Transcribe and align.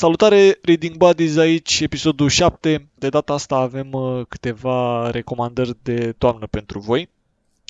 Salutare, 0.00 0.58
Reading 0.62 0.96
Buddies 0.96 1.36
aici, 1.36 1.80
episodul 1.80 2.28
7. 2.28 2.88
De 2.94 3.08
data 3.08 3.32
asta 3.32 3.56
avem 3.56 3.92
uh, 3.92 4.26
câteva 4.28 5.10
recomandări 5.10 5.76
de 5.82 6.12
toamnă 6.18 6.46
pentru 6.46 6.78
voi. 6.78 7.08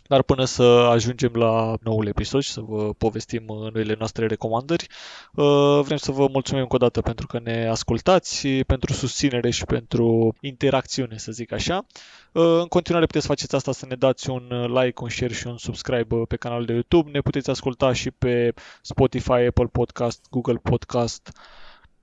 Dar 0.06 0.22
până 0.22 0.44
să 0.44 0.62
ajungem 0.62 1.32
la 1.34 1.74
noul 1.82 2.06
episod 2.06 2.42
și 2.42 2.50
să 2.50 2.60
vă 2.60 2.92
povestim 2.92 3.44
uh, 3.46 3.72
noile 3.72 3.94
noastre 3.98 4.26
recomandări, 4.26 4.86
uh, 5.34 5.80
vrem 5.82 5.96
să 5.96 6.12
vă 6.12 6.28
mulțumim 6.32 6.62
încă 6.62 6.74
o 6.74 6.78
dată 6.78 7.00
pentru 7.00 7.26
că 7.26 7.40
ne 7.42 7.68
ascultați, 7.68 8.48
pentru 8.48 8.92
susținere 8.92 9.50
și 9.50 9.64
pentru 9.64 10.34
interacțiune, 10.40 11.18
să 11.18 11.32
zic 11.32 11.52
așa. 11.52 11.86
În 12.32 12.66
continuare 12.66 13.06
puteți 13.06 13.26
faceți 13.26 13.54
asta 13.54 13.72
să 13.72 13.86
ne 13.86 13.94
dați 13.94 14.30
un 14.30 14.72
like, 14.74 15.02
un 15.02 15.08
share 15.08 15.32
și 15.32 15.46
un 15.46 15.56
subscribe 15.56 16.16
pe 16.28 16.36
canalul 16.36 16.64
de 16.64 16.72
YouTube. 16.72 17.10
Ne 17.10 17.20
puteți 17.20 17.50
asculta 17.50 17.92
și 17.92 18.10
pe 18.10 18.54
Spotify, 18.82 19.30
Apple 19.30 19.68
Podcast, 19.72 20.26
Google 20.30 20.60
Podcast, 20.62 21.32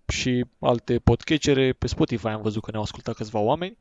și 0.07 0.45
alte 0.59 0.99
podcatchere. 0.99 1.73
Pe 1.73 1.87
Spotify 1.87 2.27
am 2.27 2.41
văzut 2.41 2.63
că 2.63 2.71
ne-au 2.71 2.83
ascultat 2.83 3.15
câțiva 3.15 3.39
oameni. 3.39 3.77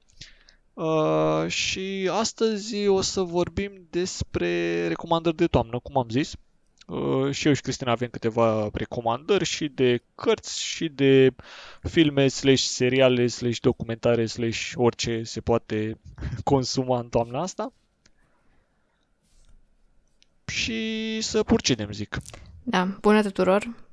Uh, 0.75 1.48
și 1.48 2.09
astăzi 2.12 2.87
o 2.87 3.01
să 3.01 3.21
vorbim 3.21 3.87
despre 3.91 4.87
recomandări 4.89 5.37
de 5.37 5.47
toamnă, 5.47 5.79
cum 5.79 5.98
am 5.98 6.09
zis. 6.09 6.34
Uh, 6.87 7.31
și 7.31 7.47
eu 7.47 7.53
și 7.53 7.61
Cristina 7.61 7.91
avem 7.91 8.09
câteva 8.09 8.69
recomandări 8.73 9.45
și 9.45 9.69
de 9.69 10.03
cărți 10.15 10.62
și 10.62 10.89
de 10.89 11.34
filme 11.83 12.29
slash 12.29 12.62
seriale 12.62 13.27
slash 13.27 13.59
documentare 13.61 14.27
slash 14.27 14.73
orice 14.75 15.23
se 15.23 15.41
poate 15.41 15.98
consuma 16.45 16.98
în 16.98 17.09
toamna 17.09 17.41
asta. 17.41 17.73
Și 20.47 21.20
să 21.20 21.43
purcidem, 21.43 21.93
zic. 21.93 22.19
Da, 22.62 22.97
bună 23.00 23.22
tuturor! 23.22 23.86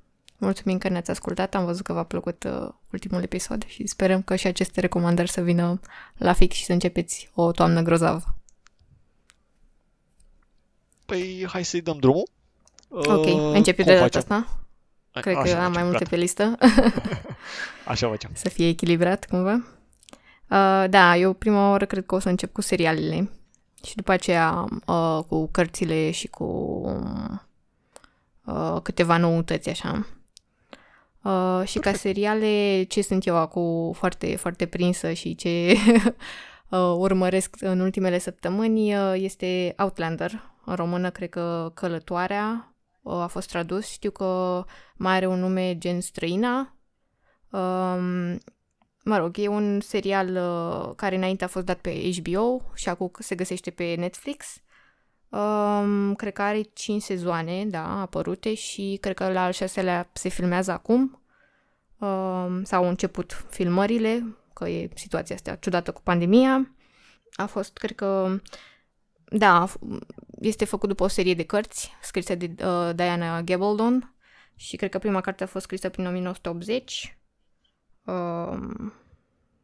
Mulțumim 0.43 0.77
că 0.77 0.89
ne-ați 0.89 1.11
ascultat, 1.11 1.55
am 1.55 1.65
văzut 1.65 1.85
că 1.85 1.93
v-a 1.93 2.03
plăcut 2.03 2.43
uh, 2.43 2.69
ultimul 2.91 3.21
episod 3.21 3.65
și 3.65 3.87
sperăm 3.87 4.21
că 4.21 4.35
și 4.35 4.47
aceste 4.47 4.79
recomandări 4.79 5.29
să 5.29 5.41
vină 5.41 5.79
la 6.17 6.33
fix 6.33 6.55
și 6.55 6.65
să 6.65 6.71
începeți 6.71 7.29
o 7.33 7.51
toamnă 7.51 7.81
grozavă. 7.81 8.35
Păi, 11.05 11.45
hai 11.49 11.63
să-i 11.63 11.81
dăm 11.81 11.97
drumul. 11.97 12.29
Ok, 12.89 13.25
uh, 13.25 13.51
începi 13.53 13.83
de 13.83 13.97
data 13.97 14.17
asta? 14.17 14.65
Cred 15.11 15.35
Așa 15.35 15.55
că 15.55 15.61
am 15.61 15.71
mai 15.71 15.83
multe 15.83 15.97
gata. 15.97 16.09
pe 16.09 16.15
listă. 16.15 16.57
Așa 17.85 18.07
facem. 18.07 18.31
Să 18.33 18.49
fie 18.49 18.67
echilibrat, 18.67 19.25
cumva. 19.25 19.53
Uh, 20.49 20.85
da, 20.89 21.15
eu 21.15 21.33
prima 21.33 21.69
oară 21.69 21.85
cred 21.85 22.05
că 22.05 22.15
o 22.15 22.19
să 22.19 22.29
încep 22.29 22.53
cu 22.53 22.61
serialele 22.61 23.29
și 23.85 23.95
după 23.95 24.11
aceea 24.11 24.65
uh, 24.85 25.19
cu 25.27 25.47
cărțile 25.47 26.11
și 26.11 26.27
cu 26.27 26.43
uh, 28.45 28.81
câteva 28.83 29.17
noutăți, 29.17 29.69
așa. 29.69 30.07
Uh, 31.23 31.61
și 31.65 31.79
ca 31.79 31.93
seriale, 31.93 32.83
ce 32.83 33.01
sunt 33.01 33.25
eu 33.25 33.35
acum 33.35 33.91
foarte, 33.93 34.35
foarte 34.35 34.65
prinsă 34.65 35.13
și 35.13 35.35
ce 35.35 35.73
uh, 36.69 36.79
urmăresc 36.97 37.55
în 37.59 37.79
ultimele 37.79 38.17
săptămâni 38.17 38.95
uh, 38.95 39.13
este 39.15 39.73
Outlander. 39.77 40.51
În 40.65 40.75
română, 40.75 41.09
cred 41.09 41.29
că 41.29 41.71
Călătoarea 41.73 42.75
uh, 43.01 43.13
a 43.13 43.27
fost 43.27 43.47
tradus. 43.47 43.89
Știu 43.89 44.11
că 44.11 44.63
mai 44.95 45.15
are 45.15 45.25
un 45.25 45.39
nume 45.39 45.77
gen 45.77 46.01
Străina. 46.01 46.75
Um, 47.49 48.37
mă 49.03 49.17
rog, 49.17 49.37
e 49.37 49.47
un 49.47 49.79
serial 49.79 50.35
uh, 50.35 50.95
care 50.95 51.15
înainte 51.15 51.43
a 51.43 51.47
fost 51.47 51.65
dat 51.65 51.77
pe 51.77 52.11
HBO 52.21 52.61
și 52.73 52.89
acum 52.89 53.11
se 53.19 53.35
găsește 53.35 53.69
pe 53.69 53.95
Netflix. 53.97 54.45
Um, 55.33 56.15
cred 56.15 56.33
că 56.33 56.41
are 56.41 56.61
5 56.61 57.01
sezoane, 57.01 57.65
da, 57.65 58.01
apărute 58.01 58.53
și 58.53 58.97
cred 59.01 59.15
că 59.15 59.31
la 59.31 59.43
al 59.43 59.51
șaselea 59.51 60.09
se 60.13 60.29
filmează 60.29 60.71
acum. 60.71 61.21
Um, 61.97 62.63
s-au 62.63 62.87
început 62.87 63.45
filmările, 63.49 64.35
că 64.53 64.69
e 64.69 64.89
situația 64.95 65.35
asta 65.35 65.55
ciudată 65.55 65.91
cu 65.91 66.01
pandemia. 66.01 66.75
A 67.31 67.45
fost, 67.45 67.77
cred 67.77 67.95
că, 67.95 68.39
da, 69.25 69.67
este 70.39 70.65
făcut 70.65 70.89
după 70.89 71.03
o 71.03 71.07
serie 71.07 71.33
de 71.33 71.43
cărți 71.43 71.91
scrise 72.01 72.35
de 72.35 72.65
uh, 72.65 72.95
Diana 72.95 73.41
Gabaldon 73.41 74.13
și 74.55 74.75
cred 74.75 74.89
că 74.89 74.99
prima 74.99 75.21
carte 75.21 75.43
a 75.43 75.47
fost 75.47 75.63
scrisă 75.63 75.89
prin 75.89 76.05
1980 76.05 77.17
um, 78.03 78.93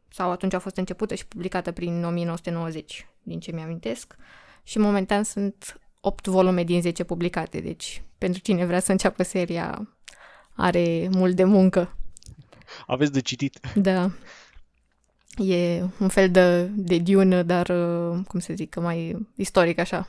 sau 0.08 0.30
atunci 0.30 0.52
a 0.52 0.58
fost 0.58 0.76
începută 0.76 1.14
și 1.14 1.26
publicată 1.26 1.72
prin 1.72 2.04
1990, 2.04 3.08
din 3.22 3.40
ce 3.40 3.52
mi-amintesc 3.52 4.16
și 4.62 4.78
momentan 4.78 5.22
sunt 5.22 5.80
8 6.00 6.26
volume 6.26 6.64
din 6.64 6.80
10 6.80 7.04
publicate, 7.04 7.60
deci 7.60 8.02
pentru 8.18 8.40
cine 8.40 8.64
vrea 8.64 8.80
să 8.80 8.90
înceapă 8.90 9.22
seria 9.22 9.88
are 10.54 11.08
mult 11.10 11.36
de 11.36 11.44
muncă. 11.44 11.96
Aveți 12.86 13.12
de 13.12 13.20
citit. 13.20 13.60
Da. 13.74 14.10
E 15.36 15.82
un 15.98 16.08
fel 16.08 16.30
de, 16.30 16.64
de 16.64 16.98
Dune, 16.98 17.42
dar, 17.42 17.68
uh, 17.68 18.18
cum 18.28 18.40
să 18.40 18.52
zic, 18.54 18.74
mai 18.74 19.26
istoric 19.36 19.78
așa. 19.78 20.08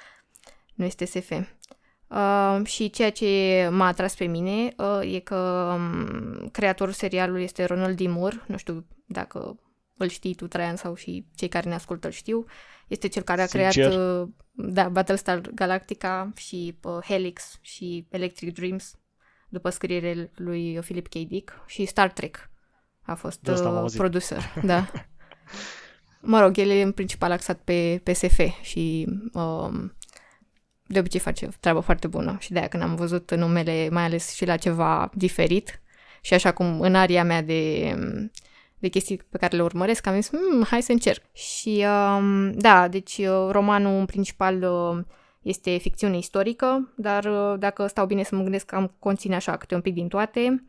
nu 0.74 0.84
este 0.84 1.04
SF. 1.04 1.30
Uh, 2.08 2.60
și 2.64 2.90
ceea 2.90 3.10
ce 3.10 3.68
m-a 3.72 3.86
atras 3.86 4.14
pe 4.14 4.24
mine 4.24 4.74
uh, 4.76 5.14
e 5.14 5.18
că 5.18 5.72
um, 5.74 6.48
creatorul 6.48 6.92
serialului 6.92 7.42
este 7.42 7.64
Ronald 7.64 7.96
D. 7.96 8.06
Moore, 8.06 8.42
nu 8.46 8.56
știu 8.56 8.86
dacă 9.06 9.58
îl 10.02 10.08
știi 10.08 10.34
tu, 10.34 10.46
Traian, 10.46 10.76
sau 10.76 10.94
și 10.94 11.26
cei 11.34 11.48
care 11.48 11.68
ne 11.68 11.74
ascultă 11.74 12.06
îl 12.06 12.12
știu. 12.12 12.44
Este 12.88 13.08
cel 13.08 13.22
care 13.22 13.42
a 13.42 13.46
Sincer. 13.46 13.86
creat 13.86 13.96
uh, 13.98 14.28
da, 14.50 14.88
Battlestar 14.88 15.40
Galactica 15.40 16.32
și 16.36 16.78
uh, 16.82 16.98
Helix 17.06 17.58
și 17.60 18.06
Electric 18.10 18.54
Dreams 18.54 18.94
după 19.48 19.70
scrierile 19.70 20.30
lui 20.34 20.78
Philip 20.80 21.08
K. 21.08 21.14
Dick 21.14 21.64
și 21.66 21.84
Star 21.84 22.10
Trek 22.10 22.50
a 23.02 23.14
fost 23.14 23.46
uh, 23.46 23.92
producer. 23.96 24.38
Da. 24.62 24.90
mă 26.20 26.40
rog, 26.40 26.58
el 26.58 26.70
e 26.70 26.82
în 26.82 26.92
principal 26.92 27.30
axat 27.30 27.58
pe, 27.58 28.00
pe 28.02 28.12
SF 28.12 28.40
și 28.62 29.06
um, 29.32 29.96
de 30.86 30.98
obicei 30.98 31.20
face 31.20 31.48
treabă 31.60 31.80
foarte 31.80 32.06
bună 32.06 32.36
și 32.40 32.52
de-aia 32.52 32.68
când 32.68 32.82
am 32.82 32.94
văzut 32.94 33.34
numele, 33.34 33.88
mai 33.90 34.04
ales 34.04 34.34
și 34.34 34.44
la 34.44 34.56
ceva 34.56 35.10
diferit 35.14 35.80
și 36.20 36.34
așa 36.34 36.52
cum 36.52 36.80
în 36.80 36.94
aria 36.94 37.24
mea 37.24 37.42
de 37.42 37.94
de 38.80 38.88
chestii 38.88 39.16
pe 39.30 39.38
care 39.38 39.56
le 39.56 39.62
urmăresc, 39.62 40.06
am 40.06 40.14
zis, 40.14 40.30
mm, 40.30 40.64
hai 40.64 40.82
să 40.82 40.92
încerc. 40.92 41.22
Și 41.32 41.84
um, 42.16 42.52
da, 42.52 42.88
deci 42.88 43.18
uh, 43.18 43.48
romanul 43.50 43.98
în 43.98 44.04
principal 44.04 44.62
uh, 44.62 45.04
este 45.42 45.76
ficțiune 45.76 46.16
istorică, 46.16 46.92
dar 46.96 47.24
uh, 47.24 47.58
dacă 47.58 47.86
stau 47.86 48.06
bine 48.06 48.22
să 48.22 48.34
mă 48.34 48.42
gândesc, 48.42 48.72
am 48.72 48.94
conține 48.98 49.34
așa 49.34 49.56
câte 49.56 49.74
un 49.74 49.80
pic 49.80 49.94
din 49.94 50.08
toate. 50.08 50.64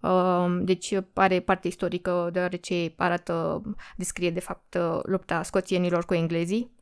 Uh, 0.00 0.58
deci 0.60 0.94
are 1.14 1.40
parte 1.40 1.68
istorică 1.68 2.28
deoarece 2.32 2.92
arată, 2.96 3.62
descrie 3.96 4.30
de 4.30 4.40
fapt 4.40 4.74
uh, 4.74 4.98
lupta 5.02 5.42
scoțienilor 5.42 6.04
cu 6.04 6.14
englezii 6.14 6.75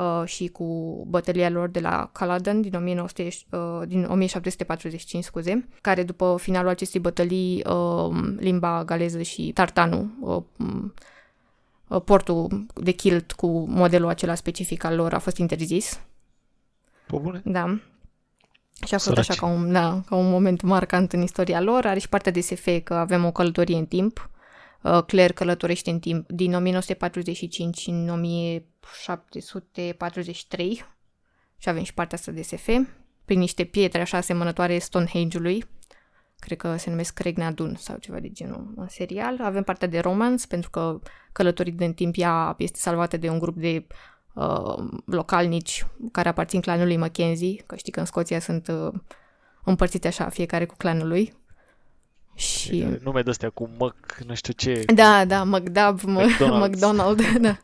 uh, 0.00 0.22
și 0.28 0.48
cu 0.48 0.64
bătălia 1.08 1.50
lor 1.50 1.68
de 1.68 1.80
la 1.80 2.10
Culloden 2.12 2.60
din, 2.60 2.70
19, 2.94 3.36
uh, 3.50 3.82
din 3.86 4.04
1745, 4.04 5.24
scuze, 5.24 5.68
care 5.80 6.02
după 6.02 6.36
finalul 6.38 6.70
acestei 6.70 7.00
bătălii 7.00 7.64
uh, 7.66 8.16
limba 8.36 8.84
galeză 8.84 9.22
și 9.22 9.50
tartanul, 9.54 10.08
uh, 10.20 10.42
uh, 11.88 12.02
portul 12.04 12.66
de 12.74 12.90
kilt 12.90 13.32
cu 13.32 13.68
modelul 13.68 14.08
acela 14.08 14.34
specific 14.34 14.84
al 14.84 14.96
lor 14.96 15.14
a 15.14 15.18
fost 15.18 15.36
interzis. 15.36 16.00
Pe 17.06 17.16
bune? 17.16 17.42
Da. 17.44 17.78
Și 18.86 18.94
a 18.94 18.98
fost 18.98 19.04
Săraci. 19.04 19.30
așa 19.30 19.40
ca 19.40 19.46
un, 19.46 19.72
da, 19.72 20.02
ca 20.06 20.14
un 20.16 20.30
moment 20.30 20.62
marcant 20.62 21.12
în 21.12 21.22
istoria 21.22 21.60
lor. 21.60 21.86
Are 21.86 21.98
și 21.98 22.08
partea 22.08 22.32
de 22.32 22.40
SF 22.40 22.68
că 22.84 22.94
avem 22.94 23.24
o 23.24 23.30
călătorie 23.30 23.76
în 23.76 23.86
timp 23.86 24.30
Uh, 24.30 24.39
Claire 25.06 25.32
călătorește 25.32 25.90
în 25.90 25.98
timp 25.98 26.30
din 26.30 26.54
1945 26.54 27.86
în 27.86 28.08
1743 28.08 30.84
și 31.56 31.68
avem 31.68 31.82
și 31.82 31.94
partea 31.94 32.18
asta 32.18 32.32
de 32.32 32.42
SF, 32.42 32.68
prin 33.24 33.38
niște 33.38 33.64
pietre 33.64 34.00
așa 34.00 34.16
asemănătoare 34.16 34.78
Stonehenge-ului, 34.78 35.64
cred 36.38 36.58
că 36.58 36.76
se 36.76 36.90
numesc 36.90 37.18
Regnadun 37.18 37.74
sau 37.78 37.96
ceva 37.96 38.20
de 38.20 38.30
genul 38.30 38.72
în 38.76 38.88
serial. 38.88 39.40
Avem 39.40 39.62
partea 39.62 39.88
de 39.88 39.98
romance, 39.98 40.46
pentru 40.46 40.70
că 40.70 41.00
călătorii 41.32 41.72
din 41.72 41.92
timp 41.92 42.14
ea 42.18 42.54
este 42.58 42.78
salvată 42.78 43.16
de 43.16 43.28
un 43.28 43.38
grup 43.38 43.56
de 43.56 43.86
uh, 44.34 44.88
localnici 45.04 45.86
care 46.12 46.28
aparțin 46.28 46.60
clanului 46.60 46.96
Mackenzie, 46.96 47.62
că 47.66 47.76
știi 47.76 47.92
că 47.92 48.00
în 48.00 48.06
Scoția 48.06 48.40
sunt 48.40 48.68
uh, 48.68 48.92
împărțite 49.64 50.06
așa, 50.06 50.28
fiecare 50.28 50.66
cu 50.66 50.74
clanul 50.76 51.08
lui. 51.08 51.39
Și... 52.40 52.86
Nume 53.02 53.22
de-astea 53.22 53.50
cu 53.50 53.70
Mc, 53.78 54.18
nu 54.26 54.34
știu 54.34 54.52
ce. 54.52 54.84
Da, 54.94 55.24
da, 55.24 55.44
McDub, 55.44 56.00
McDonald's, 56.00 56.60
McDonald, 56.66 57.20
da. 57.46 57.56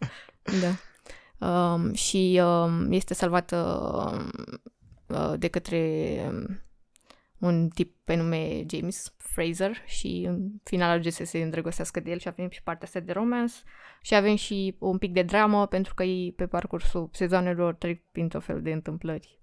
da. 0.61 0.75
Um, 1.39 1.95
și 1.95 2.41
um, 2.45 2.93
este 2.93 3.15
salvată 3.15 3.57
uh, 5.07 5.33
de 5.39 5.49
către 5.49 6.17
um, 6.29 6.61
un 7.39 7.69
tip 7.69 7.97
pe 8.05 8.15
nume 8.15 8.65
James 8.71 9.15
Fraser 9.17 9.77
și 9.87 10.25
în 10.29 10.49
final 10.63 10.89
ajunge 10.89 11.11
să 11.11 11.25
se 11.25 11.39
îndrăgostească 11.39 12.01
de 12.01 12.11
el 12.11 12.19
și 12.19 12.29
avem 12.29 12.51
și 12.51 12.63
partea 12.63 12.87
asta 12.87 13.01
de 13.01 13.13
romance 13.13 13.55
și 14.03 14.15
avem 14.15 14.37
și 14.37 14.77
un 14.79 14.99
pic 14.99 15.13
de 15.13 15.23
dramă 15.23 15.67
pentru 15.67 15.95
că 15.95 16.03
ei 16.03 16.33
pe 16.33 16.47
parcursul 16.47 17.09
sezoanelor 17.13 17.75
trec 17.75 18.03
prin 18.13 18.29
tot 18.29 18.45
fel 18.45 18.63
de 18.63 18.73
întâmplări 18.73 19.39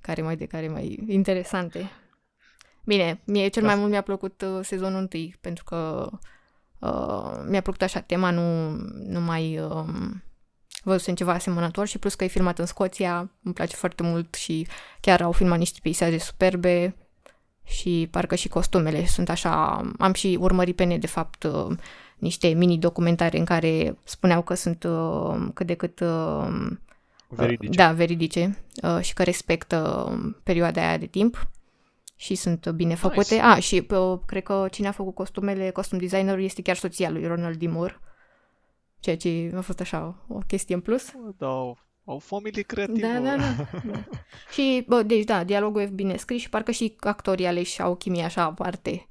care 0.00 0.22
mai 0.22 0.36
de 0.36 0.46
care 0.46 0.68
mai 0.68 1.04
interesante. 1.08 1.90
Bine, 2.90 3.20
mie 3.24 3.48
cel 3.48 3.62
Da. 3.62 3.68
mai 3.68 3.78
mult 3.78 3.90
mi-a 3.90 4.00
plăcut 4.00 4.42
uh, 4.42 4.64
sezonul 4.64 5.00
întâi, 5.00 5.34
pentru 5.40 5.64
că 5.64 6.08
uh, 6.78 7.42
mi-a 7.48 7.60
plăcut 7.60 7.82
așa 7.82 8.00
tema, 8.00 8.30
nu, 8.30 8.70
nu 9.06 9.20
mai 9.20 9.58
um, 9.58 10.22
văzusem 10.82 11.14
ceva 11.14 11.32
asemănător 11.32 11.86
și 11.86 11.98
plus 11.98 12.14
că 12.14 12.24
e 12.24 12.26
filmat 12.26 12.58
în 12.58 12.66
Scoția, 12.66 13.30
îmi 13.42 13.54
place 13.54 13.76
foarte 13.76 14.02
mult 14.02 14.34
și 14.34 14.66
chiar 15.00 15.20
au 15.20 15.32
filmat 15.32 15.58
niște 15.58 15.78
peisaje 15.82 16.18
superbe 16.18 16.96
și 17.64 18.08
parcă 18.10 18.34
și 18.34 18.48
costumele 18.48 19.06
sunt 19.06 19.28
așa, 19.28 19.82
am 19.98 20.12
și 20.12 20.36
urmărit 20.40 20.76
pe 20.76 20.84
net 20.84 21.00
de 21.00 21.06
fapt 21.06 21.42
uh, 21.42 21.76
niște 22.18 22.48
mini-documentare 22.48 23.38
în 23.38 23.44
care 23.44 23.98
spuneau 24.04 24.42
că 24.42 24.54
sunt 24.54 24.84
uh, 24.84 25.48
cât 25.54 25.66
de 25.66 25.74
cât 25.74 26.00
uh, 26.00 26.66
Veridice. 27.28 27.76
da, 27.76 27.92
veridice 27.92 28.58
uh, 28.82 28.98
și 29.00 29.14
că 29.14 29.22
respectă 29.22 30.06
um, 30.10 30.36
perioada 30.42 30.80
aia 30.86 30.98
de 30.98 31.06
timp 31.06 31.48
și 32.20 32.34
sunt 32.34 32.64
uh, 32.64 32.72
bine 32.72 32.94
făcute. 32.94 33.34
Nice. 33.34 33.46
Ah, 33.46 33.62
și 33.62 33.86
uh, 33.90 34.18
cred 34.26 34.42
că 34.42 34.68
cine 34.70 34.88
a 34.88 34.92
făcut 34.92 35.14
costumele, 35.14 35.70
costum 35.70 35.98
designerul 35.98 36.42
este 36.42 36.62
chiar 36.62 36.76
soția 36.76 37.10
lui 37.10 37.26
Ronald 37.26 37.56
D. 37.56 37.62
Moore, 37.62 38.00
ceea 38.98 39.16
ce 39.16 39.52
a 39.56 39.60
fost 39.60 39.80
așa 39.80 40.24
o 40.28 40.38
chestie 40.38 40.74
în 40.74 40.80
plus. 40.80 41.10
Bă, 41.10 41.32
Da, 41.38 41.46
au, 41.46 41.78
au 42.04 42.18
familie 42.18 42.62
creativă. 42.62 43.06
Da, 43.06 43.20
da, 43.20 43.36
da. 43.36 43.68
da. 43.84 44.04
și, 44.54 44.84
bă, 44.88 45.02
deci 45.02 45.24
da, 45.24 45.44
dialogul 45.44 45.80
e 45.80 45.86
bine 45.86 46.16
scris 46.16 46.40
și 46.40 46.48
parcă 46.48 46.70
și 46.70 46.96
actorii 47.00 47.46
aleși 47.46 47.82
au 47.82 47.96
chimie 47.96 48.24
așa 48.24 48.42
aparte. 48.42 49.08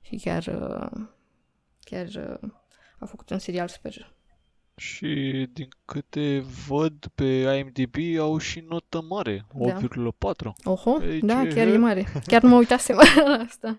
Și 0.00 0.16
chiar, 0.16 0.46
uh, 0.46 1.00
chiar 1.80 2.06
uh, 2.42 2.50
a 2.98 3.06
făcut 3.06 3.30
un 3.30 3.38
serial 3.38 3.68
super. 3.68 4.14
Și 4.76 5.46
din 5.52 5.68
câte 5.84 6.44
văd 6.68 7.06
pe 7.14 7.24
IMDb 7.24 8.18
au 8.18 8.38
și 8.38 8.64
notă 8.68 9.04
mare, 9.08 9.44
Da. 9.54 9.78
8,4. 9.80 10.52
Oho, 10.64 10.98
Deci, 10.98 11.20
da, 11.20 11.34
chiar 11.34 11.66
e 11.66 11.70
eh. 11.72 11.78
mare. 11.78 12.06
Chiar 12.26 12.42
nu 12.42 12.48
mă 12.48 12.56
uitasem 12.56 12.96
la 13.26 13.32
asta. 13.32 13.78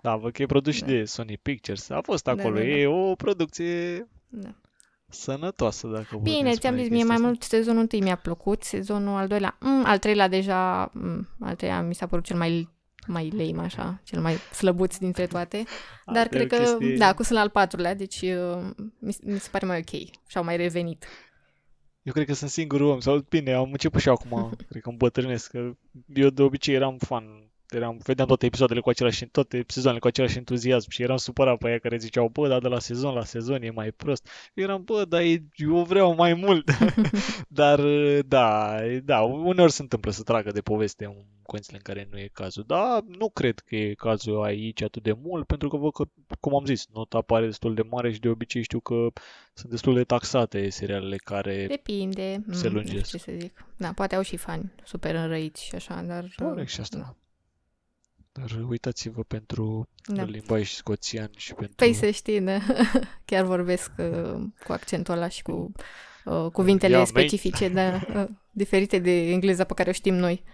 Da, 0.00 0.16
văd 0.16 0.32
că 0.32 0.42
e 0.42 0.46
produs 0.46 0.74
și 0.74 0.80
Da. 0.80 0.86
de 0.86 1.04
Sony 1.04 1.38
Pictures. 1.42 1.90
A 1.90 2.00
fost 2.02 2.24
Da, 2.24 2.30
acolo. 2.30 2.54
da, 2.54 2.60
da. 2.60 2.66
E 2.66 2.86
o 2.86 3.14
producție 3.14 4.08
Da. 4.28 4.54
sănătoasă, 5.08 5.86
dacă 5.86 6.06
putem 6.16 6.22
Bine, 6.22 6.50
ți-am 6.54 6.58
spune 6.60 6.80
zis, 6.82 6.88
mie 6.90 6.96
chestia 6.98 7.04
mai 7.06 7.14
asta. 7.14 7.26
mult 7.26 7.42
sezonul 7.42 7.80
întâi 7.80 8.00
mi-a 8.00 8.16
plăcut, 8.16 8.62
sezonul 8.62 9.16
al 9.16 9.26
doilea, 9.28 9.56
mm, 9.60 9.84
al 9.86 9.98
treilea 9.98 10.28
deja, 10.28 10.90
mm, 10.94 11.28
al 11.40 11.54
treilea 11.54 11.82
mi 11.82 11.94
s-a 11.94 12.06
părut 12.06 12.24
cel 12.24 12.36
mai 12.36 12.68
mai 13.06 13.30
lame 13.30 13.62
așa, 13.64 14.00
cel 14.04 14.20
mai 14.20 14.36
slăbuț 14.36 14.96
dintre 14.96 15.26
toate, 15.26 15.64
dar 16.06 16.24
Asta 16.24 16.36
e 16.38 16.44
cred 16.44 16.52
o 16.52 16.56
că, 16.56 16.62
chestie- 16.78 16.96
da, 16.96 17.06
acum 17.06 17.24
sunt 17.24 17.36
la 17.36 17.42
al 17.44 17.50
patrulea, 17.50 17.94
deci 17.94 18.20
uh, 18.20 18.70
mi, 18.98 19.16
mi 19.22 19.38
se 19.38 19.48
pare 19.50 19.66
mai 19.66 19.78
ok 19.78 19.90
și 20.26 20.36
au 20.36 20.44
mai 20.44 20.56
revenit. 20.56 21.04
Eu 22.02 22.12
cred 22.12 22.26
că 22.26 22.34
sunt 22.34 22.50
singurul 22.50 22.88
om, 22.88 23.00
sau 23.00 23.18
bine, 23.28 23.52
am 23.52 23.72
început 23.72 24.00
și 24.00 24.08
acum, 24.08 24.50
cred 24.68 24.82
că 24.82 24.88
îmbătrânesc, 24.88 25.50
că 25.50 25.70
eu 26.14 26.28
de 26.30 26.42
obicei 26.42 26.74
eram 26.74 26.96
fan, 26.98 27.49
eram, 27.76 28.00
vedeam 28.02 28.26
toate 28.26 28.46
episoadele 28.46 28.80
cu 28.80 28.88
același, 28.88 29.26
toate 29.26 29.64
sezoanele 29.66 30.00
cu 30.00 30.06
același 30.06 30.36
entuziasm 30.36 30.90
și 30.90 31.02
eram 31.02 31.16
supărat 31.16 31.58
pe 31.58 31.68
aia 31.68 31.78
care 31.78 31.96
ziceau, 31.96 32.28
bă, 32.28 32.48
dar 32.48 32.60
de 32.60 32.68
la 32.68 32.78
sezon 32.78 33.14
la 33.14 33.24
sezon 33.24 33.62
e 33.62 33.70
mai 33.70 33.90
prost. 33.90 34.28
Eu 34.54 34.64
eram, 34.64 34.82
bă, 34.84 35.04
dar 35.04 35.20
e, 35.20 35.44
eu 35.54 35.82
vreau 35.82 36.14
mai 36.14 36.34
mult. 36.34 36.70
dar, 37.48 37.80
da, 38.20 38.76
da, 39.04 39.20
uneori 39.20 39.72
se 39.72 39.82
întâmplă 39.82 40.10
să 40.10 40.22
tragă 40.22 40.50
de 40.50 40.60
poveste 40.60 41.04
în 41.04 41.14
condițiile 41.42 41.80
în 41.84 41.94
care 41.94 42.08
nu 42.10 42.18
e 42.18 42.30
cazul. 42.32 42.64
Dar 42.66 43.02
nu 43.18 43.30
cred 43.30 43.58
că 43.58 43.76
e 43.76 43.94
cazul 43.94 44.42
aici 44.42 44.82
atât 44.82 45.02
de 45.02 45.12
mult, 45.22 45.46
pentru 45.46 45.68
că 45.68 45.76
văd 45.76 45.92
că, 45.92 46.04
cum 46.40 46.54
am 46.54 46.64
zis, 46.64 46.86
nota 46.92 47.18
apare 47.18 47.46
destul 47.46 47.74
de 47.74 47.82
mare 47.82 48.12
și 48.12 48.20
de 48.20 48.28
obicei 48.28 48.62
știu 48.62 48.80
că 48.80 49.06
sunt 49.54 49.70
destul 49.70 49.94
de 49.94 50.04
taxate 50.04 50.68
serialele 50.68 51.16
care 51.16 51.66
Depinde, 51.66 52.32
Se 52.32 52.38
mm, 52.38 52.44
nu 52.46 52.54
știu 52.54 52.70
lungesc. 52.70 53.10
ce 53.10 53.18
să 53.18 53.32
zic. 53.38 53.64
Da, 53.76 53.92
poate 53.94 54.14
au 54.14 54.22
și 54.22 54.36
fani 54.36 54.72
super 54.84 55.14
înrăiți 55.14 55.64
și 55.64 55.74
așa, 55.74 56.02
dar... 56.02 56.24
uh, 56.24 56.30
Corect 56.36 56.70
și 56.70 56.80
asta. 56.80 57.16
Dar 58.32 58.50
uitați-vă 58.68 59.22
pentru 59.22 59.88
Da. 60.06 60.22
limbaj 60.22 60.70
scoțian 60.70 61.30
și 61.36 61.54
pentru... 61.54 61.74
Păi 61.76 61.92
să 61.94 62.10
știi, 62.10 62.40
da. 62.40 62.58
chiar 63.24 63.44
vorbesc 63.44 63.90
uh, 63.98 64.42
cu 64.66 64.72
accentul 64.72 65.14
ăla 65.14 65.28
și 65.28 65.42
cu 65.42 65.72
uh, 66.24 66.46
cuvintele 66.52 66.94
Yeah, 66.96 67.06
mate. 67.12 67.20
specifice, 67.26 67.68
da, 67.68 67.94
uh, 68.16 68.28
diferite 68.50 68.98
de 68.98 69.30
engleza 69.30 69.64
pe 69.64 69.74
care 69.74 69.88
o 69.88 69.92
știm 69.92 70.14
noi. 70.14 70.44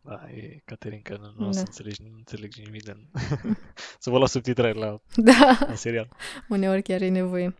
Da, 0.00 0.20
e 0.30 0.62
Caterinca, 0.64 1.16
nu, 1.20 1.32
nu 1.36 1.46
o 1.46 1.50
Da. 1.50 1.52
să 1.52 1.58
înțelegi, 1.66 2.02
nu 2.02 2.14
înțeleg 2.16 2.52
nimic 2.64 2.82
din... 2.82 3.10
să 3.98 4.10
vă 4.10 4.18
las 4.18 4.30
subtitrări 4.30 4.78
la, 4.78 5.00
Da, 5.16 5.58
la 5.66 5.74
serial. 5.74 6.08
uneori 6.48 6.82
chiar 6.82 7.00
e 7.02 7.08
nevoie. 7.08 7.54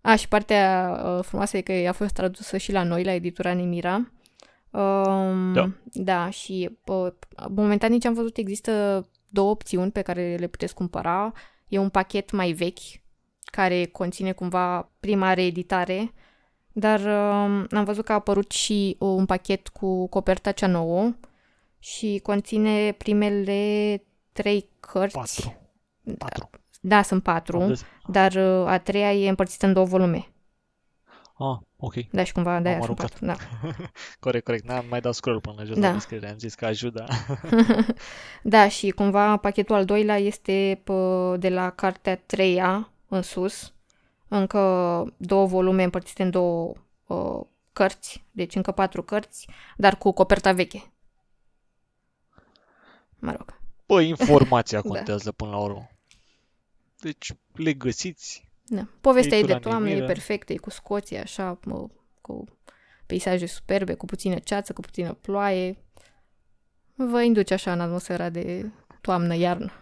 A, 0.00 0.16
și 0.16 0.28
partea 0.28 0.90
uh, 1.04 1.24
frumoasă 1.24 1.56
e 1.56 1.60
că 1.60 1.72
a 1.88 1.92
fost 1.92 2.14
tradusă 2.14 2.56
și 2.56 2.72
la 2.72 2.82
noi, 2.82 3.04
la 3.04 3.12
editura 3.12 3.54
Nemira. 3.54 4.10
Um, 4.70 5.52
Da. 5.52 5.70
Da, 5.92 6.30
și 6.30 6.78
uh, 6.84 7.12
momentan 7.48 7.90
nici 7.90 8.04
am 8.04 8.14
văzut, 8.14 8.36
există 8.36 9.06
două 9.28 9.50
opțiuni 9.50 9.90
pe 9.90 10.02
care 10.02 10.36
le 10.38 10.46
puteți 10.46 10.74
cumpăra. 10.74 11.32
E 11.68 11.78
un 11.78 11.88
pachet 11.88 12.30
mai 12.30 12.52
vechi, 12.52 12.78
care 13.44 13.84
conține 13.86 14.32
cumva 14.32 14.90
prima 15.00 15.34
reeditare, 15.34 16.12
dar 16.72 17.00
um, 17.00 17.66
am 17.70 17.84
văzut 17.84 18.04
că 18.04 18.12
a 18.12 18.14
apărut 18.14 18.50
și 18.50 18.96
uh, 18.98 19.08
un 19.08 19.26
pachet 19.26 19.68
cu 19.68 20.08
coperta 20.08 20.52
cea 20.52 20.66
nouă 20.66 21.12
și 21.78 22.20
conține 22.22 22.92
primele 22.92 24.02
trei 24.32 24.68
cărți. 24.80 25.16
Patru. 25.16 25.56
Patru. 26.18 26.50
Da, 26.80 27.02
sunt 27.02 27.22
patru, 27.22 27.60
Am 27.60 27.68
des- 27.68 27.84
dar 28.06 28.32
uh, 28.34 28.66
a 28.68 28.78
treia 28.78 29.12
e 29.14 29.28
împărțită 29.28 29.66
în 29.66 29.72
două 29.72 29.86
volume. 29.86 30.26
Ah, 31.38 31.58
ok. 31.80 31.94
Da, 32.10 32.24
și 32.24 32.32
cumva 32.32 32.60
de 32.60 32.68
aia 32.68 32.78
M-am 32.78 32.86
sunt 32.86 33.00
aruncat. 33.00 33.36
patru. 33.38 33.46
Da. 33.70 33.88
Corect, 34.20 34.44
corect. 34.44 34.64
N-am 34.64 34.86
mai 34.88 35.00
dat 35.00 35.14
scroll 35.14 35.40
până 35.40 35.64
jos 35.64 35.78
Da. 35.78 35.86
la 35.88 35.92
descriere. 35.92 36.28
Am 36.30 36.38
zis 36.38 36.54
că 36.54 36.66
ajută. 36.66 37.04
da, 38.42 38.68
și 38.68 38.90
cumva 38.90 39.36
pachetul 39.36 39.74
al 39.74 39.84
doilea 39.84 40.16
este 40.18 40.80
pă, 40.84 41.36
de 41.38 41.48
la 41.48 41.70
cartea 41.70 42.12
a 42.12 42.16
treia 42.26 42.92
în 43.08 43.22
sus, 43.22 43.72
încă 44.28 44.58
două 45.16 45.46
volume 45.46 45.82
împărțite 45.82 46.22
în 46.22 46.30
două 46.30 46.72
uh, 47.06 47.40
cărți, 47.72 48.24
deci 48.30 48.54
încă 48.54 48.72
patru 48.72 49.02
cărți, 49.02 49.48
dar 49.76 49.96
cu 49.98 50.12
coperta 50.12 50.52
veche. 50.52 50.92
Mă 53.18 53.30
rog. 53.32 53.60
Bă, 53.86 54.00
informația 54.00 54.80
Da. 54.84 54.88
contează 54.88 55.32
până 55.32 55.50
la 55.50 55.56
urmă. 55.58 55.88
Deci 57.00 57.32
le 57.52 57.72
găsiți. 57.74 58.47
Da. 58.68 58.86
Povestea 59.00 59.36
e 59.38 59.40
de 59.42 59.50
Editura 59.52 59.70
toamnă, 59.70 59.88
e 59.88 59.92
Nemira. 59.92 60.12
perfectă, 60.12 60.52
e 60.52 60.56
cu 60.56 60.70
Scoția, 60.70 61.20
așa, 61.22 61.58
mă, 61.64 61.86
cu 62.20 62.44
peisaje 63.06 63.46
superbe, 63.46 63.94
cu 63.94 64.04
puțină 64.06 64.38
ceață, 64.38 64.72
cu 64.72 64.80
puțină 64.80 65.12
ploaie. 65.12 65.76
Vă 66.94 67.22
induce 67.22 67.54
așa 67.54 67.72
în 67.72 67.80
atmosfera 67.80 68.28
de 68.28 68.70
toamnă-iarnă, 69.00 69.72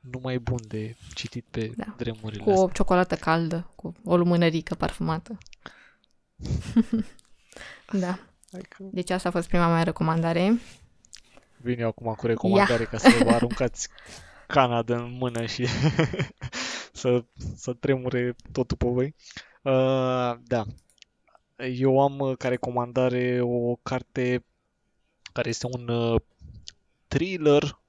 Numai 0.00 0.38
bun 0.38 0.58
de 0.68 0.96
citit 1.14 1.44
pe 1.50 1.70
Da. 1.76 1.94
vremurile 1.96 2.42
cu 2.42 2.50
astea. 2.50 2.64
o 2.64 2.68
ciocolată 2.68 3.14
caldă, 3.16 3.70
cu 3.76 3.92
o 4.04 4.16
lumânărică 4.16 4.74
parfumată. 4.74 5.38
da, 7.92 8.18
Hai 8.52 8.60
că 8.68 8.76
deci 8.92 9.10
asta 9.10 9.28
a 9.28 9.32
fost 9.32 9.48
prima 9.48 9.68
mea 9.68 9.82
recomandare. 9.82 10.58
vin 11.56 11.80
eu 11.80 11.88
acum 11.88 12.14
cu 12.14 12.26
recomandare 12.26 12.84
ca 12.84 12.98
să 12.98 13.20
vă 13.24 13.30
aruncați 13.30 13.88
Canada 14.50 14.96
în 14.96 15.16
mână 15.18 15.46
și 15.46 15.66
să, 16.92 17.24
să 17.56 17.72
tremure 17.72 18.36
totul 18.52 18.76
pe 18.76 18.86
voi. 18.88 19.14
Uh, 19.62 20.38
da. 20.42 20.64
Eu 21.74 22.00
am 22.00 22.18
uh, 22.18 22.36
ca 22.36 22.48
recomandare 22.48 23.40
o 23.42 23.74
carte 23.74 24.44
care 25.32 25.48
este 25.48 25.66
un 25.72 25.88
uh, 25.88 26.20
thriller, 27.08 27.80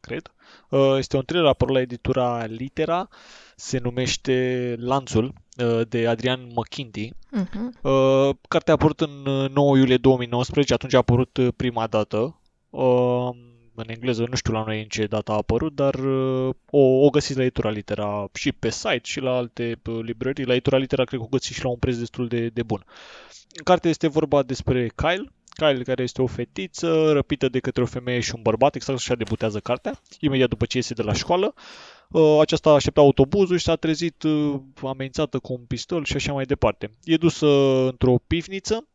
cred. 0.00 0.32
Uh, 0.70 0.94
este 0.98 1.16
un 1.16 1.24
thriller 1.24 1.46
apărut 1.46 1.74
la 1.74 1.80
editura 1.80 2.44
Litera. 2.44 3.08
Se 3.56 3.78
numește 3.78 4.74
Lanțul 4.78 5.34
uh, 5.64 5.80
de 5.88 6.08
Adrian 6.08 6.50
McKindy. 6.54 7.10
Uh-huh. 7.10 7.82
Uh, 7.82 8.36
cartea 8.48 8.74
a 8.74 8.76
apărut 8.76 9.00
în 9.00 9.26
uh, 9.26 9.50
9 9.50 9.76
iulie 9.76 9.96
2019, 9.96 10.74
atunci 10.74 10.94
a 10.94 10.96
apărut 10.96 11.36
uh, 11.36 11.48
prima 11.56 11.86
dată. 11.86 12.40
Uh, 13.80 13.86
în 13.86 13.94
engleză, 13.94 14.26
nu 14.28 14.36
știu 14.36 14.52
la 14.52 14.64
noi 14.66 14.80
în 14.80 14.88
ce 14.88 15.06
dată 15.06 15.32
a 15.32 15.34
apărut, 15.34 15.74
dar 15.74 15.94
uh, 15.94 16.54
o, 16.70 16.78
o 16.78 17.10
găsiți 17.10 17.38
la 17.38 17.44
Editura 17.44 17.70
Litera 17.70 18.28
și 18.34 18.52
pe 18.52 18.70
site 18.70 19.00
și 19.02 19.20
la 19.20 19.36
alte 19.36 19.80
uh, 19.86 19.98
librării. 20.02 20.44
La 20.44 20.52
Editura 20.52 20.76
Litera 20.76 21.04
cred 21.04 21.18
că 21.18 21.24
o 21.24 21.28
găsiți 21.28 21.54
și 21.54 21.64
la 21.64 21.70
un 21.70 21.76
preț 21.76 21.96
destul 21.96 22.28
de, 22.28 22.48
de 22.48 22.62
bun. 22.62 22.84
În 23.52 23.64
carte 23.64 23.88
este 23.88 24.08
vorba 24.08 24.42
despre 24.42 24.90
Kyle, 24.94 25.32
Kyle 25.56 25.82
care 25.82 26.02
este 26.02 26.22
o 26.22 26.26
fetiță 26.26 27.12
răpită 27.12 27.48
de 27.48 27.58
către 27.58 27.82
o 27.82 27.86
femeie 27.86 28.20
și 28.20 28.32
un 28.34 28.42
bărbat, 28.42 28.74
exact 28.74 28.98
așa 28.98 29.14
debutează 29.14 29.60
cartea, 29.60 30.00
imediat 30.20 30.48
după 30.48 30.64
ce 30.64 30.76
iese 30.76 30.94
de 30.94 31.02
la 31.02 31.12
școală. 31.12 31.54
Uh, 32.08 32.38
aceasta 32.40 32.70
aștepta 32.70 33.00
autobuzul 33.00 33.56
și 33.56 33.64
s-a 33.64 33.76
trezit 33.76 34.22
uh, 34.22 34.54
amenințată 34.82 35.38
cu 35.38 35.52
un 35.52 35.64
pistol 35.66 36.04
și 36.04 36.16
așa 36.16 36.32
mai 36.32 36.44
departe. 36.44 36.90
E 37.04 37.16
dusă 37.16 37.46
într-o 37.86 38.18
pivniță 38.26 38.88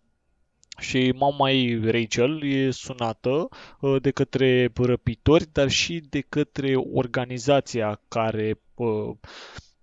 și 0.78 1.14
mama 1.16 1.52
ei, 1.52 1.92
Rachel, 1.92 2.44
e 2.44 2.72
sunată 2.72 3.48
uh, 3.80 4.02
de 4.02 4.12
către 4.12 4.72
răpitori, 4.76 5.48
dar 5.52 5.70
și 5.70 6.04
de 6.10 6.20
către 6.20 6.76
organizația 6.76 8.02
care 8.08 8.60
uh, 8.76 9.12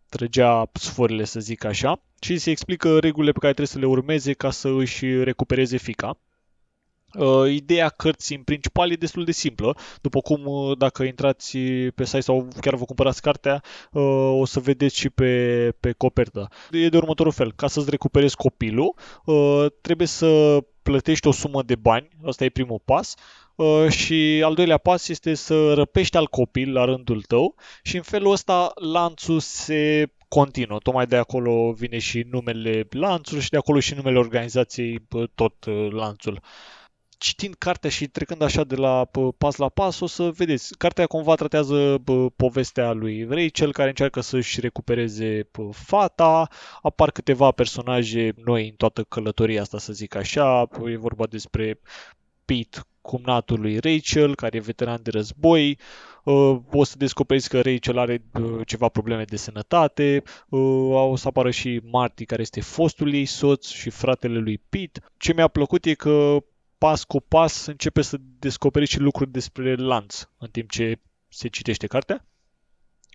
trăgea 0.08 0.70
sforile, 0.72 1.24
să 1.24 1.40
zic 1.40 1.64
așa, 1.64 2.02
și 2.20 2.38
se 2.38 2.50
explică 2.50 2.98
regulile 2.98 3.32
pe 3.32 3.38
care 3.38 3.52
trebuie 3.52 3.74
să 3.74 3.78
le 3.78 3.86
urmeze 3.86 4.32
ca 4.32 4.50
să 4.50 4.68
își 4.68 5.06
recupereze 5.22 5.76
fica. 5.76 6.18
Uh, 7.14 7.50
ideea 7.50 7.88
cărții 7.88 8.36
în 8.36 8.42
principal 8.42 8.90
e 8.90 8.94
destul 8.94 9.24
de 9.24 9.32
simplă. 9.32 9.76
După 10.00 10.20
cum 10.20 10.46
uh, 10.46 10.76
dacă 10.78 11.02
intrați 11.02 11.58
pe 11.94 12.04
site 12.04 12.20
sau 12.20 12.48
chiar 12.60 12.74
vă 12.74 12.84
cumpărați 12.84 13.22
cartea, 13.22 13.62
uh, 13.92 14.30
o 14.40 14.44
să 14.44 14.60
vedeți 14.60 14.96
și 14.96 15.10
pe, 15.10 15.74
pe 15.80 15.92
copertă. 15.92 16.48
E 16.70 16.88
de 16.88 16.96
următorul 16.96 17.32
fel. 17.32 17.52
Ca 17.56 17.66
să-ți 17.66 17.90
recuperezi 17.90 18.36
copilul, 18.36 18.94
uh, 19.24 19.66
trebuie 19.80 20.06
să 20.06 20.58
plătești 20.82 21.26
o 21.26 21.32
sumă 21.32 21.62
de 21.62 21.74
bani. 21.74 22.08
Asta 22.26 22.44
e 22.44 22.48
primul 22.48 22.80
pas. 22.84 23.14
Uh, 23.54 23.88
și 23.88 24.42
al 24.44 24.54
doilea 24.54 24.78
pas 24.78 25.08
este 25.08 25.34
să 25.34 25.72
răpești 25.74 26.16
al 26.16 26.26
copil 26.26 26.72
la 26.72 26.84
rândul 26.84 27.22
tău 27.22 27.54
și 27.82 27.96
în 27.96 28.02
felul 28.02 28.32
ăsta 28.32 28.72
lanțul 28.74 29.40
se 29.40 30.12
continuă. 30.28 30.78
Tocmai 30.78 31.06
de 31.06 31.16
acolo 31.16 31.72
vine 31.72 31.98
și 31.98 32.26
numele 32.30 32.86
lanțul 32.90 33.38
și 33.38 33.50
de 33.50 33.56
acolo 33.56 33.80
și 33.80 33.94
numele 33.94 34.18
organizației, 34.18 35.06
tot 35.34 35.64
uh, 35.64 35.88
lanțul 35.90 36.40
citind 37.22 37.54
cartea 37.54 37.90
și 37.90 38.06
trecând 38.06 38.42
așa 38.42 38.64
de 38.64 38.76
la 38.76 39.08
pas 39.38 39.56
la 39.56 39.68
pas, 39.68 40.00
o 40.00 40.06
să 40.06 40.30
vedeți. 40.30 40.76
Cartea 40.76 41.06
cumva 41.06 41.34
tratează 41.34 42.02
povestea 42.36 42.92
lui 42.92 43.26
Rachel, 43.30 43.72
care 43.72 43.88
încearcă 43.88 44.20
să-și 44.20 44.60
recupereze 44.60 45.48
fata. 45.70 46.48
Apar 46.82 47.10
câteva 47.10 47.50
personaje 47.50 48.34
noi 48.44 48.68
în 48.68 48.74
toată 48.74 49.02
călătoria 49.02 49.60
asta, 49.60 49.78
să 49.78 49.92
zic 49.92 50.14
așa. 50.14 50.68
E 50.86 50.96
vorba 50.96 51.26
despre 51.26 51.80
Pete, 52.44 52.78
cumnatul 53.00 53.60
lui 53.60 53.78
Rachel, 53.78 54.34
care 54.34 54.56
e 54.56 54.60
veteran 54.60 55.00
de 55.02 55.10
război. 55.10 55.78
O 56.70 56.84
să 56.84 56.94
descoperiți 56.98 57.48
că 57.48 57.60
Rachel 57.60 57.98
are 57.98 58.22
ceva 58.66 58.88
probleme 58.88 59.24
de 59.24 59.36
sănătate. 59.36 60.22
O 60.48 61.16
să 61.16 61.28
apară 61.28 61.50
și 61.50 61.80
Marty, 61.90 62.24
care 62.24 62.42
este 62.42 62.60
fostul 62.60 63.14
ei 63.14 63.24
soț 63.24 63.68
și 63.68 63.90
fratele 63.90 64.38
lui 64.38 64.60
Pete. 64.68 65.00
Ce 65.16 65.32
mi-a 65.32 65.48
plăcut 65.48 65.84
e 65.84 65.94
că 65.94 66.44
pas 66.82 67.04
cu 67.04 67.20
pas 67.20 67.66
începe 67.66 68.02
să 68.02 68.16
descoperi 68.38 68.86
și 68.86 68.98
lucruri 68.98 69.30
despre 69.30 69.74
lanț 69.74 70.28
în 70.38 70.48
timp 70.48 70.70
ce 70.70 70.98
se 71.28 71.48
citește 71.48 71.86
cartea. 71.86 72.24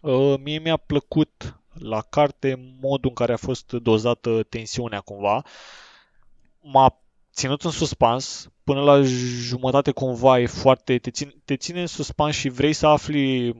Uh, 0.02 0.36
mie 0.44 0.60
mi-a 0.60 0.78
plăcut 0.78 1.60
la 1.74 2.02
carte 2.02 2.76
modul 2.82 3.10
în 3.10 3.16
care 3.16 3.34
a 3.34 3.38
fost 3.38 3.72
dozată 3.72 4.44
tensiunea 4.44 5.00
cumva. 5.00 5.44
M-a 6.62 7.02
ținut 7.34 7.62
în 7.62 7.72
suspans, 7.72 8.50
până 8.64 8.82
la 8.82 9.02
jumătate 9.02 9.92
cumva 9.92 10.40
e 10.40 10.46
foarte, 10.46 10.98
te 10.98 11.12
ține, 11.12 11.34
te 11.46 11.56
ține 11.56 11.82
în 11.82 11.88
suspans 11.88 12.36
și 12.36 12.50
vrei 12.50 12.74
să 12.74 12.88
afli 12.88 13.56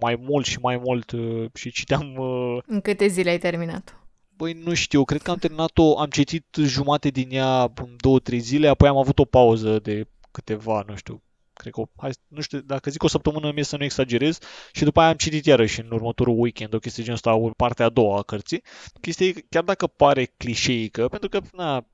mai 0.00 0.16
mult 0.20 0.46
și 0.46 0.58
mai 0.58 0.76
mult 0.76 1.10
uh, 1.10 1.46
și 1.54 1.70
citeam... 1.70 2.14
Uh, 2.16 2.62
în 2.66 2.80
câte 2.80 3.06
zile 3.06 3.30
ai 3.30 3.38
terminat? 3.38 4.01
Băi, 4.36 4.52
nu 4.52 4.74
știu, 4.74 5.04
cred 5.04 5.22
că 5.22 5.30
am 5.30 5.36
terminat-o, 5.36 5.98
am 5.98 6.08
citit 6.08 6.56
jumate 6.58 7.08
din 7.08 7.28
ea 7.30 7.62
în 7.62 7.96
două, 7.96 8.18
trei 8.18 8.38
zile, 8.38 8.68
apoi 8.68 8.88
am 8.88 8.96
avut 8.96 9.18
o 9.18 9.24
pauză 9.24 9.78
de 9.78 10.06
câteva, 10.30 10.84
nu 10.86 10.96
știu, 10.96 11.22
cred 11.52 11.72
că, 11.72 11.82
hai, 11.96 12.10
nu 12.28 12.40
știu, 12.40 12.58
dacă 12.58 12.90
zic 12.90 13.02
o 13.02 13.08
săptămână 13.08 13.52
mie 13.52 13.64
să 13.64 13.76
nu 13.76 13.84
exagerez 13.84 14.38
și 14.72 14.84
după 14.84 15.00
aia 15.00 15.08
am 15.08 15.16
citit 15.16 15.44
iarăși 15.44 15.80
în 15.80 15.90
următorul 15.90 16.40
weekend 16.40 16.74
o 16.74 16.78
chestie 16.78 17.02
genul 17.02 17.20
ăsta, 17.24 17.52
partea 17.56 17.84
a 17.84 17.88
doua 17.88 18.18
a 18.18 18.22
cărții. 18.22 18.62
Chestia 19.00 19.32
chiar 19.48 19.62
dacă 19.62 19.86
pare 19.86 20.24
clișeică, 20.24 21.08
pentru 21.08 21.28
că, 21.28 21.40
na, 21.52 21.86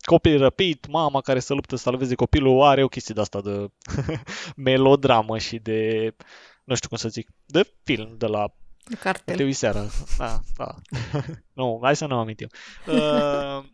copil 0.00 0.38
răpit, 0.38 0.86
mama 0.86 1.20
care 1.20 1.38
se 1.38 1.52
luptă 1.52 1.76
să 1.76 1.82
salveze 1.82 2.14
copilul, 2.14 2.62
are 2.62 2.82
o 2.82 2.88
chestie 2.88 3.14
de 3.14 3.20
asta 3.20 3.40
de 3.48 3.70
melodramă 4.56 5.38
și 5.38 5.58
de, 5.58 6.10
nu 6.64 6.74
știu 6.74 6.88
cum 6.88 6.98
să 6.98 7.08
zic, 7.08 7.30
de 7.46 7.72
film 7.82 8.14
de 8.18 8.26
la 8.26 8.54
Cartel. 9.00 9.36
Te 9.36 9.52
seara. 9.52 9.86
Da, 10.18 10.40
da. 10.56 10.74
nu, 11.52 11.78
hai 11.82 11.96
să 11.96 12.06
nu 12.06 12.18
amintim. 12.18 12.48
Uh, 12.86 13.64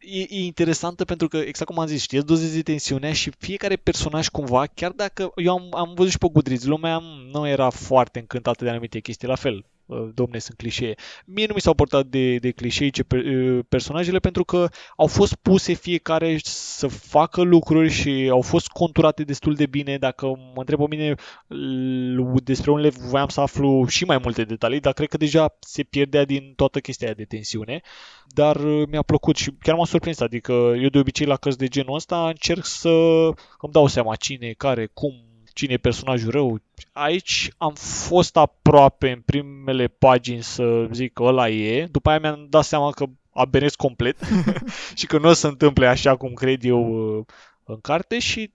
e, 0.00 0.20
e 0.20 0.44
interesantă 0.44 1.04
pentru 1.04 1.28
că, 1.28 1.36
exact 1.36 1.70
cum 1.70 1.78
am 1.78 1.86
zis, 1.86 2.02
știți, 2.02 2.26
dozezi 2.26 2.62
tensiunea 2.62 3.12
și 3.12 3.32
fiecare 3.38 3.76
personaj 3.76 4.28
cumva, 4.28 4.66
chiar 4.66 4.90
dacă 4.90 5.32
eu 5.36 5.52
am, 5.52 5.68
am 5.74 5.94
văzut 5.94 6.10
și 6.10 6.18
pe 6.18 6.28
Goodreads, 6.32 6.64
lumea 6.64 6.98
nu 7.32 7.48
era 7.48 7.70
foarte 7.70 8.18
încântată 8.18 8.64
de 8.64 8.70
anumite 8.70 9.00
chestii, 9.00 9.28
la 9.28 9.34
fel 9.34 9.64
domne, 10.14 10.38
sunt 10.38 10.56
clișee. 10.56 10.94
Mie 11.24 11.46
nu 11.46 11.54
mi 11.54 11.60
s-au 11.60 11.74
portat 11.74 12.06
de, 12.06 12.36
de 12.36 12.50
clișee 12.50 12.88
ce 12.88 13.04
personajele 13.68 14.18
pentru 14.18 14.44
că 14.44 14.68
au 14.96 15.06
fost 15.06 15.34
puse 15.34 15.72
fiecare 15.72 16.38
să 16.42 16.86
facă 16.86 17.42
lucruri 17.42 17.90
și 17.90 18.28
au 18.30 18.40
fost 18.40 18.68
conturate 18.68 19.24
destul 19.24 19.54
de 19.54 19.66
bine. 19.66 19.98
Dacă 19.98 20.26
mă 20.26 20.60
întreb 20.60 20.78
pe 20.78 20.86
mine 20.88 21.14
despre 22.42 22.70
unele 22.70 22.88
voiam 22.88 23.28
să 23.28 23.40
aflu 23.40 23.86
și 23.86 24.04
mai 24.04 24.18
multe 24.22 24.44
detalii, 24.44 24.80
dar 24.80 24.92
cred 24.92 25.08
că 25.08 25.16
deja 25.16 25.56
se 25.60 25.82
pierdea 25.82 26.24
din 26.24 26.52
toată 26.56 26.80
chestia 26.80 27.06
aia 27.06 27.16
de 27.16 27.24
tensiune. 27.24 27.80
Dar 28.26 28.56
mi-a 28.90 29.02
plăcut 29.02 29.36
și 29.36 29.50
chiar 29.60 29.76
m-a 29.76 29.84
surprins. 29.84 30.20
Adică 30.20 30.52
eu 30.52 30.88
de 30.88 30.98
obicei 30.98 31.26
la 31.26 31.36
cărți 31.36 31.58
de 31.58 31.68
genul 31.68 31.94
ăsta 31.94 32.28
încerc 32.28 32.64
să 32.64 32.88
îmi 33.60 33.72
dau 33.72 33.86
seama 33.86 34.14
cine, 34.16 34.52
care, 34.56 34.86
cum, 34.86 35.29
cine 35.52 35.72
e 35.72 35.76
personajul 35.76 36.30
rău. 36.30 36.60
Aici 36.92 37.50
am 37.56 37.74
fost 37.74 38.36
aproape 38.36 39.10
în 39.10 39.20
primele 39.20 39.86
pagini 39.86 40.42
să 40.42 40.88
zic 40.92 41.12
că 41.12 41.22
ăla 41.22 41.48
e, 41.48 41.86
după 41.90 42.08
aia 42.08 42.18
mi-am 42.18 42.46
dat 42.48 42.64
seama 42.64 42.90
că 42.90 43.06
abenesc 43.32 43.76
complet 43.76 44.18
și 44.98 45.06
că 45.06 45.18
nu 45.18 45.28
o 45.28 45.32
să 45.32 45.46
întâmple 45.46 45.86
așa 45.86 46.16
cum 46.16 46.32
cred 46.32 46.64
eu 46.64 47.16
uh, 47.18 47.24
în 47.64 47.80
carte 47.80 48.18
și 48.18 48.52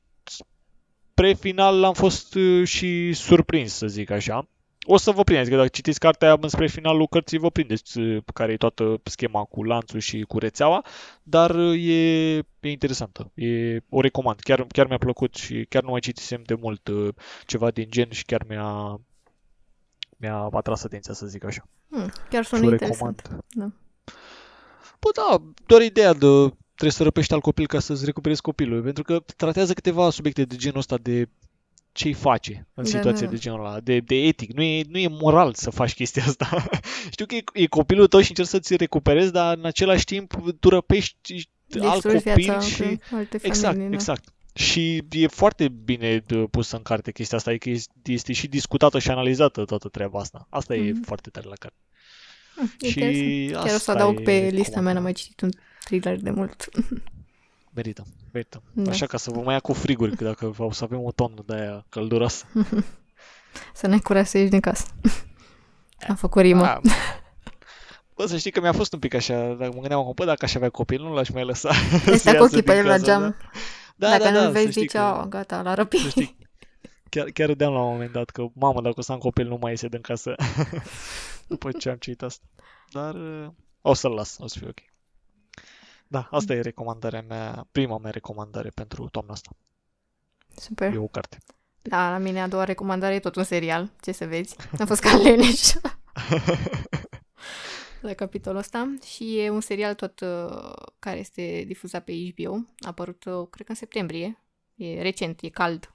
pre 1.14 1.34
final 1.34 1.84
am 1.84 1.94
fost 1.94 2.36
uh, 2.36 2.68
și 2.68 3.14
surprins, 3.14 3.74
să 3.74 3.88
zic 3.88 4.10
așa 4.10 4.48
o 4.86 4.98
să 4.98 5.12
vă 5.12 5.24
prindeți, 5.24 5.50
că 5.50 5.56
dacă 5.56 5.68
citiți 5.68 6.00
cartea 6.00 6.39
spre 6.46 6.68
finalul 6.68 7.08
cărții 7.08 7.38
vă 7.38 7.50
prindeți 7.50 8.00
uh, 8.00 8.24
care 8.34 8.51
e 8.51 8.58
toată 8.58 9.01
schema 9.04 9.44
cu 9.44 9.63
lanțul 9.63 10.00
și 10.00 10.22
cu 10.22 10.39
rețeaua, 10.39 10.86
dar 11.24 11.56
uh, 11.56 11.88
e, 11.88 12.36
e 12.38 12.70
interesantă, 12.70 13.32
e, 13.34 13.80
o 13.89 14.01
recomand, 14.01 14.39
chiar, 14.39 14.65
chiar 14.70 14.88
mi-a 14.88 14.98
plăcut 14.98 15.36
și 15.36 15.65
chiar 15.70 15.84
nu 15.84 15.89
mai 15.89 16.00
citisem 16.00 16.42
de 16.46 16.54
mult 16.54 16.88
uh, 16.88 17.13
ceva 17.46 17.72
din 17.72 17.88
gen 17.89 18.10
și 18.10 18.25
chiar 18.25 18.46
mi-a, 18.48 19.00
mi-a 20.18 20.50
atras 20.51 20.84
atenția, 20.84 21.13
să 21.13 21.25
zic 21.25 21.44
așa. 21.44 21.68
Hmm, 21.89 22.12
chiar 22.30 22.44
sună 22.44 22.72
interesant. 22.72 23.30
Da. 23.50 23.72
Bă, 25.00 25.10
da, 25.13 25.42
doar 25.65 25.82
ideea 25.82 26.13
de 26.13 26.54
trebuie 26.75 26.92
să 26.92 27.04
răpești 27.04 27.34
al 27.34 27.39
copil 27.39 27.68
ca 27.68 27.80
să-ți 27.80 28.06
recuperezi 28.06 28.42
copilul, 28.42 28.82
pentru 28.82 29.04
că 29.04 29.24
tratează 29.36 29.74
câteva 29.74 30.10
subiecte 30.10 30.44
de 30.44 30.56
genul 30.56 30.77
ăsta 30.77 30.98
de 30.98 31.30
ce-i 31.96 32.14
face 32.14 32.68
în 32.74 32.84
da, 32.84 32.90
situația 32.90 33.20
da, 33.20 33.25
da. 33.25 33.32
de 33.32 33.38
genul 33.38 33.60
ăla, 33.60 33.80
de, 33.80 34.00
de 34.00 34.16
etic. 34.16 34.54
Nu 34.54 34.62
e, 34.62 34.84
nu 34.90 34.98
e 34.98 35.08
moral 35.08 35.54
să 35.54 35.70
faci 35.70 35.94
chestia 35.94 36.24
asta. 36.24 36.66
Știu 37.12 37.25
că 37.25 37.36
e, 37.36 37.44
e 37.54 37.66
copilul 37.66 38.08
tău 38.08 38.22
și 38.22 38.30
încerci 38.30 38.48
să-ți 38.48 38.75
recuperezi, 38.75 39.32
dar 39.32 39.58
în 39.58 39.66
același 39.66 40.06
timp 40.06 40.34
tu 40.60 40.70
răpești 40.70 41.50
alt 41.80 42.02
copil 42.02 42.62
și... 42.62 43.00
Alte 43.12 43.40
exact, 43.42 43.75
familii, 43.75 43.94
exact. 43.94 44.24
Și 44.54 45.04
e 45.10 45.28
foarte 45.28 45.68
bine 45.68 46.24
pus 46.52 46.72
în 46.72 46.82
carte 46.82 47.12
chestia 47.12 47.38
asta, 47.38 47.50
adică 47.50 47.70
este, 47.70 47.94
este 48.04 48.34
și 48.34 48.48
discutată 48.48 49.00
și 49.00 49.12
analizată 49.12 49.66
toată 49.66 49.88
treaba 49.88 50.20
asta. 50.20 50.48
Asta 50.50 50.74
mm-hmm. 50.74 50.88
e 50.88 50.92
mhm. 50.92 51.04
foarte 51.04 51.30
tare 51.30 51.48
la 51.48 51.56
carte. 51.56 51.78
Mm, 52.56 52.90
și 52.90 53.50
Chiar 53.52 53.75
o 53.75 53.78
să 53.78 53.92
adaug 53.92 54.24
pe 54.24 54.50
lista 54.52 54.82
mea, 54.82 54.94
n-am 54.94 55.04
mai 55.04 55.14
citit 55.14 55.42
un 55.42 55.50
thriller 55.84 56.20
de 56.20 56.30
mult. 56.30 56.66
Merită, 57.75 58.05
merită. 58.32 58.62
Da. 58.74 58.91
Așa 58.91 59.05
ca 59.05 59.17
să 59.17 59.32
vă 59.32 59.41
mai 59.41 59.53
ia 59.53 59.60
cu 59.60 59.74
friguri, 59.74 60.15
că 60.15 60.24
dacă 60.24 60.55
o 60.58 60.72
să 60.72 60.84
avem 60.84 61.03
o 61.03 61.12
tonă 61.12 61.44
de 61.46 61.55
aia 61.55 61.86
călduroasă. 61.89 62.46
să 63.74 63.88
ne 63.88 64.00
curaj 64.00 64.27
să 64.27 64.38
ieși 64.38 64.50
din 64.50 64.60
casă. 64.60 64.86
Am 66.08 66.15
făcut 66.15 66.41
rimă. 66.41 66.62
Da. 66.62 66.79
Bă, 68.15 68.25
să 68.25 68.38
știi 68.38 68.51
că 68.51 68.62
mi-a 68.62 68.74
fost 68.74 68.94
un 68.94 69.00
pic 69.00 69.13
așa, 69.13 69.34
dacă 69.34 69.72
mă 69.74 69.79
gândeam 69.79 70.00
acum, 70.00 70.25
dacă 70.25 70.46
aș 70.46 70.55
avea 70.55 70.70
copil, 70.70 71.01
nu 71.01 71.13
l-aș 71.13 71.29
mai 71.29 71.44
lăsa. 71.44 71.70
Este 72.05 72.36
cu 72.38 72.44
ochii 72.44 72.63
pe 72.63 72.75
el 72.77 72.86
la 72.86 72.98
geam. 72.98 73.36
Da, 73.96 74.10
dacă 74.10 74.24
da, 74.24 74.32
nu 74.32 74.39
da, 74.39 74.50
vezi, 74.50 74.72
zici, 74.72 74.91
că... 74.91 75.20
oh, 75.22 75.27
gata, 75.27 75.62
la 75.62 75.74
răpi. 75.74 75.98
Știi, 75.98 76.38
chiar, 77.10 77.25
chiar 77.29 77.48
râdeam 77.48 77.74
la 77.74 77.82
un 77.82 77.91
moment 77.91 78.12
dat 78.12 78.29
că, 78.29 78.46
mamă, 78.53 78.82
dacă 78.82 78.96
o 78.98 79.01
să 79.01 79.12
am 79.12 79.17
copil, 79.17 79.48
nu 79.48 79.58
mai 79.62 79.72
iese 79.72 79.88
din 79.88 80.01
casă. 80.01 80.36
După 81.48 81.72
ce 81.72 81.89
am 81.89 81.96
citit 81.96 82.22
asta. 82.22 82.46
Dar 82.91 83.15
o 83.82 83.94
să-l 83.94 84.12
las, 84.12 84.38
o 84.39 84.48
să 84.48 84.60
fie 84.60 84.67
ok. 84.67 84.95
Da, 86.15 86.27
asta 86.31 86.53
e 86.53 86.62
recomandarea 86.62 87.22
mea, 87.22 87.67
prima 87.72 87.98
mea 87.98 88.12
recomandare 88.12 88.69
pentru 88.69 89.10
toamna 89.10 89.34
asta. 89.34 89.50
Super. 90.55 90.93
E 90.93 90.98
o 90.98 91.07
carte. 91.07 91.38
Da, 91.81 92.10
la 92.12 92.17
mine 92.17 92.41
a 92.41 92.48
doua 92.48 92.63
recomandare 92.63 93.13
e 93.13 93.19
tot 93.19 93.36
un 93.36 93.43
serial, 93.43 93.91
ce 94.01 94.12
să 94.12 94.25
vezi. 94.25 94.55
A 94.79 94.86
fost 94.86 95.01
ca 95.01 95.15
leneș. 95.17 95.74
la 98.01 98.13
capitolul 98.13 98.60
ăsta 98.60 98.93
și 99.15 99.39
e 99.39 99.50
un 99.50 99.62
serial 99.62 99.93
tot 99.93 100.19
uh, 100.19 100.74
care 101.00 101.19
este 101.19 101.63
difuzat 101.67 102.03
pe 102.03 102.13
HBO. 102.13 102.53
A 102.53 102.88
apărut, 102.88 103.25
uh, 103.25 103.48
cred 103.50 103.65
că 103.65 103.72
în 103.72 103.77
septembrie. 103.77 104.43
E 104.75 105.01
recent, 105.01 105.41
e 105.41 105.50
cald. 105.50 105.91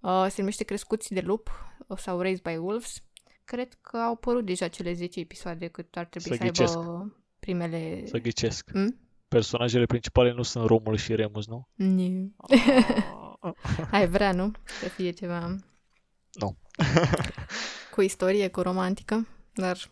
Uh, 0.00 0.26
se 0.28 0.34
numește 0.38 0.64
Crescuți 0.64 1.12
de 1.12 1.20
lup 1.20 1.50
uh, 1.86 1.98
sau 1.98 2.20
Raised 2.20 2.42
by 2.42 2.56
Wolves. 2.56 3.02
Cred 3.44 3.78
că 3.80 3.96
au 3.96 4.12
apărut 4.12 4.44
deja 4.44 4.68
cele 4.68 4.92
10 4.92 5.20
episoade 5.20 5.68
cât 5.68 5.96
ar 5.96 6.04
trebui 6.04 6.36
să, 6.36 6.50
să 6.52 6.62
aibă 6.62 7.16
primele... 7.38 8.06
Să 8.06 8.18
ghicesc. 8.18 8.70
Mm? 8.72 9.05
Personajele 9.28 9.84
principale 9.86 10.32
nu 10.32 10.42
sunt 10.42 10.66
Romul 10.66 10.96
și 10.96 11.14
Remus, 11.14 11.46
nu? 11.46 11.68
Nu. 11.74 12.32
Ah. 13.40 13.52
Ai 13.90 14.08
vrea, 14.08 14.32
nu? 14.32 14.50
Să 14.80 14.88
fie 14.88 15.10
ceva... 15.10 15.56
Nu. 16.32 16.56
cu 17.94 18.02
istorie, 18.02 18.48
cu 18.48 18.60
romantică, 18.60 19.26
dar 19.54 19.90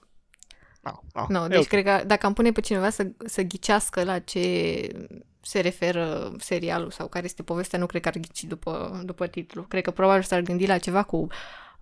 No, 0.82 0.90
no, 1.14 1.26
No, 1.28 1.44
e 1.44 1.48
deci 1.48 1.58
ok. 1.58 1.66
cred 1.66 1.84
că 1.84 2.02
dacă 2.06 2.26
am 2.26 2.32
pune 2.32 2.52
pe 2.52 2.60
cineva 2.60 2.90
să, 2.90 3.06
să 3.24 3.42
ghicească 3.42 4.04
la 4.04 4.18
ce 4.18 4.88
se 5.40 5.60
referă 5.60 6.32
serialul 6.38 6.90
sau 6.90 7.08
care 7.08 7.24
este 7.24 7.42
povestea, 7.42 7.78
nu 7.78 7.86
cred 7.86 8.02
că 8.02 8.08
ar 8.08 8.18
ghici 8.18 8.44
după, 8.44 9.00
după 9.04 9.26
titlu. 9.26 9.62
Cred 9.62 9.82
că 9.82 9.90
probabil 9.90 10.22
s-ar 10.22 10.40
gândi 10.40 10.66
la 10.66 10.78
ceva 10.78 11.02
cu, 11.02 11.26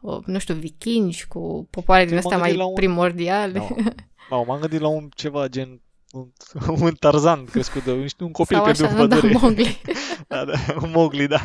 uh, 0.01 0.19
nu 0.25 0.39
știu, 0.39 0.55
vikingi, 0.55 1.27
cu 1.27 1.67
popoare 1.71 2.05
din 2.05 2.15
m-am 2.15 2.23
astea 2.25 2.39
mai 2.39 2.47
gândit 2.49 2.65
la 2.65 2.69
un- 2.69 2.75
primordiale. 2.75 3.59
No. 3.59 3.69
no, 4.31 4.45
m-am 4.45 4.61
gândit 4.61 4.81
la 4.81 4.89
un 4.89 5.09
ceva 5.15 5.49
gen 5.49 5.81
un, 6.13 6.33
un 6.81 6.95
Tarzan 6.95 7.45
crescut 7.45 7.85
de 7.85 7.93
un, 7.93 8.07
un 8.19 8.33
copil 8.33 8.57
sau 8.57 8.65
pe 8.65 8.71
așa, 8.71 8.89
în 8.89 8.97
nu, 8.97 9.07
da, 9.07 9.15
pădure. 9.15 9.39
Mowgli. 9.39 9.81
da, 10.29 10.45
da, 10.45 10.55
un 10.83 10.91
Mowgli, 10.91 11.27
da. 11.27 11.41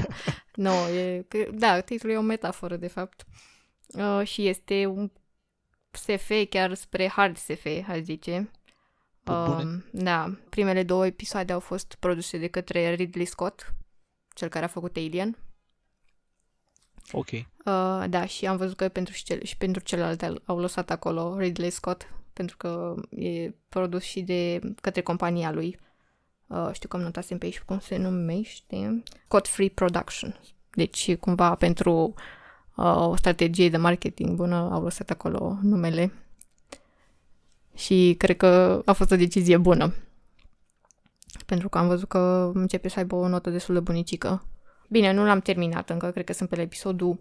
Nu, 0.56 0.74
e, 0.88 1.26
că- 1.28 1.50
da, 1.54 1.80
titlul 1.80 2.12
e 2.12 2.18
o 2.18 2.22
metaforă, 2.22 2.76
de 2.76 2.88
fapt. 2.88 3.26
Uh, 3.88 4.28
și 4.28 4.48
este 4.48 4.86
un 4.86 5.12
SF 5.92 6.32
chiar 6.50 6.74
spre 6.74 7.08
hard 7.08 7.38
SF, 7.38 7.66
aș 7.88 8.00
zice. 8.00 8.52
Pe 9.24 9.32
bune? 9.32 9.64
Um, 9.64 9.86
da, 9.92 10.38
primele 10.50 10.84
două 10.84 11.06
episoade 11.06 11.54
au 11.54 11.60
fost 11.60 11.96
produse 12.00 12.38
de 12.38 12.48
către 12.48 12.94
Ridley 12.94 13.26
Scott, 13.26 13.74
cel 14.34 14.48
care 14.50 14.66
a 14.66 14.68
făcut 14.68 14.96
Alien. 14.96 15.38
Ok. 17.12 17.32
Uh, 17.32 17.44
da, 18.10 18.26
și 18.26 18.46
am 18.46 18.58
văzut 18.58 18.78
că 18.78 18.90
pentru 18.90 19.14
și, 19.14 19.24
cel, 19.24 19.44
și 19.44 19.58
pentru 19.58 19.84
celelalte 19.84 20.34
au 20.46 20.60
lăsat 20.60 20.90
acolo 20.90 21.38
Ridley 21.38 21.70
Scott, 21.70 22.14
pentru 22.38 22.58
că 22.58 22.96
e 23.10 23.54
produs 23.70 24.04
și 24.04 24.22
de 24.22 24.60
către 24.82 25.02
compania 25.02 25.52
lui. 25.52 25.80
Uh, 26.48 26.70
știu 26.72 26.90
că 26.90 26.96
am 26.96 27.02
notasem 27.02 27.38
pe 27.38 27.46
aici 27.46 27.60
cum 27.60 27.80
se 27.80 27.98
numește. 27.98 29.04
Scott 29.26 29.48
Free 29.48 29.70
Production. 29.70 30.40
Deci, 30.72 31.16
cumva, 31.16 31.56
pentru 31.56 32.14
uh, 32.76 33.08
o 33.08 33.16
strategie 33.16 33.70
de 33.70 33.78
marketing 33.78 34.36
bună, 34.36 34.70
au 34.72 34.84
lăsat 34.84 35.10
acolo 35.10 35.58
numele. 35.62 36.14
Și 37.76 38.16
cred 38.18 38.38
că 38.38 38.82
a 38.86 38.94
fost 38.94 39.12
o 39.12 39.16
decizie 39.16 39.58
bună. 39.58 39.94
Pentru 41.46 41.70
că 41.70 41.78
am 41.78 41.88
văzut 41.88 42.08
că 42.08 42.52
începe 42.54 42.88
să 42.88 43.00
aibă 43.00 43.16
o 43.16 43.28
notă 43.28 43.50
destul 43.50 43.74
de 43.74 43.80
bunicică. 43.80 44.46
Bine, 44.90 45.12
nu 45.12 45.26
l-am 45.26 45.40
terminat 45.40 45.90
încă, 45.90 46.12
cred 46.12 46.26
că 46.26 46.34
sunt 46.34 46.50
pe 46.50 46.56
la 46.56 46.62
episodul 46.62 47.18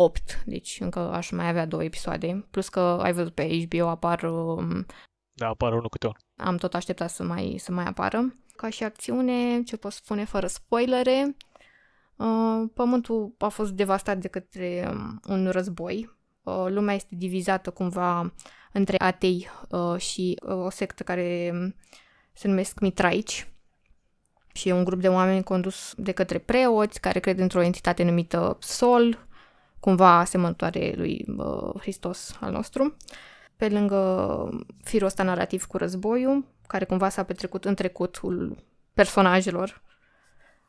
8, 0.00 0.42
deci 0.46 0.78
încă 0.80 0.98
aș 0.98 1.30
mai 1.30 1.48
avea 1.48 1.66
două 1.66 1.84
episoade. 1.84 2.46
Plus 2.50 2.68
că 2.68 2.80
ai 2.80 3.12
văzut 3.12 3.34
pe 3.34 3.64
HBO 3.64 3.88
apar, 3.88 4.22
um, 4.22 4.86
Da, 5.32 5.46
apare 5.46 5.74
unul 5.74 5.88
câte 5.88 6.06
unul. 6.06 6.18
am 6.36 6.56
tot 6.56 6.74
așteptat 6.74 7.10
să 7.10 7.22
mai, 7.22 7.56
să 7.58 7.72
mai 7.72 7.84
apară. 7.84 8.34
Ca 8.56 8.68
și 8.70 8.84
acțiune, 8.84 9.62
ce 9.62 9.76
pot 9.76 9.92
spune 9.92 10.24
fără 10.24 10.46
spoilere, 10.46 11.36
uh, 12.16 12.70
pământul 12.74 13.34
a 13.38 13.48
fost 13.48 13.72
devastat 13.72 14.18
de 14.18 14.28
către 14.28 14.88
um, 14.90 15.20
un 15.28 15.50
război. 15.50 16.16
Uh, 16.42 16.66
lumea 16.68 16.94
este 16.94 17.14
divizată 17.14 17.70
cumva 17.70 18.34
între 18.72 18.96
atei 18.98 19.48
uh, 19.68 20.00
și 20.00 20.38
uh, 20.42 20.54
o 20.54 20.70
sectă 20.70 21.02
care 21.02 21.50
um, 21.52 21.74
se 22.32 22.48
numesc 22.48 22.80
mitraici 22.80 23.52
și 24.52 24.68
e 24.68 24.72
un 24.72 24.84
grup 24.84 25.00
de 25.00 25.08
oameni 25.08 25.42
condus 25.42 25.94
de 25.96 26.12
către 26.12 26.38
preoți 26.38 27.00
care 27.00 27.18
cred 27.18 27.38
într-o 27.38 27.62
entitate 27.62 28.02
numită 28.02 28.56
Sol, 28.60 29.27
cumva 29.80 30.18
asemănătoare 30.18 30.92
lui 30.96 31.24
uh, 31.36 31.80
Hristos 31.80 32.36
al 32.40 32.52
nostru. 32.52 32.96
Pe 33.56 33.68
lângă 33.68 34.48
firul 34.82 35.06
ăsta 35.06 35.22
narrativ 35.22 35.64
cu 35.64 35.76
războiul, 35.76 36.44
care 36.66 36.84
cumva 36.84 37.08
s-a 37.08 37.22
petrecut 37.22 37.64
în 37.64 37.74
trecutul 37.74 38.56
personajelor, 38.92 39.82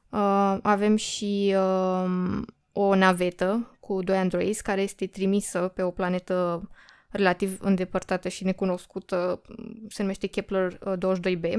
uh, 0.10 0.58
avem 0.62 0.96
și 0.96 1.56
uh, 1.56 2.42
o 2.74 2.96
navetă 2.96 3.78
cu 3.80 4.02
doi 4.02 4.18
androizi 4.18 4.62
care 4.62 4.82
este 4.82 5.06
trimisă 5.06 5.60
pe 5.60 5.82
o 5.82 5.92
planetă 5.92 6.70
relativ 7.10 7.58
îndepărtată 7.62 8.30
și 8.30 8.44
necunoscută, 8.44 9.42
se 9.88 10.02
numește 10.02 10.28
Kepler 10.28 10.80
uh, 10.86 10.94
22b, 11.18 11.54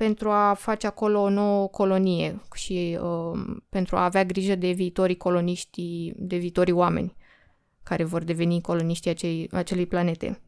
pentru 0.00 0.30
a 0.30 0.54
face 0.54 0.86
acolo 0.86 1.20
o 1.20 1.28
nouă 1.28 1.68
colonie 1.68 2.40
și 2.54 2.98
uh, 3.02 3.40
pentru 3.68 3.96
a 3.96 4.04
avea 4.04 4.24
grijă 4.24 4.54
de 4.54 4.70
viitorii 4.70 5.16
coloniști, 5.16 6.12
de 6.16 6.36
viitorii 6.36 6.72
oameni 6.72 7.16
care 7.82 8.04
vor 8.04 8.24
deveni 8.24 8.60
coloniștii 8.60 9.10
acei, 9.10 9.48
acelei 9.52 9.86
planete. 9.86 10.40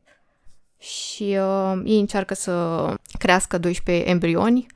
Și 0.79 1.23
uh, 1.23 1.81
ei 1.85 1.99
încearcă 1.99 2.35
să 2.35 2.85
crească 3.19 3.59
12 3.59 4.09
embrioni 4.09 4.67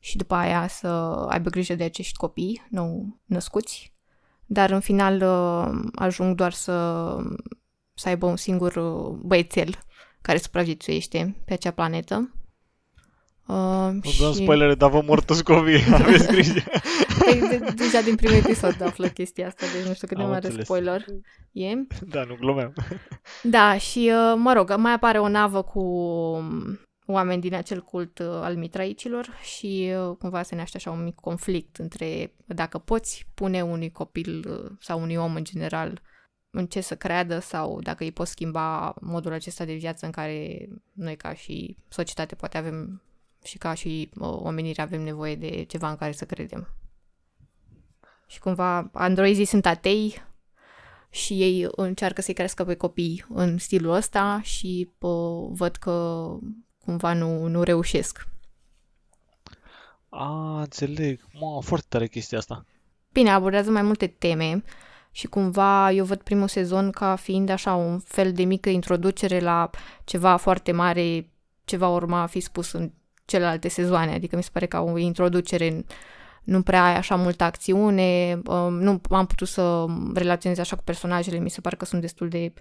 și 0.00 0.16
după 0.16 0.34
aia 0.34 0.66
să 0.68 0.88
aibă 1.28 1.50
grijă 1.50 1.74
de 1.74 1.84
acești 1.84 2.16
copii 2.16 2.66
nou 2.70 3.20
născuți, 3.24 3.92
dar 4.46 4.70
în 4.70 4.80
final 4.80 5.22
uh, 5.22 5.90
ajung 5.94 6.36
doar 6.36 6.52
să, 6.52 7.16
să 7.94 8.08
aibă 8.08 8.26
un 8.26 8.36
singur 8.36 8.76
uh, 8.76 9.18
băiețel 9.22 9.78
care 10.20 10.38
supraviețuiește 10.38 11.36
pe 11.44 11.52
acea 11.52 11.70
planetă. 11.70 12.32
Uh, 13.46 13.56
Nu 13.90 14.10
dăm 14.20 14.32
spoilere, 14.32 14.74
dar 14.74 14.90
vă 14.90 15.02
mor 15.06 15.24
toți 15.24 15.44
copiii, 15.44 15.84
aveți 15.94 16.26
grijă. 16.26 16.60
Păi, 17.18 17.40
de, 17.48 17.72
deja 17.76 18.00
din 18.00 18.16
primul 18.16 18.36
episod 18.36 18.82
află 18.82 19.06
chestia 19.08 19.46
asta, 19.46 19.66
deci 19.76 19.86
nu 19.86 19.94
știu 19.94 20.06
cât 20.06 20.16
de 20.16 20.22
Am 20.22 20.28
mare 20.28 20.44
înțeles. 20.44 20.64
spoiler 20.64 21.04
e. 21.52 21.72
da, 22.00 22.24
nu 22.24 22.34
glumeam. 22.34 22.72
Da, 23.42 23.78
și 23.78 24.12
uh, 24.12 24.34
mă 24.36 24.52
rog, 24.52 24.76
mai 24.76 24.92
apare 24.92 25.18
o 25.18 25.28
navă 25.28 25.62
cu 25.62 25.80
um, 25.80 26.80
oameni 27.06 27.40
din 27.40 27.54
acel 27.54 27.80
cult 27.82 28.18
uh, 28.18 28.26
al 28.26 28.56
mitraicilor 28.56 29.28
și 29.56 29.92
uh, 30.08 30.16
cumva 30.16 30.42
se 30.42 30.54
naște 30.54 30.76
așa 30.76 30.90
un 30.90 31.02
mic 31.02 31.14
conflict 31.14 31.76
între 31.76 32.34
dacă 32.46 32.78
poți 32.78 33.26
pune 33.34 33.62
unui 33.62 33.90
copil 33.90 34.44
uh, 34.48 34.70
sau 34.80 35.00
unui 35.00 35.16
om 35.16 35.34
în 35.34 35.44
general 35.44 36.00
în 36.50 36.66
ce 36.66 36.80
să 36.80 36.96
creadă 36.96 37.38
sau 37.38 37.80
dacă 37.80 38.04
îi 38.04 38.12
poți 38.12 38.30
schimba 38.30 38.94
modul 39.00 39.32
acesta 39.32 39.64
de 39.64 39.74
viață 39.74 40.04
în 40.06 40.10
care 40.10 40.68
noi 40.92 41.16
ca 41.16 41.34
și 41.34 41.76
societate 41.88 42.34
poate 42.34 42.58
avem 42.58 43.02
și 43.42 43.58
ca 43.58 43.74
și 43.74 44.10
uh, 44.14 44.28
omenire 44.28 44.82
avem 44.82 45.00
nevoie 45.02 45.36
de 45.36 45.62
ceva 45.62 45.90
în 45.90 45.96
care 45.96 46.12
să 46.12 46.24
credem. 46.24 46.68
Și 48.26 48.38
cumva 48.38 48.90
androizii 48.92 49.44
sunt 49.44 49.66
atei 49.66 50.22
și 51.10 51.42
ei 51.42 51.68
încearcă 51.70 52.20
să-i 52.20 52.34
crească 52.34 52.64
pe 52.64 52.74
copii 52.74 53.24
în 53.28 53.58
stilul 53.58 53.94
ăsta 53.94 54.40
și 54.42 54.90
pă, 54.98 55.46
văd 55.50 55.76
că 55.76 56.26
cumva 56.84 57.12
nu, 57.12 57.46
nu 57.46 57.62
reușesc. 57.62 58.28
A, 60.08 60.60
înțeleg. 60.60 61.20
Mă, 61.32 61.62
foarte 61.62 61.86
tare 61.88 62.06
chestia 62.06 62.38
asta. 62.38 62.64
Bine, 63.12 63.30
abordează 63.30 63.70
mai 63.70 63.82
multe 63.82 64.06
teme 64.06 64.62
și 65.10 65.26
cumva 65.26 65.90
eu 65.90 66.04
văd 66.04 66.22
primul 66.22 66.48
sezon 66.48 66.90
ca 66.90 67.16
fiind 67.16 67.48
așa 67.48 67.74
un 67.74 67.98
fel 67.98 68.32
de 68.32 68.44
mică 68.44 68.68
introducere 68.68 69.40
la 69.40 69.70
ceva 70.04 70.36
foarte 70.36 70.72
mare, 70.72 71.30
ce 71.64 71.76
va 71.76 71.88
urma 71.88 72.20
a 72.20 72.26
fi 72.26 72.40
spus 72.40 72.72
în 72.72 72.92
celelalte 73.24 73.68
sezoane. 73.68 74.14
Adică 74.14 74.36
mi 74.36 74.42
se 74.42 74.50
pare 74.52 74.66
ca 74.66 74.80
o 74.80 74.98
introducere 74.98 75.84
nu 76.42 76.62
prea 76.62 76.84
ai 76.84 76.96
așa 76.96 77.16
multă 77.16 77.44
acțiune, 77.44 78.40
um, 78.46 78.74
nu 78.74 79.00
am 79.10 79.26
putut 79.26 79.48
să 79.48 79.86
relaționez 80.14 80.58
așa 80.58 80.76
cu 80.76 80.82
personajele, 80.82 81.38
mi 81.38 81.50
se 81.50 81.60
pare 81.60 81.76
că 81.76 81.84
sunt 81.84 82.00
destul 82.00 82.28
de 82.28 82.52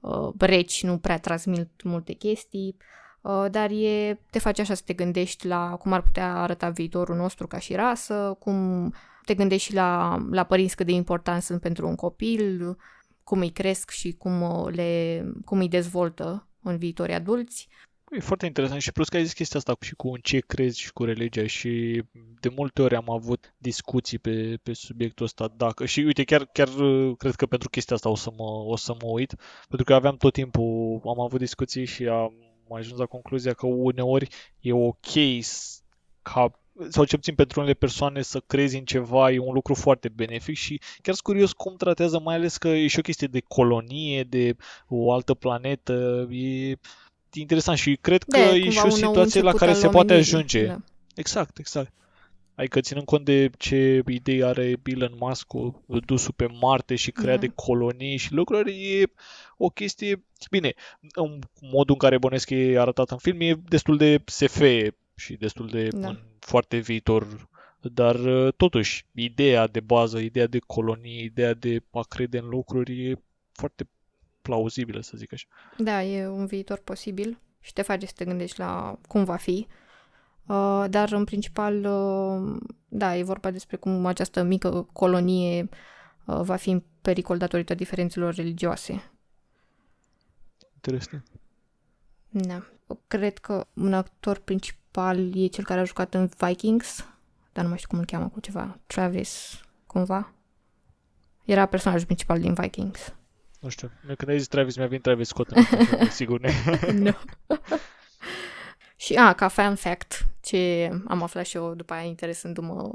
uh, 0.00 0.32
reci, 0.38 0.82
nu 0.82 0.98
prea 0.98 1.18
transmit 1.18 1.82
multe 1.82 2.12
chestii, 2.12 2.76
uh, 3.20 3.46
dar 3.50 3.70
e, 3.70 4.20
te 4.30 4.38
face 4.38 4.60
așa 4.60 4.74
să 4.74 4.82
te 4.84 4.92
gândești 4.92 5.46
la 5.46 5.76
cum 5.76 5.92
ar 5.92 6.02
putea 6.02 6.34
arăta 6.34 6.68
viitorul 6.68 7.16
nostru 7.16 7.46
ca 7.46 7.58
și 7.58 7.74
rasă, 7.74 8.36
cum 8.38 8.92
te 9.24 9.34
gândești 9.34 9.68
și 9.68 9.74
la, 9.74 10.18
la 10.30 10.44
părinți 10.44 10.76
cât 10.76 10.86
de 10.86 10.92
important 10.92 11.42
sunt 11.42 11.60
pentru 11.60 11.88
un 11.88 11.94
copil, 11.94 12.76
cum 13.24 13.40
îi 13.40 13.50
cresc 13.50 13.90
și 13.90 14.12
cum, 14.12 14.42
uh, 14.42 14.74
le, 14.74 15.24
cum 15.44 15.58
îi 15.58 15.68
dezvoltă 15.68 16.46
în 16.62 16.76
viitorii 16.76 17.14
adulți. 17.14 17.68
E 18.10 18.20
foarte 18.20 18.46
interesant 18.46 18.80
și 18.80 18.92
plus 18.92 19.08
că 19.08 19.16
ai 19.16 19.24
zis 19.24 19.32
chestia 19.32 19.58
asta 19.58 19.76
și 19.80 19.94
cu 19.94 20.08
în 20.08 20.20
ce 20.22 20.38
crezi 20.38 20.80
și 20.80 20.92
cu 20.92 21.04
religia 21.04 21.46
și 21.46 22.02
de 22.40 22.48
multe 22.48 22.82
ori 22.82 22.96
am 22.96 23.10
avut 23.10 23.54
discuții 23.58 24.18
pe, 24.18 24.58
pe 24.62 24.72
subiectul 24.72 25.24
ăsta 25.24 25.48
dacă 25.56 25.84
și 25.84 26.00
uite 26.00 26.24
chiar, 26.24 26.44
chiar 26.44 26.68
uh, 26.68 27.16
cred 27.16 27.34
că 27.34 27.46
pentru 27.46 27.68
chestia 27.68 27.96
asta 27.96 28.08
o 28.08 28.14
să 28.14 28.30
mă, 28.36 28.44
o 28.44 28.76
să 28.76 28.92
mă 29.02 29.08
uit 29.08 29.34
pentru 29.68 29.86
că 29.86 29.94
aveam 29.94 30.16
tot 30.16 30.32
timpul, 30.32 31.00
am 31.04 31.20
avut 31.20 31.38
discuții 31.38 31.84
și 31.84 32.06
am 32.06 32.32
ajuns 32.76 32.98
la 32.98 33.06
concluzia 33.06 33.52
că 33.52 33.66
uneori 33.66 34.28
e 34.60 34.72
ok 34.72 35.06
s- 35.40 35.82
ca 36.22 36.58
sau 36.88 37.04
cel 37.04 37.18
puțin 37.18 37.34
pentru 37.34 37.60
unele 37.60 37.74
persoane 37.74 38.22
să 38.22 38.40
crezi 38.40 38.76
în 38.76 38.84
ceva 38.84 39.30
e 39.30 39.38
un 39.38 39.52
lucru 39.54 39.74
foarte 39.74 40.08
benefic 40.08 40.56
și 40.56 40.78
chiar 40.78 41.14
sunt 41.14 41.20
curios 41.26 41.52
cum 41.52 41.76
tratează, 41.76 42.20
mai 42.20 42.34
ales 42.34 42.56
că 42.56 42.68
e 42.68 42.86
și 42.86 42.98
o 42.98 43.02
chestie 43.02 43.26
de 43.26 43.40
colonie, 43.40 44.22
de 44.22 44.56
o 44.88 45.12
altă 45.12 45.34
planetă, 45.34 46.26
e 46.30 46.76
interesant 47.40 47.78
și 47.78 47.98
cred 48.00 48.22
că 48.22 48.38
Da, 48.38 48.54
e 48.54 48.60
cumva 48.60 48.70
și 48.70 48.78
o 48.78 48.82
un 48.82 48.88
nou 48.88 48.96
situație 48.96 49.40
la 49.40 49.50
început 49.50 49.58
care 49.58 49.70
al 49.70 49.76
se 49.76 49.88
poate 49.88 50.12
omenirii, 50.12 50.34
ajunge. 50.34 50.66
Da. 50.66 50.80
Exact, 51.14 51.58
exact. 51.58 51.92
Adică 52.54 52.80
ținând 52.80 53.06
cont 53.06 53.24
de 53.24 53.50
ce 53.58 54.02
idei 54.06 54.42
are 54.44 54.76
Elon 54.84 55.14
Musk 55.18 55.46
cu 55.46 55.84
dusul 56.04 56.32
pe 56.36 56.46
Marte 56.60 56.94
și 56.94 57.10
crea 57.10 57.34
Da. 57.34 57.40
de 57.40 57.52
colonii 57.54 58.16
și 58.16 58.32
lucruri, 58.32 58.98
e 58.98 59.12
o 59.56 59.68
chestie... 59.68 60.24
Bine, 60.50 60.74
în 61.12 61.38
modul 61.60 61.94
în 61.94 61.98
care 61.98 62.18
bănesc 62.18 62.50
e 62.50 62.78
arătat 62.78 63.10
în 63.10 63.18
film 63.18 63.40
e 63.40 63.60
destul 63.68 63.96
de 63.96 64.22
SF 64.24 64.62
și 65.14 65.32
destul 65.36 65.68
de 65.68 65.88
Da. 65.88 66.08
în 66.08 66.18
foarte 66.38 66.76
viitor, 66.76 67.48
dar 67.80 68.14
uh, 68.14 68.52
totuși, 68.56 69.06
ideea 69.14 69.66
de 69.66 69.80
bază, 69.80 70.18
ideea 70.18 70.46
de 70.46 70.58
colonie, 70.66 71.22
ideea 71.22 71.54
de 71.54 71.82
a 71.90 72.00
crede 72.08 72.38
în 72.38 72.48
lucruri 72.48 73.08
e 73.08 73.14
foarte 73.52 73.88
plauzibilă, 74.44 75.00
să 75.00 75.16
zic 75.16 75.32
așa. 75.32 75.46
Da, 75.76 76.02
e 76.02 76.28
un 76.28 76.46
viitor 76.46 76.78
posibil 76.78 77.38
și 77.60 77.72
te 77.72 77.82
face 77.82 78.06
să 78.06 78.12
te 78.16 78.24
gândești 78.24 78.58
la 78.58 78.98
cum 79.08 79.24
va 79.24 79.36
fi. 79.36 79.66
Uh, 80.46 80.84
dar 80.90 81.12
în 81.12 81.24
principal, 81.24 81.84
uh, 81.84 82.56
da, 82.88 83.16
e 83.16 83.22
vorba 83.22 83.50
despre 83.50 83.76
cum 83.76 84.06
această 84.06 84.42
mică 84.42 84.88
colonie 84.92 85.68
uh, 86.24 86.40
va 86.40 86.56
fi 86.56 86.70
în 86.70 86.82
pericol 87.02 87.38
datorită 87.38 87.74
diferențelor 87.74 88.34
religioase. 88.34 89.10
Interesant. 90.74 91.24
Da. 92.28 92.66
Cred 93.06 93.38
că 93.38 93.66
un 93.74 93.94
actor 93.94 94.38
principal 94.38 95.36
e 95.36 95.46
cel 95.46 95.64
care 95.64 95.80
a 95.80 95.84
jucat 95.84 96.14
în 96.14 96.28
Vikings, 96.38 97.06
dar 97.52 97.62
nu 97.62 97.68
mai 97.68 97.78
știu 97.78 97.90
cum 97.90 97.98
îl 97.98 98.04
cheamă 98.04 98.28
cu 98.28 98.40
ceva, 98.40 98.78
Travis, 98.86 99.60
cumva. 99.86 100.32
Era 101.44 101.66
personajul 101.66 102.06
principal 102.06 102.40
din 102.40 102.54
Vikings. 102.54 103.14
Nu 103.64 103.70
știu, 103.70 103.90
când 104.06 104.28
ai 104.28 104.38
zis 104.38 104.48
Travis, 104.48 104.76
mi-a 104.76 104.86
venit 104.86 105.02
Travis 105.02 105.28
Scott 105.28 105.50
sigur 106.10 106.40
ne. 106.40 106.52
nu. 106.92 107.16
și, 108.96 109.14
a, 109.14 109.32
ca 109.32 109.48
fan 109.48 109.74
fact, 109.74 110.26
ce 110.40 110.90
am 111.06 111.22
aflat 111.22 111.46
și 111.46 111.56
eu 111.56 111.74
după 111.74 111.92
aia 111.92 112.02
interesându-mă, 112.02 112.90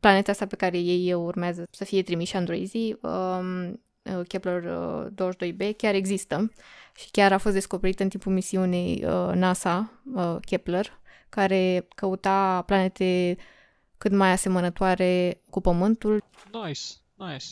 planeta 0.00 0.30
asta 0.30 0.46
pe 0.46 0.56
care 0.56 0.78
ei 0.78 1.12
urmează 1.12 1.64
să 1.70 1.84
fie 1.84 2.02
trimiși 2.02 2.36
androizii, 2.36 2.98
um, 3.00 3.80
Kepler 4.28 4.62
22b, 5.10 5.76
chiar 5.76 5.94
există 5.94 6.52
și 6.96 7.10
chiar 7.10 7.32
a 7.32 7.38
fost 7.38 7.54
descoperită 7.54 8.02
în 8.02 8.08
timpul 8.08 8.32
misiunii 8.32 9.04
uh, 9.04 9.30
NASA, 9.34 9.92
uh, 10.14 10.36
Kepler, 10.40 11.00
care 11.28 11.86
căuta 11.94 12.62
planete 12.62 13.36
cât 13.98 14.12
mai 14.12 14.30
asemănătoare 14.30 15.40
cu 15.50 15.60
Pământul. 15.60 16.24
Nice, 16.52 16.82
nice. 17.14 17.46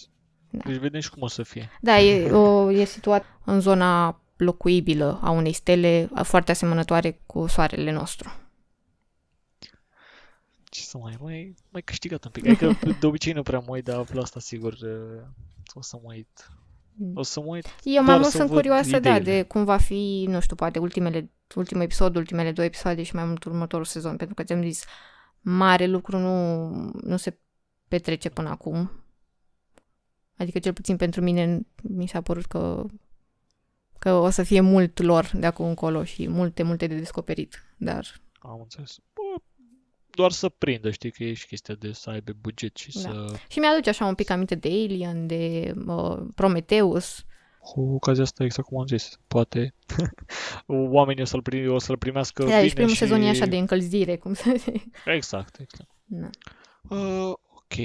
Da. 0.53 0.65
Deci 0.67 0.77
vedem 0.77 1.01
și 1.01 1.11
cum 1.11 1.23
o 1.23 1.27
să 1.27 1.43
fie. 1.43 1.71
Da, 1.81 2.01
e, 2.01 2.31
o, 2.31 2.71
e 2.71 2.85
situat 2.85 3.25
în 3.45 3.61
zona 3.61 4.21
locuibilă 4.37 5.19
a 5.23 5.31
unei 5.31 5.53
stele 5.53 6.11
foarte 6.23 6.51
asemănătoare 6.51 7.21
cu 7.27 7.47
soarele 7.47 7.91
nostru. 7.93 8.33
Ce 10.65 10.81
să 10.81 10.99
mai, 10.99 11.17
mai, 11.21 11.55
mai 11.69 11.83
câștigat 11.83 12.25
un 12.25 12.31
pic. 12.31 12.47
Adică 12.47 12.79
de 13.01 13.07
obicei 13.07 13.33
nu 13.33 13.43
prea 13.43 13.59
mă 13.59 13.71
uit, 13.71 13.85
dar 13.85 14.05
la 14.13 14.23
asta 14.23 14.41
sigur 14.41 14.73
uh, 14.73 15.23
o 15.75 15.83
să 15.83 15.99
mă 16.03 16.13
uit. 16.13 16.51
Mm. 16.95 17.13
O 17.15 17.23
să 17.23 17.41
mă 17.41 17.47
uit 17.47 17.67
Eu 17.83 18.03
mai 18.03 18.19
mult 18.19 18.31
sunt 18.31 18.51
curioasă, 18.51 18.97
ideile. 18.97 19.19
da, 19.19 19.25
de 19.25 19.43
cum 19.43 19.65
va 19.65 19.77
fi, 19.77 20.25
nu 20.29 20.41
știu, 20.41 20.57
poate 20.57 20.79
ultimele, 20.79 21.31
ultimul 21.55 21.83
episod, 21.83 22.17
ultimele 22.17 22.53
două 22.53 22.67
episoade 22.67 23.03
și 23.03 23.15
mai 23.15 23.25
mult 23.25 23.45
următorul 23.45 23.85
sezon, 23.85 24.17
pentru 24.17 24.35
că 24.35 24.43
ți-am 24.43 24.63
zis, 24.63 24.85
mare 25.41 25.87
lucru 25.87 26.19
nu, 26.19 26.69
nu 27.01 27.17
se 27.17 27.39
petrece 27.89 28.29
până 28.29 28.49
acum. 28.49 29.02
Adică 30.43 30.59
cel 30.59 30.73
puțin 30.73 30.97
pentru 30.97 31.21
mine 31.21 31.61
mi 31.83 32.07
s-a 32.07 32.21
părut 32.21 32.45
că, 32.45 32.85
că 33.99 34.13
o 34.13 34.31
să 34.31 34.43
fie 34.43 34.61
mult 34.61 34.99
lor 34.99 35.31
de 35.35 35.47
acum 35.47 35.67
încolo 35.67 36.05
și 36.05 36.29
multe, 36.29 36.63
multe 36.63 36.87
de 36.87 36.95
descoperit, 36.95 37.65
dar... 37.77 38.21
Am 38.39 38.61
înțeles. 38.61 38.99
Bă, 39.15 39.43
doar 40.11 40.31
să 40.31 40.49
prindă, 40.49 40.91
știi, 40.91 41.11
că 41.11 41.25
e 41.25 41.33
și 41.33 41.47
chestia 41.47 41.75
de 41.75 41.93
să 41.93 42.11
aibă 42.11 42.33
buget 42.41 42.77
și 42.77 42.93
da. 42.93 43.01
să... 43.01 43.35
Și 43.49 43.59
mi-aduce 43.59 43.89
așa 43.89 44.07
un 44.07 44.15
pic 44.15 44.31
aminte 44.31 44.55
de 44.55 44.69
Alien, 44.69 45.27
de 45.27 45.75
uh, 45.87 46.19
Prometheus. 46.35 47.25
Cu 47.61 47.81
ocazia 47.81 48.23
asta, 48.23 48.45
exact 48.45 48.69
cum 48.69 48.79
am 48.79 48.87
zis, 48.87 49.19
poate 49.27 49.75
oamenii 50.67 51.23
o 51.23 51.27
să-l, 51.27 51.43
primi, 51.43 51.69
o 51.69 51.79
să-l 51.79 51.99
primească 51.99 52.43
da, 52.43 52.57
bine 52.57 52.69
și 52.69 52.75
primul 52.75 52.91
și... 52.91 52.97
sezon 52.97 53.23
e 53.23 53.29
așa 53.29 53.47
de 53.47 53.57
încălzire, 53.57 54.17
cum 54.17 54.35
să 54.35 54.55
zic. 54.57 54.97
Exact, 55.07 55.59
exact. 55.59 55.91
Da. 56.05 56.31
Uh, 56.89 57.33
ok. 57.55 57.77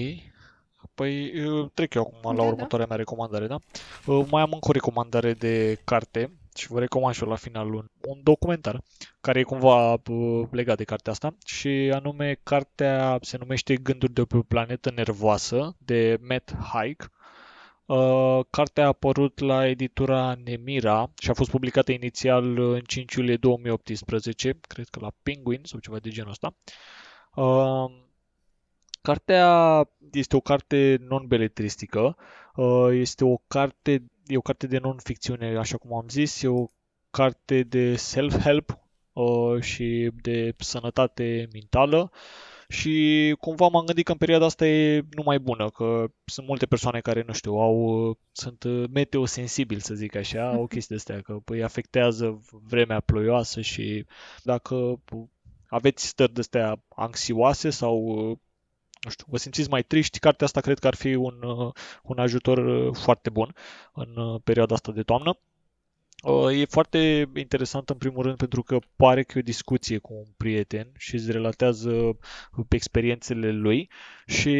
Păi 0.97 1.31
trec 1.73 1.93
eu 1.93 2.01
acum 2.01 2.35
la 2.35 2.43
da, 2.43 2.47
următoarea 2.49 2.87
mea 2.87 2.97
recomandare, 2.97 3.47
da? 3.47 3.57
Uh, 4.05 4.25
mai 4.31 4.41
am 4.41 4.51
încă 4.51 4.67
o 4.69 4.71
recomandare 4.71 5.33
de 5.33 5.79
carte 5.83 6.31
și 6.55 6.67
vă 6.67 6.79
recomand 6.79 7.15
și 7.15 7.23
eu 7.23 7.29
la 7.29 7.35
final 7.35 7.73
un, 7.73 7.85
un 8.07 8.19
documentar 8.23 8.81
care 9.21 9.39
e 9.39 9.43
cumva 9.43 9.93
uh, 9.93 10.47
legat 10.51 10.77
de 10.77 10.83
cartea 10.83 11.11
asta 11.11 11.35
și 11.45 11.91
anume 11.93 12.39
cartea 12.43 13.17
se 13.21 13.37
numește 13.37 13.75
Gânduri 13.75 14.13
de 14.13 14.23
pe 14.23 14.37
o 14.37 14.41
planetă 14.41 14.91
nervoasă 14.95 15.75
de 15.77 16.17
Matt 16.21 16.55
Haig. 16.71 17.11
Uh, 17.85 18.39
cartea 18.49 18.83
a 18.83 18.87
apărut 18.87 19.39
la 19.39 19.67
editura 19.67 20.35
Nemira 20.43 21.11
și 21.19 21.29
a 21.29 21.33
fost 21.33 21.49
publicată 21.49 21.91
inițial 21.91 22.59
în 22.59 22.81
5 22.81 23.13
iulie 23.13 23.35
2018, 23.35 24.59
cred 24.61 24.87
că 24.87 24.99
la 24.99 25.11
Penguin 25.23 25.61
sau 25.63 25.79
ceva 25.79 25.99
de 25.99 26.09
genul 26.09 26.29
ăsta. 26.29 26.55
Uh, 27.35 28.05
Cartea 29.07 29.89
este 30.11 30.35
o 30.35 30.39
carte 30.39 30.97
non-beletristică, 30.99 32.17
uh, 32.55 32.87
este 32.91 33.25
o 33.25 33.37
carte, 33.47 34.03
e 34.25 34.37
o 34.37 34.41
carte 34.41 34.67
de 34.67 34.77
non-ficțiune, 34.77 35.57
așa 35.57 35.77
cum 35.77 35.93
am 35.93 36.05
zis, 36.09 36.41
e 36.41 36.47
o 36.47 36.65
carte 37.09 37.63
de 37.63 37.95
self-help 37.95 38.79
uh, 39.13 39.61
și 39.61 40.11
de 40.21 40.53
sănătate 40.57 41.47
mentală. 41.51 42.11
Și 42.67 43.35
cumva 43.39 43.67
m-am 43.67 43.85
gândit 43.85 44.05
că 44.05 44.11
în 44.11 44.17
perioada 44.17 44.45
asta 44.45 44.67
e 44.67 45.05
numai 45.09 45.39
bună, 45.39 45.69
că 45.69 46.05
sunt 46.25 46.47
multe 46.47 46.65
persoane 46.65 46.99
care, 46.99 47.23
nu 47.27 47.33
știu, 47.33 47.53
au, 47.53 48.17
sunt 48.31 48.65
meteosensibili, 48.93 49.81
să 49.81 49.93
zic 49.93 50.15
așa, 50.15 50.57
o 50.57 50.67
chestie 50.73 50.95
de 50.95 51.01
astea, 51.01 51.21
că 51.21 51.39
îi 51.45 51.63
afectează 51.63 52.41
vremea 52.49 52.99
ploioasă 52.99 53.61
și 53.61 54.05
dacă 54.43 54.99
aveți 55.67 56.07
stări 56.07 56.33
de 56.33 56.39
astea 56.39 56.83
anxioase 56.95 57.69
sau 57.69 58.39
nu 59.03 59.09
știu, 59.09 59.25
vă 59.29 59.37
simțiți 59.37 59.69
mai 59.69 59.83
triști, 59.83 60.19
cartea 60.19 60.45
asta 60.45 60.61
cred 60.61 60.79
că 60.79 60.87
ar 60.87 60.95
fi 60.95 61.15
un, 61.15 61.41
uh, 61.41 61.73
un 62.03 62.19
ajutor 62.19 62.57
uh, 62.57 62.95
foarte 62.95 63.29
bun 63.29 63.55
în 63.93 64.15
uh, 64.15 64.41
perioada 64.43 64.73
asta 64.75 64.91
de 64.91 65.03
toamnă. 65.03 65.37
E 66.51 66.65
foarte 66.65 67.29
interesant 67.35 67.89
în 67.89 67.97
primul 67.97 68.23
rând 68.23 68.37
pentru 68.37 68.63
că 68.63 68.79
pare 68.95 69.23
că 69.23 69.37
e 69.37 69.41
o 69.41 69.43
discuție 69.43 69.97
cu 69.97 70.13
un 70.13 70.27
prieten 70.37 70.91
și 70.97 71.15
îți 71.15 71.31
relatează 71.31 72.17
pe 72.67 72.75
experiențele 72.75 73.51
lui 73.51 73.89
și 74.25 74.55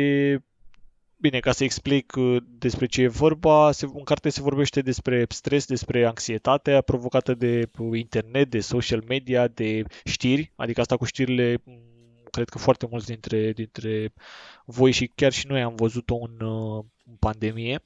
Bine, 1.19 1.39
ca 1.39 1.51
să 1.51 1.63
explic 1.63 2.13
despre 2.57 2.85
ce 2.85 3.01
e 3.01 3.07
vorba, 3.07 3.69
în 3.81 4.03
carte 4.03 4.29
se 4.29 4.41
vorbește 4.41 4.81
despre 4.81 5.25
stres, 5.29 5.65
despre 5.65 6.05
anxietatea 6.05 6.81
provocată 6.81 7.33
de 7.33 7.69
internet, 7.93 8.49
de 8.49 8.59
social 8.59 9.03
media, 9.07 9.47
de 9.47 9.83
știri, 10.03 10.51
adică 10.55 10.81
asta 10.81 10.97
cu 10.97 11.05
știrile 11.05 11.61
cred 12.37 12.49
că 12.49 12.57
foarte 12.57 12.87
mulți 12.89 13.05
dintre, 13.05 13.51
dintre 13.51 14.13
voi 14.65 14.91
și 14.91 15.11
chiar 15.15 15.31
și 15.31 15.47
noi 15.47 15.61
am 15.61 15.75
văzut-o 15.75 16.15
în, 16.15 16.47
uh, 16.47 16.85
în 17.05 17.15
pandemie, 17.19 17.83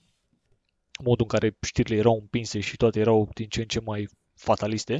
modul 1.03 1.27
în 1.29 1.39
care 1.39 1.57
știrile 1.61 1.97
erau 1.97 2.13
împinse 2.13 2.59
și 2.59 2.77
toate 2.77 2.99
erau 2.99 3.29
din 3.33 3.47
ce 3.47 3.61
în 3.61 3.67
ce 3.67 3.79
mai 3.79 4.09
fataliste. 4.35 4.97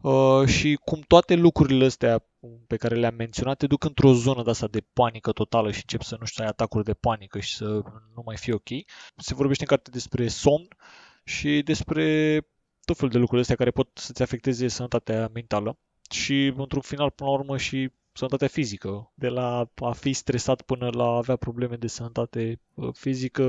Uh, 0.00 0.46
și 0.46 0.78
cum 0.84 1.00
toate 1.06 1.34
lucrurile 1.34 1.84
astea 1.84 2.24
pe 2.66 2.76
care 2.76 2.94
le-am 2.94 3.14
menționat 3.14 3.56
te 3.56 3.66
duc 3.66 3.84
într-o 3.84 4.12
zonă 4.12 4.42
de 4.42 4.50
asta 4.50 4.66
de 4.66 4.82
panică 4.92 5.32
totală 5.32 5.70
și 5.70 5.80
încep 5.80 6.02
să 6.02 6.16
nu 6.20 6.26
știu, 6.26 6.44
ai 6.44 6.50
atacuri 6.50 6.84
de 6.84 6.94
panică 6.94 7.40
și 7.40 7.56
să 7.56 7.64
nu 8.14 8.22
mai 8.24 8.36
fie 8.36 8.54
ok. 8.54 8.68
Se 9.16 9.34
vorbește 9.34 9.62
în 9.62 9.68
carte 9.68 9.90
despre 9.90 10.28
somn 10.28 10.68
și 11.24 11.62
despre 11.62 12.40
tot 12.84 12.96
felul 12.96 13.12
de 13.12 13.18
lucruri 13.18 13.40
astea 13.40 13.56
care 13.56 13.70
pot 13.70 13.88
să-ți 13.94 14.22
afecteze 14.22 14.68
sănătatea 14.68 15.30
mentală 15.32 15.78
și 16.10 16.52
într-un 16.56 16.80
final, 16.80 17.10
până 17.10 17.30
la 17.30 17.36
urmă, 17.36 17.56
și 17.56 17.90
sănătatea 18.16 18.48
fizică. 18.48 19.12
De 19.14 19.28
la 19.28 19.70
a 19.74 19.92
fi 19.92 20.12
stresat 20.12 20.62
până 20.62 20.90
la 20.92 21.04
a 21.04 21.16
avea 21.16 21.36
probleme 21.36 21.76
de 21.76 21.86
sănătate 21.86 22.60
uh, 22.74 22.88
fizică 22.92 23.42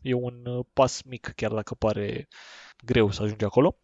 e 0.00 0.12
un 0.12 0.46
uh, 0.46 0.64
pas 0.72 1.02
mic, 1.02 1.32
chiar 1.36 1.52
dacă 1.52 1.74
pare 1.74 2.28
greu 2.84 3.10
să 3.10 3.22
ajungi 3.22 3.44
acolo. 3.44 3.76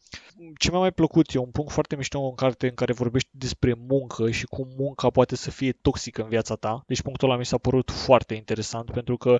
Ce 0.58 0.70
mi-a 0.70 0.78
mai 0.78 0.92
plăcut 0.92 1.34
e 1.34 1.38
un 1.38 1.50
punct 1.50 1.72
foarte 1.72 1.96
mișto 1.96 2.20
în 2.20 2.34
carte 2.34 2.68
în 2.68 2.74
care 2.74 2.92
vorbești 2.92 3.28
despre 3.32 3.74
muncă 3.88 4.30
și 4.30 4.44
cum 4.44 4.68
munca 4.76 5.10
poate 5.10 5.36
să 5.36 5.50
fie 5.50 5.72
toxică 5.72 6.22
în 6.22 6.28
viața 6.28 6.54
ta. 6.54 6.82
Deci 6.86 7.02
punctul 7.02 7.28
ăla 7.28 7.38
mi 7.38 7.44
s-a 7.44 7.58
părut 7.58 7.90
foarte 7.90 8.34
interesant 8.34 8.90
pentru 8.90 9.16
că 9.16 9.38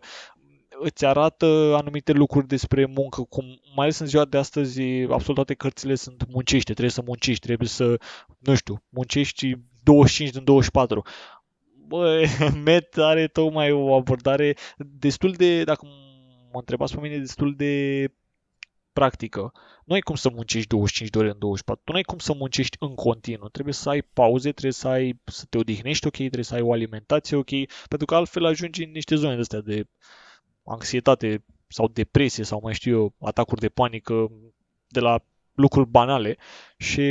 îți 0.81 1.05
arată 1.05 1.75
anumite 1.77 2.13
lucruri 2.13 2.47
despre 2.47 2.87
muncă, 2.87 3.23
cum 3.23 3.45
mai 3.75 3.85
ales 3.85 3.99
în 3.99 4.07
ziua 4.07 4.25
de 4.25 4.39
astăzi 4.39 4.81
absolut 4.83 5.35
toate 5.35 5.55
cărțile 5.55 5.95
sunt 5.95 6.27
muncește, 6.29 6.73
trebuie 6.73 6.91
să 6.91 7.03
muncești, 7.05 7.47
trebuie 7.47 7.69
să, 7.69 8.01
nu 8.39 8.55
știu, 8.55 8.83
muncești 8.89 9.55
25 9.85 10.31
din 10.31 10.45
24. 10.45 11.03
Bă, 11.87 12.27
Met 12.65 12.97
are 12.97 13.27
tocmai 13.27 13.71
o 13.71 13.95
abordare 13.95 14.57
destul 14.77 15.33
de, 15.33 15.65
dacă 15.65 15.87
mă 16.53 16.59
întrebați 16.59 16.95
pe 16.95 17.01
mine, 17.01 17.19
destul 17.19 17.55
de 17.57 18.09
practică. 18.93 19.53
Nu 19.85 19.95
ai 19.95 20.01
cum 20.01 20.15
să 20.15 20.31
muncești 20.31 20.69
25 20.69 21.11
de 21.11 21.19
ore 21.19 21.31
în 21.31 21.39
24. 21.39 21.83
Tu 21.85 21.91
nu 21.91 21.97
ai 21.97 22.03
cum 22.03 22.19
să 22.19 22.35
muncești 22.35 22.77
în 22.81 22.95
continuu. 22.95 23.49
Trebuie 23.49 23.75
să 23.75 23.89
ai 23.89 24.03
pauze, 24.03 24.51
trebuie 24.51 24.73
să 24.73 24.89
ai 24.89 25.21
să 25.25 25.45
te 25.49 25.59
odihnești 25.59 26.07
ok, 26.07 26.17
trebuie 26.17 26.45
să 26.45 26.55
ai 26.55 26.61
o 26.61 26.73
alimentație 26.73 27.37
ok, 27.37 27.51
pentru 27.89 28.07
că 28.07 28.15
altfel 28.15 28.45
ajungi 28.45 28.85
în 28.85 28.91
niște 28.91 29.15
zone 29.15 29.35
de 29.35 29.41
astea 29.41 29.61
de 29.61 29.87
anxietate 30.65 31.45
sau 31.69 31.89
depresie 31.89 32.45
sau 32.45 32.61
mai 32.63 32.75
știu 32.75 32.97
eu, 32.97 33.15
atacuri 33.21 33.61
de 33.61 33.69
panică 33.69 34.31
de 34.89 35.01
la 35.01 35.19
lucruri 35.55 35.89
banale 35.89 36.37
și 36.77 37.03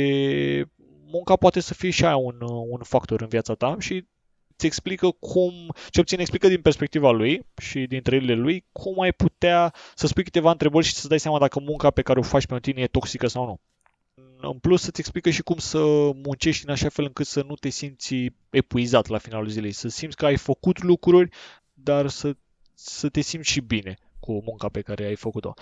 munca 1.14 1.36
poate 1.36 1.60
să 1.60 1.74
fie 1.74 1.90
și 1.90 2.04
aia 2.04 2.16
un, 2.16 2.36
un 2.68 2.82
factor 2.82 3.20
în 3.20 3.28
viața 3.28 3.54
ta 3.54 3.76
și 3.78 4.06
îți 4.56 4.66
explică 4.66 5.10
cum, 5.10 5.52
ce 5.90 6.00
obține 6.00 6.20
explică 6.20 6.48
din 6.48 6.60
perspectiva 6.60 7.10
lui 7.10 7.46
și 7.56 7.86
din 7.86 8.02
trăirile 8.02 8.34
lui, 8.34 8.64
cum 8.72 9.00
ai 9.00 9.12
putea 9.12 9.74
să 9.94 10.06
spui 10.06 10.24
câteva 10.24 10.50
întrebări 10.50 10.86
și 10.86 10.94
să-ți 10.94 11.08
dai 11.08 11.20
seama 11.20 11.38
dacă 11.38 11.60
munca 11.60 11.90
pe 11.90 12.02
care 12.02 12.18
o 12.18 12.22
faci 12.22 12.46
pe 12.46 12.58
tine 12.60 12.80
e 12.80 12.86
toxică 12.86 13.26
sau 13.26 13.44
nu. 13.44 13.60
în 14.50 14.58
plus 14.58 14.82
să-ți 14.82 15.00
explică 15.00 15.30
și 15.30 15.42
cum 15.42 15.58
să 15.58 15.78
muncești 16.14 16.64
în 16.66 16.72
așa 16.72 16.88
fel 16.88 17.04
încât 17.04 17.26
să 17.26 17.44
nu 17.46 17.54
te 17.54 17.68
simți 17.68 18.14
epuizat 18.50 19.06
la 19.06 19.18
finalul 19.18 19.48
zilei, 19.48 19.72
să 19.72 19.88
simți 19.88 20.16
că 20.16 20.24
ai 20.24 20.36
făcut 20.36 20.82
lucruri, 20.82 21.28
dar 21.72 22.08
să, 22.08 22.36
să 22.74 23.08
te 23.08 23.20
simți 23.20 23.50
și 23.50 23.60
bine 23.60 23.96
cu 24.20 24.42
munca 24.44 24.68
pe 24.68 24.80
care 24.80 25.04
ai 25.04 25.16
făcut-o. 25.16 25.54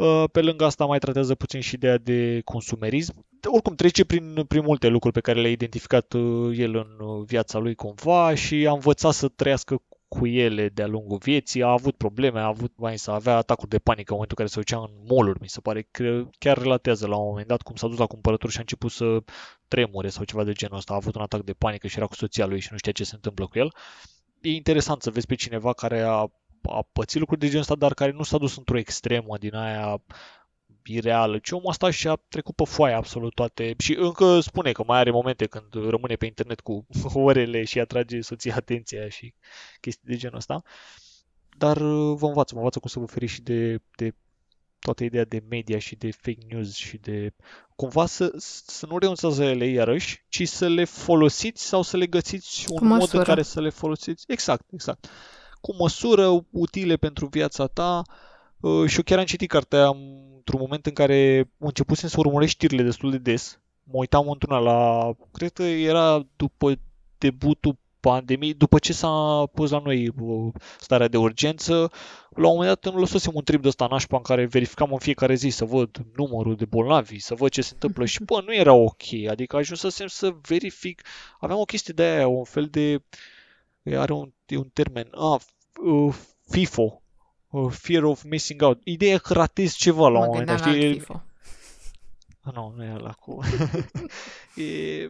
Uh, 0.00 0.24
pe 0.32 0.40
lângă 0.40 0.64
asta 0.64 0.84
mai 0.84 0.98
tratează 0.98 1.34
puțin 1.34 1.60
și 1.60 1.74
ideea 1.74 1.98
de 1.98 2.40
consumerism. 2.44 3.26
Oricum 3.44 3.74
trece 3.74 4.04
prin, 4.04 4.44
prin 4.48 4.62
multe 4.62 4.88
lucruri 4.88 5.14
pe 5.14 5.20
care 5.20 5.40
le-a 5.40 5.50
identificat 5.50 6.12
uh, 6.12 6.58
el 6.58 6.74
în 6.74 7.06
uh, 7.06 7.24
viața 7.26 7.58
lui 7.58 7.74
cumva 7.74 8.34
și 8.34 8.66
a 8.66 8.72
învățat 8.72 9.12
să 9.12 9.28
trăiască 9.28 9.82
cu 10.08 10.26
ele 10.26 10.68
de-a 10.68 10.86
lungul 10.86 11.18
vieții, 11.18 11.62
a 11.62 11.68
avut 11.68 11.96
probleme, 11.96 12.40
a 12.40 12.46
avut 12.46 12.72
mai 12.76 12.98
să 12.98 13.10
avea 13.10 13.36
atacuri 13.36 13.70
de 13.70 13.78
panică 13.78 14.12
în 14.12 14.18
momentul 14.18 14.36
în 14.38 14.44
care 14.44 14.48
se 14.48 14.60
ducea 14.60 14.90
în 14.90 15.16
mall 15.16 15.36
mi 15.40 15.48
se 15.48 15.60
pare 15.60 15.88
că 15.90 16.24
chiar 16.38 16.58
relatează 16.58 17.06
la 17.06 17.16
un 17.16 17.26
moment 17.28 17.46
dat 17.46 17.62
cum 17.62 17.76
s-a 17.76 17.86
dus 17.86 17.98
la 17.98 18.06
cumpărături 18.06 18.52
și 18.52 18.58
a 18.58 18.60
început 18.60 18.90
să 18.90 19.22
tremure 19.68 20.08
sau 20.08 20.24
ceva 20.24 20.44
de 20.44 20.52
genul 20.52 20.76
ăsta, 20.76 20.92
a 20.92 20.96
avut 20.96 21.14
un 21.14 21.22
atac 21.22 21.42
de 21.42 21.52
panică 21.52 21.86
și 21.86 21.96
era 21.96 22.06
cu 22.06 22.14
soția 22.14 22.46
lui 22.46 22.60
și 22.60 22.68
nu 22.70 22.76
știa 22.76 22.92
ce 22.92 23.04
se 23.04 23.14
întâmplă 23.14 23.46
cu 23.46 23.58
el. 23.58 23.74
E 24.40 24.50
interesant 24.50 25.02
să 25.02 25.10
vezi 25.10 25.26
pe 25.26 25.34
cineva 25.34 25.72
care 25.72 26.00
a, 26.00 26.26
a 26.62 26.86
pățit 26.92 27.20
lucruri 27.20 27.40
de 27.40 27.46
genul 27.46 27.60
ăsta, 27.60 27.74
dar 27.74 27.94
care 27.94 28.10
nu 28.10 28.22
s-a 28.22 28.38
dus 28.38 28.56
într-o 28.56 28.78
extremă 28.78 29.38
din 29.38 29.54
aia 29.54 30.02
ireală, 30.84 31.38
ci 31.38 31.50
omul 31.50 31.68
ăsta 31.68 31.90
și-a 31.90 32.20
trecut 32.28 32.54
pe 32.54 32.64
foaie 32.64 32.94
absolut 32.94 33.34
toate 33.34 33.74
și 33.78 33.94
încă 33.94 34.40
spune 34.40 34.72
că 34.72 34.82
mai 34.86 34.98
are 34.98 35.10
momente 35.10 35.46
când 35.46 35.72
rămâne 35.72 36.14
pe 36.14 36.26
internet 36.26 36.60
cu 36.60 36.86
orele 37.12 37.64
și 37.64 37.80
atrage 37.80 38.20
soția 38.20 38.54
atenția 38.54 39.08
și 39.08 39.34
chestii 39.80 40.08
de 40.08 40.16
genul 40.16 40.36
ăsta. 40.36 40.62
Dar 41.56 41.76
uh, 41.76 42.16
vă 42.16 42.26
învață, 42.26 42.50
vă 42.52 42.58
învață 42.58 42.78
cum 42.78 42.88
să 42.88 42.98
vă 42.98 43.06
feriți 43.06 43.32
și 43.32 43.42
de, 43.42 43.80
de 43.96 44.14
toată 44.78 45.04
ideea 45.04 45.24
de 45.24 45.42
media 45.48 45.78
și 45.78 45.96
de 45.96 46.10
fake 46.10 46.46
news 46.48 46.74
și 46.74 46.96
de 46.96 47.34
cumva 47.76 48.06
să, 48.06 48.32
să 48.66 48.86
nu 48.86 48.98
renunțați 48.98 49.38
la 49.38 49.44
ele 49.44 49.66
iarăși, 49.66 50.24
ci 50.28 50.48
să 50.48 50.68
le 50.68 50.84
folosiți 50.84 51.64
sau 51.64 51.82
să 51.82 51.96
le 51.96 52.06
găsiți 52.06 52.66
un 52.68 52.86
mod 52.86 53.14
în 53.14 53.22
care 53.22 53.42
să 53.42 53.60
le 53.60 53.70
folosiți. 53.70 54.24
Exact, 54.28 54.64
exact. 54.72 55.08
Cu 55.60 55.74
măsură 55.78 56.46
utile 56.50 56.96
pentru 56.96 57.26
viața 57.26 57.66
ta. 57.66 58.02
Uh, 58.60 58.88
și 58.88 58.96
eu 58.96 59.02
chiar 59.02 59.18
am 59.18 59.24
citit 59.24 59.48
cartea, 59.48 59.86
am 59.86 59.98
într-un 60.36 60.60
moment 60.60 60.86
în 60.86 60.92
care 60.92 61.50
începusem 61.58 62.08
să 62.08 62.16
urmăresc 62.18 62.50
știrile 62.50 62.82
destul 62.82 63.10
de 63.10 63.18
des. 63.18 63.60
Mă 63.84 63.98
uitam 63.98 64.28
într-una 64.28 64.58
la, 64.58 65.10
cred 65.32 65.52
că 65.52 65.62
era 65.62 66.26
după 66.36 66.72
debutul 67.18 67.78
pandemiei, 68.00 68.54
după 68.54 68.78
ce 68.78 68.92
s-a 68.92 69.44
pus 69.54 69.70
la 69.70 69.80
noi 69.84 70.08
uh, 70.08 70.52
starea 70.78 71.08
de 71.08 71.16
urgență, 71.16 71.90
la 72.30 72.48
un 72.48 72.54
moment 72.54 72.66
dat 72.66 72.84
îmi 72.92 73.00
lăsasem 73.00 73.32
un 73.34 73.42
trip 73.42 73.62
de 73.62 73.68
ăsta 73.68 73.86
nașpa 73.90 74.16
în 74.16 74.22
care 74.22 74.46
verificam 74.46 74.92
în 74.92 74.98
fiecare 74.98 75.34
zi 75.34 75.48
să 75.48 75.64
văd 75.64 75.96
numărul 76.16 76.56
de 76.56 76.64
bolnavi, 76.64 77.18
să 77.18 77.34
văd 77.34 77.50
ce 77.50 77.62
se 77.62 77.70
întâmplă 77.72 78.04
și 78.04 78.24
bă, 78.24 78.42
nu 78.46 78.54
era 78.54 78.72
ok, 78.72 79.02
adică 79.28 79.56
ajunsesem 79.56 80.06
să 80.06 80.34
verific, 80.48 81.02
aveam 81.40 81.58
o 81.58 81.64
chestie 81.64 81.94
de 81.96 82.02
aia, 82.02 82.28
un 82.28 82.44
fel 82.44 82.66
de, 82.66 83.02
are 83.84 84.12
un, 84.12 84.32
un 84.56 84.68
termen, 84.72 85.08
ah, 85.14 85.40
uh, 85.82 86.14
FIFO, 86.48 87.02
uh, 87.50 87.72
fear 87.72 88.02
of 88.02 88.22
missing 88.22 88.62
out. 88.62 88.80
Ideea 88.84 89.18
că 89.18 89.32
ratezi 89.32 89.76
ceva 89.76 90.08
la 90.08 90.18
un 90.18 90.26
moment 90.26 90.46
dat. 90.46 90.58
Știi? 90.58 91.02
Ah, 92.42 92.54
nu, 92.54 92.72
nu 92.76 92.84
e 92.84 92.92
la 92.92 93.12
cu... 93.12 93.38
e... 94.62 95.06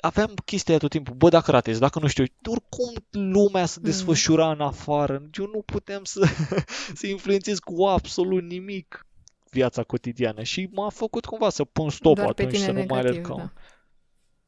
Aveam 0.00 0.34
chestia 0.44 0.78
tot 0.78 0.90
timpul, 0.90 1.14
bă, 1.14 1.28
dacă 1.28 1.50
ratezi, 1.50 1.80
dacă 1.80 1.98
nu 1.98 2.06
știu, 2.06 2.24
oricum 2.50 2.92
lumea 3.10 3.66
se 3.66 3.78
mm. 3.78 3.84
desfășura 3.84 4.44
mm. 4.44 4.50
în 4.50 4.60
afară, 4.60 5.28
eu 5.38 5.46
nu 5.46 5.62
puteam 5.62 6.04
să, 6.04 6.26
să 6.98 7.06
influențez 7.06 7.58
cu 7.58 7.84
absolut 7.84 8.42
nimic 8.42 9.06
viața 9.50 9.82
cotidiană 9.82 10.42
și 10.42 10.68
m-a 10.72 10.88
făcut 10.88 11.24
cumva 11.24 11.48
să 11.48 11.64
pun 11.64 11.90
stop 11.90 12.14
Doar 12.14 12.28
atunci, 12.28 12.56
să 12.56 12.72
nu 12.72 12.84
mai 12.88 12.98
alerg 12.98 13.28
da. 13.28 13.52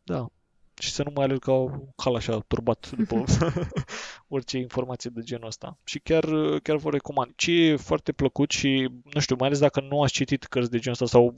da 0.02 0.28
și 0.78 0.90
să 0.90 1.02
nu 1.02 1.10
mai 1.14 1.24
alerg 1.24 1.40
ca 1.40 1.52
un 1.52 1.80
cal 1.96 2.14
așa 2.14 2.38
turbat 2.46 2.90
după 2.98 3.24
orice 4.28 4.58
informație 4.58 5.10
de 5.14 5.20
genul 5.20 5.46
ăsta. 5.46 5.78
Și 5.84 5.98
chiar, 5.98 6.24
chiar 6.62 6.76
vă 6.76 6.90
recomand. 6.90 7.32
Ce 7.36 7.52
e 7.52 7.76
foarte 7.76 8.12
plăcut 8.12 8.50
și, 8.50 8.88
nu 9.12 9.20
știu, 9.20 9.36
mai 9.38 9.46
ales 9.46 9.58
dacă 9.58 9.80
nu 9.80 10.02
ați 10.02 10.12
citit 10.12 10.44
cărți 10.44 10.70
de 10.70 10.78
genul 10.78 10.98
ăsta 11.02 11.18
sau 11.18 11.34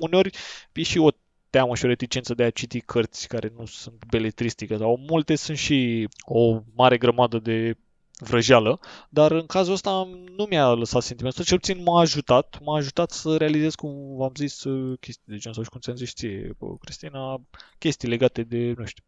uneori 0.00 0.30
e 0.72 0.82
și 0.82 0.98
o 0.98 1.08
teamă 1.50 1.74
și 1.74 1.84
o 1.84 1.88
reticență 1.88 2.34
de 2.34 2.42
a 2.42 2.50
citi 2.50 2.80
cărți 2.80 3.28
care 3.28 3.52
nu 3.56 3.64
sunt 3.64 4.04
beletristică 4.06 4.76
sau 4.76 5.00
multe 5.08 5.34
sunt 5.34 5.58
și 5.58 6.08
o 6.24 6.60
mare 6.74 6.98
grămadă 6.98 7.38
de 7.38 7.76
vrăjeală, 8.22 8.80
dar 9.08 9.30
în 9.30 9.46
cazul 9.46 9.72
ăsta 9.72 10.08
nu 10.36 10.46
mi-a 10.48 10.72
lăsat 10.72 11.02
sentimentul, 11.02 11.44
cel 11.44 11.58
puțin 11.58 11.82
m-a 11.82 12.00
ajutat, 12.00 12.58
m-a 12.62 12.76
ajutat 12.76 13.10
să 13.10 13.36
realizez, 13.36 13.74
cum 13.74 14.16
v-am 14.16 14.32
zis, 14.36 14.64
uh, 14.64 14.98
chestii 15.00 15.32
de 15.32 15.36
genul, 15.36 15.54
sau 15.54 15.62
și 15.62 15.70
cum 15.70 15.80
ți-am 15.80 15.96
zis 15.96 16.14
ție, 16.14 16.56
Cristina, 16.80 17.40
chestii 17.78 18.08
legate 18.08 18.42
de, 18.42 18.74
nu 18.76 18.84
știu, 18.84 19.04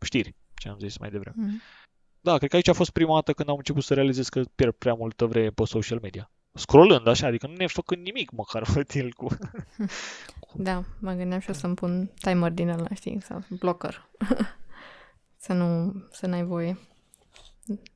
știri, 0.00 0.34
ce 0.54 0.68
am 0.68 0.78
zis 0.78 0.98
mai 0.98 1.10
devreme. 1.10 1.36
Mm. 1.38 1.60
Da, 2.20 2.36
cred 2.36 2.50
că 2.50 2.56
aici 2.56 2.68
a 2.68 2.72
fost 2.72 2.90
prima 2.90 3.14
dată 3.14 3.32
când 3.32 3.48
am 3.48 3.56
început 3.56 3.82
să 3.82 3.94
realizez 3.94 4.28
că 4.28 4.42
pierd 4.54 4.74
prea 4.74 4.94
multă 4.94 5.24
vreme 5.24 5.48
pe 5.48 5.64
social 5.64 5.98
media. 6.02 6.30
Scrollând 6.52 7.06
așa, 7.06 7.26
adică 7.26 7.46
nu 7.46 7.54
ne 7.54 7.66
făcând 7.66 8.02
nimic 8.02 8.30
măcar 8.30 8.66
util 8.76 9.12
cu... 9.12 9.26
Da, 10.58 10.84
mă 11.00 11.12
gândeam 11.12 11.40
și 11.40 11.50
o 11.50 11.52
să-mi 11.52 11.74
pun 11.74 12.10
timer 12.20 12.50
din 12.50 12.68
ăla, 12.68 12.88
știi, 12.94 13.20
sau 13.22 13.44
blocker. 13.48 14.08
să 15.44 15.52
nu, 15.52 15.92
să 16.10 16.26
n-ai 16.26 16.44
voie 16.44 16.78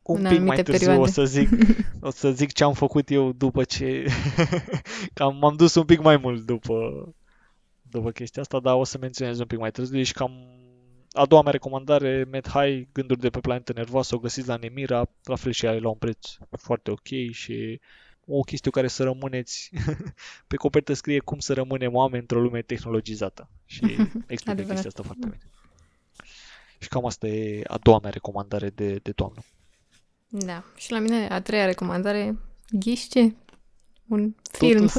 un 0.03 0.27
pic 0.29 0.41
mai 0.41 0.63
târziu 0.63 0.87
perioade. 0.87 1.01
o 1.01 1.07
să 1.07 1.25
zic, 1.25 1.49
o 2.01 2.11
să 2.11 2.31
zic 2.31 2.53
ce 2.53 2.65
am 2.65 2.73
făcut 2.73 3.11
eu 3.11 3.33
după 3.33 3.65
ce 3.65 4.05
cam 5.15 5.37
m-am 5.37 5.57
dus 5.57 5.75
un 5.75 5.85
pic 5.85 6.01
mai 6.01 6.17
mult 6.17 6.47
după 6.47 7.09
după 7.83 8.11
chestia 8.11 8.43
asta, 8.43 8.61
dar 8.61 8.75
o 8.75 8.85
să 8.85 8.99
menționez 8.99 9.39
un 9.39 9.47
pic 9.47 9.59
mai 9.59 9.71
târziu. 9.71 9.97
Deci 9.97 10.13
cam 10.13 10.33
a 11.13 11.27
doua 11.27 11.43
mea 11.43 11.53
recomandare, 11.53 12.25
Med 12.31 12.49
High, 12.49 12.89
gânduri 12.93 13.21
de 13.21 13.31
pe 13.31 13.41
planetă 13.41 13.73
nervoasă, 13.73 14.15
o 14.15 14.19
găsiți 14.19 14.49
la 14.49 14.57
Nemira, 14.57 15.11
la 15.25 15.37
fel 15.37 15.53
și 15.53 15.67
ai 15.67 15.81
la 15.81 15.89
un 15.89 15.97
preț 15.99 16.29
foarte 16.51 16.91
ok 16.91 17.31
și 17.31 17.81
o 18.27 18.41
chestie 18.41 18.71
care 18.71 18.89
să 18.89 19.03
rămâneți 19.03 19.71
pe 20.49 20.57
copertă 20.57 20.93
scrie 20.93 21.19
cum 21.19 21.39
să 21.39 21.53
rămânem 21.53 21.95
oameni 21.95 22.21
într-o 22.21 22.41
lume 22.41 22.63
tehnologizată 22.63 23.49
și 23.65 23.97
explică 24.27 24.63
chestia 24.63 24.89
asta 24.89 25.03
foarte 25.03 25.27
bine. 25.27 25.51
Și 26.79 26.89
cam 26.89 27.07
asta 27.07 27.27
e 27.27 27.63
a 27.67 27.79
doua 27.79 27.99
mea 28.03 28.11
recomandare 28.11 28.71
de, 28.71 28.95
de 29.03 29.13
toamnă. 29.13 29.41
Da. 30.31 30.65
Și 30.77 30.93
la 30.93 30.99
mine 30.99 31.29
a 31.29 31.41
treia 31.41 31.65
recomandare, 31.65 32.39
ghiște, 32.71 33.37
un 34.09 34.35
film. 34.53 34.89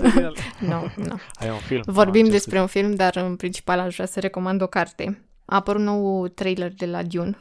Nu, 0.59 0.67
nu. 0.67 0.67
no, 0.67 0.83
no. 0.95 1.15
Ai 1.33 1.49
un 1.49 1.57
film. 1.57 1.81
Vorbim 1.85 2.25
ah, 2.25 2.31
despre 2.31 2.61
un 2.61 2.67
film, 2.67 2.95
dar 2.95 3.15
în 3.15 3.35
principal 3.35 3.79
aș 3.79 3.93
vrea 3.93 4.05
să 4.05 4.19
recomand 4.19 4.61
o 4.61 4.67
carte. 4.67 5.25
A 5.45 5.55
apărut 5.55 5.81
nou 5.81 6.27
trailer 6.27 6.73
de 6.73 6.85
la 6.85 7.03
Dune. 7.03 7.37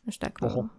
Nu 0.00 0.10
știu 0.10 0.26
dacă... 0.26 0.44
Oho. 0.44 0.70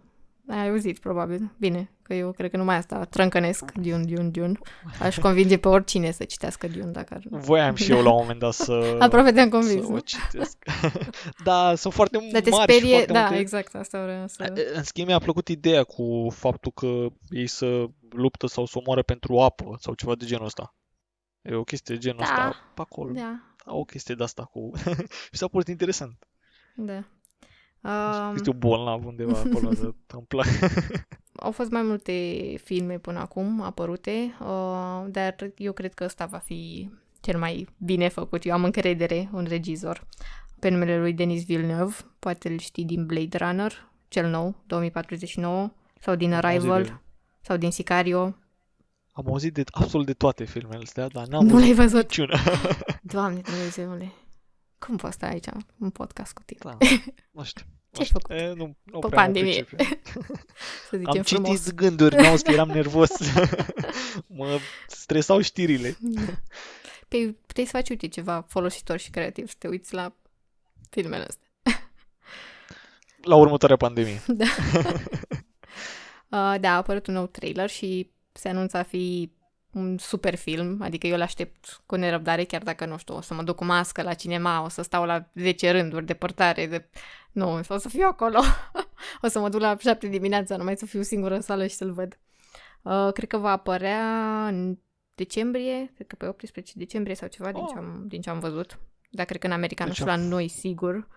Ai 0.48 0.68
auzit, 0.68 0.98
probabil. 0.98 1.54
Bine, 1.58 1.90
că 2.02 2.14
eu 2.14 2.32
cred 2.32 2.50
că 2.50 2.56
numai 2.56 2.76
asta 2.76 3.04
trâncănesc 3.04 3.72
Dune, 3.72 4.04
Dune, 4.04 4.28
Dune. 4.28 4.58
Aș 5.00 5.18
convinge 5.18 5.58
pe 5.58 5.68
oricine 5.68 6.10
să 6.10 6.24
citească 6.24 6.68
Dune, 6.68 6.90
dacă 6.90 7.14
ar... 7.14 7.22
Voiam 7.30 7.74
și 7.74 7.90
eu 7.90 8.02
la 8.02 8.10
un 8.10 8.18
moment 8.20 8.38
dat 8.38 8.52
să... 8.52 8.96
Aproape 8.98 9.32
te-am 9.32 9.48
convins, 9.48 9.86
să 9.86 9.92
o 9.92 9.98
citesc. 9.98 10.58
da, 11.44 11.74
sunt 11.74 11.92
foarte 11.92 12.28
da, 12.32 12.40
te 12.40 12.50
mari 12.50 12.72
sperie, 12.72 12.88
și 12.88 12.94
foarte 12.94 13.12
Da, 13.12 13.20
multe... 13.20 13.38
exact, 13.38 13.74
asta 13.74 14.02
vreau 14.02 14.26
să... 14.26 14.52
În 14.74 14.82
schimb, 14.82 15.06
mi-a 15.06 15.18
plăcut 15.18 15.48
ideea 15.48 15.84
cu 15.84 16.28
faptul 16.34 16.72
că 16.72 17.06
ei 17.28 17.46
să 17.46 17.86
luptă 18.10 18.46
sau 18.46 18.66
să 18.66 18.78
omoară 18.78 19.02
pentru 19.02 19.38
apă 19.38 19.76
sau 19.80 19.94
ceva 19.94 20.14
de 20.14 20.24
genul 20.24 20.44
ăsta. 20.44 20.74
E 21.42 21.54
o 21.54 21.64
chestie 21.64 21.94
de 21.94 22.00
genul 22.00 22.18
da. 22.18 22.24
ăsta 22.24 22.72
pe 22.74 22.80
acolo. 22.80 23.12
Da. 23.12 23.40
O 23.64 23.84
chestie 23.84 24.14
de 24.14 24.22
asta 24.22 24.44
cu... 24.44 24.70
și 25.30 25.38
s-a 25.38 25.48
părut 25.48 25.68
interesant. 25.68 26.28
Da. 26.76 27.04
Um... 27.82 28.34
Este 28.34 28.50
o 28.50 28.52
bolnav 28.52 29.06
undeva 29.06 29.38
acolo 29.38 29.68
de 29.68 29.94
plac. 30.28 30.46
Au 31.32 31.50
fost 31.50 31.70
mai 31.70 31.82
multe 31.82 32.12
filme 32.62 32.98
până 32.98 33.18
acum 33.18 33.60
apărute, 33.62 34.36
uh, 34.40 35.04
dar 35.08 35.34
eu 35.56 35.72
cred 35.72 35.94
că 35.94 36.04
ăsta 36.04 36.26
va 36.26 36.38
fi 36.38 36.90
cel 37.20 37.38
mai 37.38 37.68
bine 37.78 38.08
făcut. 38.08 38.44
Eu 38.44 38.52
am 38.52 38.64
încredere 38.64 39.28
în 39.32 39.44
regizor. 39.44 40.06
Pe 40.58 40.68
numele 40.68 40.98
lui 40.98 41.12
Denis 41.12 41.44
Villeneuve, 41.44 41.94
poate 42.18 42.48
îl 42.48 42.58
știi 42.58 42.84
din 42.84 43.06
Blade 43.06 43.36
Runner, 43.36 43.90
cel 44.08 44.30
nou, 44.30 44.54
2049, 44.66 45.70
sau 46.00 46.14
din 46.14 46.32
Arrival, 46.32 46.82
de... 46.82 47.00
sau 47.40 47.56
din 47.56 47.70
Sicario. 47.70 48.36
Am 49.12 49.26
auzit 49.26 49.54
de 49.54 49.64
absolut 49.70 50.06
de 50.06 50.12
toate 50.12 50.44
filmele 50.44 50.82
astea, 50.82 51.08
dar 51.08 51.26
n-am 51.26 51.46
nu 51.46 51.58
l-ai 51.58 51.72
văzut 51.72 52.02
niciuna. 52.02 52.38
Doamne 53.02 53.40
Dumnezeule. 53.40 54.12
Cum 54.86 54.96
poți 54.96 55.14
sta 55.14 55.26
aici 55.26 55.46
în 55.78 55.90
podcast 55.90 56.32
cu 56.32 56.42
tine? 56.42 56.60
Da, 56.62 56.76
nu 57.30 57.44
știu. 57.44 57.64
Ce 57.90 58.00
ai 58.00 58.08
făcut? 58.12 58.30
E, 58.30 58.52
nu, 58.52 58.76
nu 58.82 58.98
Pe 58.98 59.08
pandemie. 59.08 59.66
să 60.88 60.96
zicem 60.96 61.16
Am 61.16 61.22
frumos. 61.22 61.58
citit 61.58 61.74
gânduri, 61.74 62.16
nu 62.16 62.36
că 62.44 62.50
eram 62.50 62.68
nervos. 62.68 63.10
mă 64.26 64.58
stresau 64.86 65.40
știrile. 65.40 65.96
Păi 67.08 67.36
puteai 67.46 67.66
să 67.66 67.72
faci, 67.76 67.88
uite, 67.88 68.08
ceva 68.08 68.40
folositor 68.48 68.98
și 68.98 69.10
creativ, 69.10 69.48
să 69.48 69.54
te 69.58 69.68
uiți 69.68 69.94
la 69.94 70.14
filmele 70.90 71.24
astea. 71.24 71.48
la 73.22 73.36
următoarea 73.36 73.76
pandemie. 73.76 74.22
da. 74.26 74.44
uh, 76.28 76.60
da, 76.60 76.70
a 76.72 76.76
apărut 76.76 77.06
un 77.06 77.14
nou 77.14 77.26
trailer 77.26 77.70
și 77.70 78.10
se 78.32 78.48
anunța 78.48 78.78
a 78.78 78.82
fi 78.82 79.32
un 79.72 79.98
super 79.98 80.34
film, 80.34 80.78
adică 80.82 81.06
eu 81.06 81.16
l-aștept 81.16 81.82
cu 81.86 81.94
nerăbdare, 81.94 82.44
chiar 82.44 82.62
dacă 82.62 82.86
nu 82.86 82.96
știu, 82.96 83.16
o 83.16 83.20
să 83.20 83.34
mă 83.34 83.42
duc 83.42 83.56
cu 83.56 83.64
mască 83.64 84.02
la 84.02 84.14
cinema, 84.14 84.64
o 84.64 84.68
să 84.68 84.82
stau 84.82 85.04
la 85.04 85.28
10 85.34 85.70
rânduri 85.70 86.06
de 86.06 86.14
părtare, 86.14 86.66
de... 86.66 86.88
nu, 87.32 87.60
o 87.68 87.78
să 87.78 87.88
fiu 87.88 88.06
acolo, 88.06 88.40
o 89.22 89.28
să 89.28 89.38
mă 89.38 89.48
duc 89.48 89.60
la 89.60 89.76
7 89.76 90.06
dimineața, 90.06 90.56
numai 90.56 90.76
să 90.76 90.86
fiu 90.86 91.02
singură 91.02 91.34
în 91.34 91.40
sală 91.40 91.66
și 91.66 91.74
să-l 91.74 91.92
văd. 91.92 92.18
Uh, 92.82 93.12
cred 93.12 93.28
că 93.28 93.36
va 93.36 93.50
apărea 93.50 94.46
în 94.46 94.78
decembrie, 95.14 95.90
cred 95.94 96.06
că 96.06 96.16
pe 96.16 96.26
18 96.26 96.72
decembrie 96.76 97.14
sau 97.14 97.28
ceva 97.28 97.48
oh. 97.48 97.54
din, 97.54 97.66
ce 97.66 97.76
am, 97.76 98.04
din 98.06 98.20
ce 98.20 98.30
am 98.30 98.38
văzut. 98.38 98.78
Dar 99.10 99.26
cred 99.26 99.40
că 99.40 99.46
în 99.46 99.52
America, 99.52 99.84
deci 99.84 99.98
nu 99.98 100.06
știu, 100.06 100.06
la 100.06 100.28
noi 100.28 100.48
sigur. 100.48 101.08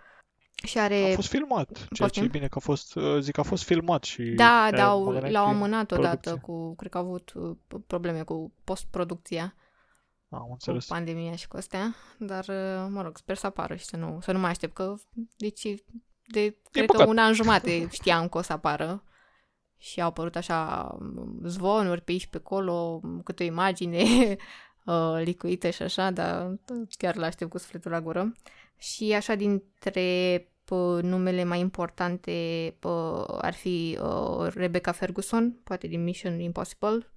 Și 0.64 0.80
are... 0.80 1.12
A 1.12 1.16
fost 1.16 1.30
filmat, 1.30 1.88
ceea 1.92 2.10
ce 2.10 2.22
e 2.22 2.28
bine 2.28 2.48
că 2.48 2.58
a 2.58 2.60
fost, 2.60 2.96
uh, 2.96 3.20
zic, 3.20 3.38
a 3.38 3.42
fost 3.42 3.64
filmat 3.64 4.04
și... 4.04 4.24
Da, 4.24 4.70
da, 4.72 4.94
l-au 5.30 5.46
amânat 5.46 5.92
odată 5.92 6.38
cu, 6.42 6.76
cred 6.76 6.92
că 6.92 6.98
au 6.98 7.04
avut 7.04 7.34
uh, 7.36 7.56
probleme 7.88 8.24
cu 8.24 8.54
postproducția. 8.64 9.56
Am 10.30 10.48
înțeles. 10.52 10.86
Cu 10.86 10.94
pandemia 10.94 11.36
și 11.36 11.48
cu 11.48 11.58
astea, 11.58 11.96
dar, 12.18 12.46
uh, 12.48 12.88
mă 12.90 13.02
rog, 13.02 13.18
sper 13.18 13.36
să 13.36 13.46
apară 13.46 13.76
și 13.76 13.86
să 13.86 13.98
nu, 13.98 14.20
să 14.22 14.32
nu 14.32 14.40
mai 14.40 14.50
aștept, 14.50 14.74
că 14.74 14.96
deci 15.38 15.62
de, 16.28 16.58
cred 16.72 16.90
că 16.90 17.06
un 17.06 17.18
an 17.18 17.34
jumate 17.34 17.88
știam 17.92 18.28
că 18.28 18.38
o 18.38 18.42
să 18.42 18.54
apară 18.54 19.04
și 19.78 20.02
au 20.02 20.08
apărut 20.08 20.36
așa 20.36 20.90
um, 21.00 21.40
zvonuri 21.44 22.02
pe 22.02 22.12
aici 22.12 22.28
pe 22.28 22.38
acolo, 22.38 23.02
câte 23.24 23.44
o 23.44 23.46
imagine 23.46 24.02
uh, 24.86 25.22
licuită 25.24 25.70
și 25.70 25.82
așa, 25.82 26.12
dar 26.12 26.60
chiar 26.98 27.16
l-aștept 27.16 27.52
cu 27.52 27.58
sufletul 27.58 27.92
la 27.92 28.02
gură. 28.02 28.32
Și 28.78 29.14
așa 29.14 29.36
dintre 29.36 30.38
p- 30.66 31.02
numele 31.02 31.44
mai 31.44 31.60
importante 31.60 32.32
p- 32.80 33.26
ar 33.42 33.54
fi 33.54 33.98
uh, 34.02 34.48
Rebecca 34.54 34.92
Ferguson, 34.92 35.52
poate 35.64 35.88
din 35.88 36.04
Mission 36.04 36.40
Impossible, 36.40 37.10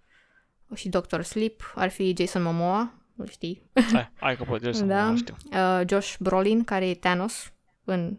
și 0.74 0.88
Doctor 0.88 1.22
Sleep, 1.22 1.72
ar 1.74 1.88
fi 1.88 2.14
Jason 2.18 2.42
Momoa, 2.42 2.92
îl 3.16 3.28
știi. 3.28 3.70
Hai, 3.92 4.10
hai 4.14 4.36
că 4.36 4.44
poate 4.44 4.72
să 4.72 4.84
da. 4.94 5.14
știu. 5.16 5.36
Uh, 5.52 5.80
Josh 5.88 6.16
Brolin, 6.18 6.64
care 6.64 6.88
e 6.88 6.94
Thanos 6.94 7.52
în 7.84 8.18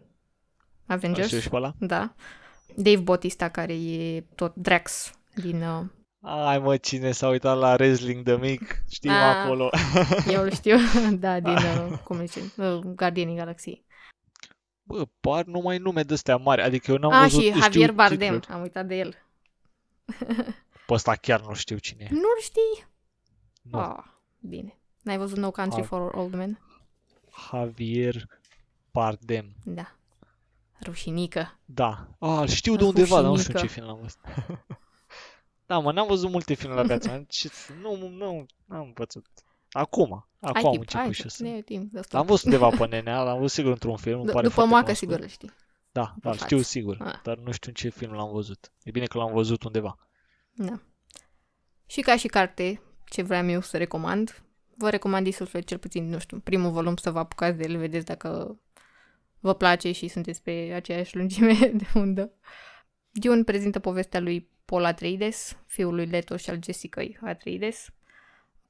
Avengers. 0.86 1.40
și 1.40 1.48
pe 1.48 1.56
ăla? 1.56 1.74
Da. 1.78 2.14
Dave 2.76 2.96
Bautista, 3.00 3.48
care 3.48 3.72
e 3.74 4.20
tot 4.34 4.54
Drax 4.54 5.12
din... 5.34 5.62
Uh... 5.62 5.84
Ai 6.22 6.58
mă, 6.58 6.76
cine 6.76 7.12
s-a 7.12 7.28
uitat 7.28 7.58
la 7.58 7.72
wrestling 7.72 8.24
de 8.24 8.36
mic, 8.36 8.82
știm 8.90 9.10
A, 9.10 9.42
acolo. 9.42 9.70
Eu 10.26 10.42
îl 10.42 10.50
știu, 10.50 10.76
da, 11.18 11.40
din, 11.40 11.52
uh, 11.52 11.98
cum 12.04 12.26
zice, 12.26 12.52
uh, 12.56 12.78
Guardianii 12.78 13.36
Galaxiei. 13.36 13.84
Bă, 14.82 15.06
par 15.20 15.44
numai 15.44 15.78
nume 15.78 16.02
de 16.02 16.12
astea 16.12 16.36
mari, 16.36 16.62
adică 16.62 16.90
eu 16.90 16.96
n-am 16.96 17.12
A, 17.12 17.22
văzut... 17.22 17.42
și 17.42 17.60
Javier 17.60 17.92
Bardem, 17.92 18.18
titluri. 18.18 18.46
am 18.48 18.60
uitat 18.60 18.86
de 18.86 18.94
el. 18.94 19.14
Pe 20.86 20.92
ăsta 20.92 21.14
chiar 21.14 21.40
nu 21.40 21.54
știu 21.54 21.78
cine 21.78 22.04
e. 22.04 22.08
Nu-l 22.14 22.40
știi? 22.40 22.88
Nu. 23.62 23.78
Oh, 23.78 24.04
bine. 24.40 24.78
N-ai 25.02 25.18
văzut 25.18 25.38
No 25.38 25.50
Country 25.50 25.80
A... 25.80 25.84
for 25.84 26.14
Old 26.14 26.34
Men? 26.34 26.60
Javier 27.50 28.26
Bardem. 28.92 29.54
Da. 29.64 29.96
Rușinică. 30.82 31.58
Da. 31.64 32.08
Ah, 32.18 32.48
știu 32.48 32.76
de 32.76 32.84
undeva, 32.84 33.20
dar 33.20 33.30
nu 33.30 33.36
știu 33.36 33.58
ce 33.58 33.66
film 33.66 33.88
am 33.88 33.98
văzut. 34.00 34.20
da, 35.70 35.78
mă, 35.78 35.92
n-am 35.92 36.06
văzut 36.06 36.30
multe 36.30 36.54
filme 36.54 36.74
la 36.74 36.82
viața 36.82 37.10
mea. 37.10 37.26
Nu, 37.82 38.08
nu, 38.08 38.46
n-am 38.64 38.86
învățat. 38.86 39.22
Acum. 39.70 40.28
Acum 40.40 40.66
am 40.66 40.76
început 40.78 41.14
și 41.14 41.28
să... 41.28 41.62
L-am 42.08 42.26
văzut 42.26 42.44
undeva 42.44 42.68
pe 42.68 42.86
nenea, 42.86 43.22
l-am 43.22 43.36
văzut 43.36 43.50
sigur 43.50 43.70
într-un 43.70 43.96
film. 43.96 44.30
D- 44.30 44.42
după 44.42 44.64
moacă 44.64 44.92
sigur 44.92 45.18
le 45.18 45.26
știi. 45.26 45.50
Da, 45.92 46.14
da, 46.20 46.32
știu 46.32 46.60
sigur, 46.60 46.96
ah. 47.00 47.20
dar 47.22 47.36
nu 47.36 47.52
știu 47.52 47.68
în 47.68 47.74
ce 47.74 47.88
film 47.88 48.12
l-am 48.12 48.32
văzut. 48.32 48.72
E 48.82 48.90
bine 48.90 49.06
că 49.06 49.18
l-am 49.18 49.32
văzut 49.32 49.62
undeva. 49.62 49.98
Da. 50.54 50.80
Și 51.86 52.00
ca 52.00 52.16
și 52.16 52.26
carte, 52.26 52.82
ce 53.04 53.22
vreau 53.22 53.48
eu 53.48 53.60
să 53.60 53.76
recomand, 53.76 54.42
vă 54.76 54.90
recomand 54.90 55.24
din 55.24 55.32
suflet 55.32 55.66
cel 55.66 55.78
puțin, 55.78 56.08
nu 56.08 56.18
știu, 56.18 56.38
primul 56.38 56.70
volum 56.70 56.96
să 56.96 57.10
vă 57.10 57.18
apucați 57.18 57.56
de 57.56 57.64
el, 57.68 57.76
vedeți 57.76 58.04
dacă 58.04 58.60
vă 59.40 59.54
place 59.54 59.92
și 59.92 60.08
sunteți 60.08 60.42
pe 60.42 60.72
aceeași 60.74 61.16
lungime 61.16 61.54
de 61.80 61.86
undă. 61.94 62.32
Dune 63.10 63.42
prezintă 63.42 63.78
povestea 63.78 64.20
lui 64.20 64.48
Paul 64.70 64.84
Atreides, 64.84 65.56
fiul 65.66 65.94
lui 65.94 66.06
Leto 66.06 66.36
și 66.36 66.50
al 66.50 66.58
Jessica 66.62 67.02
Atreides. 67.24 67.88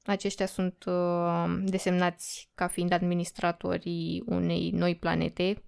Aceștia 0.05 0.45
sunt 0.45 0.83
uh, 0.85 1.61
desemnați 1.63 2.49
ca 2.55 2.67
fiind 2.67 2.91
administratorii 2.91 4.23
unei 4.25 4.71
noi 4.73 4.95
planete. 4.95 5.63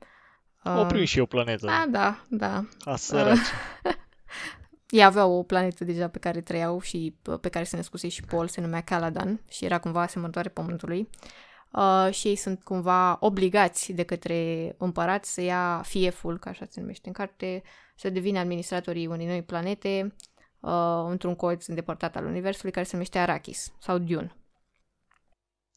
Uh, 0.64 0.78
Oprim 0.80 1.04
și 1.06 1.20
o 1.20 1.26
planetă. 1.26 1.66
Da, 1.66 1.86
da, 1.90 2.24
da. 2.30 2.66
A, 2.84 2.98
uh, 3.14 3.40
Ei 4.90 5.04
aveau 5.04 5.32
o 5.32 5.44
planetă 5.44 5.84
deja 5.84 6.08
pe 6.08 6.20
care 6.20 6.42
trăiau 6.42 6.82
și 6.82 7.16
uh, 7.26 7.40
pe 7.40 7.50
care 7.50 7.64
se 7.64 7.76
născuse 7.76 8.08
și 8.08 8.24
Paul, 8.24 8.48
se 8.48 8.62
numea 8.62 8.82
Caladan 8.82 9.42
și 9.50 9.66
era 9.66 9.80
cumva 9.80 10.02
asemănătoare 10.02 10.50
Pământului. 10.50 11.00
Uh, 11.00 11.44
uh, 11.74 12.14
și 12.14 12.28
ei 12.28 12.36
sunt 12.36 12.64
cumva 12.64 13.18
obligați 13.20 13.94
de 13.94 14.04
către 14.04 14.76
împărat 14.78 15.26
să 15.26 15.42
ia 15.42 15.82
fieful, 15.86 16.40
ca 16.40 16.50
așa 16.50 16.66
se 16.70 16.80
numește 16.80 17.08
în 17.08 17.14
carte, 17.14 17.64
să 17.96 18.10
devină 18.10 18.40
administratorii 18.40 19.08
unei 19.08 19.26
noi 19.26 19.44
planete 19.44 20.16
uh, 20.60 21.06
într-un 21.08 21.36
colț 21.36 21.66
îndepărtat 21.66 22.16
al 22.16 22.26
Universului 22.26 22.72
care 22.72 22.86
se 22.86 22.92
numește 22.94 23.18
Arrakis 23.18 23.74
sau 23.80 23.98
Dune. 23.98 24.36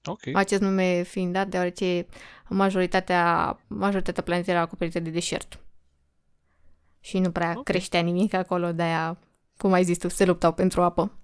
Okay. 0.04 0.32
Acest 0.36 0.60
nume 0.60 1.02
fiind 1.02 1.32
dat 1.32 1.48
deoarece 1.48 2.06
majoritatea, 2.48 3.58
majoritatea 3.66 4.22
planetei 4.22 4.54
era 4.54 4.62
acoperită 4.62 5.00
de 5.00 5.10
deșert. 5.10 5.60
Și 7.00 7.18
nu 7.18 7.30
prea 7.30 7.50
okay. 7.50 7.62
creștea 7.62 8.00
nimic 8.00 8.34
acolo, 8.34 8.72
de-aia, 8.72 9.18
cum 9.56 9.72
ai 9.72 9.84
zis 9.84 9.98
tu, 9.98 10.08
se 10.08 10.24
luptau 10.24 10.52
pentru 10.52 10.82
apă 10.82 11.18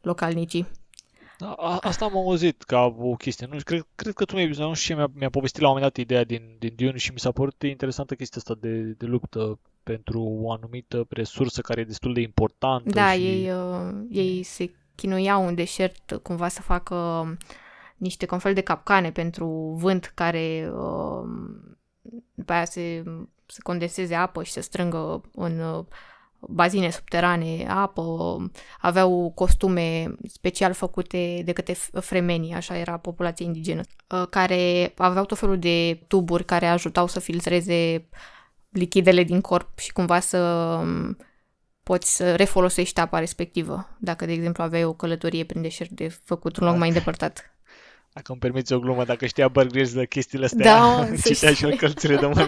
localnicii. 0.00 0.66
Da, 1.38 1.52
a, 1.52 1.78
asta 1.78 2.04
am 2.04 2.16
auzit 2.16 2.62
ca 2.62 2.94
o 2.98 3.14
chestie. 3.14 3.46
Nu, 3.46 3.58
cred, 3.64 3.86
cred 3.94 4.14
că 4.14 4.24
tu 4.24 4.34
mi-ai, 4.34 4.46
nu 4.46 4.74
știu 4.74 4.94
ce, 4.94 4.94
mi-a, 4.94 5.10
mi-a 5.14 5.30
povestit 5.30 5.60
la 5.60 5.68
un 5.68 5.74
moment 5.74 5.92
dat 5.92 6.02
ideea 6.02 6.24
din, 6.24 6.56
din 6.58 6.72
Dune 6.76 6.96
și 6.96 7.12
mi 7.12 7.18
s-a 7.18 7.32
părut 7.32 7.62
interesantă 7.62 8.14
chestia 8.14 8.40
asta 8.40 8.54
de, 8.60 8.80
de 8.80 9.06
luptă 9.06 9.58
pentru 9.92 10.38
o 10.42 10.52
anumită 10.52 11.06
resursă 11.08 11.60
care 11.60 11.80
e 11.80 11.84
destul 11.84 12.12
de 12.12 12.20
importantă. 12.20 12.90
Da, 12.90 13.12
și... 13.12 13.26
ei, 13.26 13.50
uh, 13.50 14.06
ei 14.10 14.42
se 14.42 14.74
chinuiau 14.94 15.46
în 15.46 15.54
deșert 15.54 16.20
cumva 16.22 16.48
să 16.48 16.62
facă 16.62 17.26
niște 17.96 18.26
confel 18.26 18.54
de 18.54 18.60
capcane 18.60 19.10
pentru 19.12 19.76
vânt 19.78 20.12
care 20.14 20.70
uh, 20.72 21.28
după 22.34 22.52
aia 22.52 22.64
se, 22.64 23.02
se 23.46 23.60
condenseze 23.62 24.14
apă 24.14 24.42
și 24.42 24.52
se 24.52 24.60
strângă 24.60 25.20
în 25.34 25.60
uh, 25.60 25.84
bazine 26.40 26.90
subterane, 26.90 27.66
apă, 27.68 28.36
aveau 28.80 29.32
costume 29.34 30.14
special 30.28 30.72
făcute 30.72 31.42
de 31.44 31.52
către 31.52 31.72
fremenii, 32.00 32.54
așa 32.54 32.76
era 32.78 32.96
populația 32.96 33.46
indigenă, 33.46 33.80
uh, 34.10 34.26
care 34.30 34.92
aveau 34.96 35.24
tot 35.24 35.38
felul 35.38 35.58
de 35.58 36.04
tuburi 36.06 36.44
care 36.44 36.66
ajutau 36.66 37.06
să 37.06 37.20
filtreze 37.20 38.08
lichidele 38.76 39.22
din 39.22 39.40
corp 39.40 39.78
și 39.78 39.92
cumva 39.92 40.20
să 40.20 40.38
um, 40.38 41.16
poți 41.82 42.16
să 42.16 42.34
refolosești 42.34 43.00
apa 43.00 43.18
respectivă, 43.18 43.88
dacă, 43.98 44.26
de 44.26 44.32
exemplu, 44.32 44.62
aveai 44.62 44.84
o 44.84 44.92
călătorie 44.92 45.44
prin 45.44 45.62
deșert 45.62 45.90
de 45.90 46.08
făcut 46.08 46.56
un 46.56 46.66
loc 46.66 46.76
mai 46.76 46.88
îndepărtat. 46.88 47.50
Dacă 48.12 48.32
îmi 48.32 48.40
permiți 48.40 48.72
o 48.72 48.78
glumă, 48.78 49.04
dacă 49.04 49.26
știa 49.26 49.48
Bear 49.48 49.66
de 49.66 50.06
chestiile 50.06 50.44
astea, 50.44 50.78
da, 50.78 51.08
citea 51.24 51.52
și 51.52 51.66
călțile 51.66 52.16
de 52.16 52.26
mână. 52.26 52.46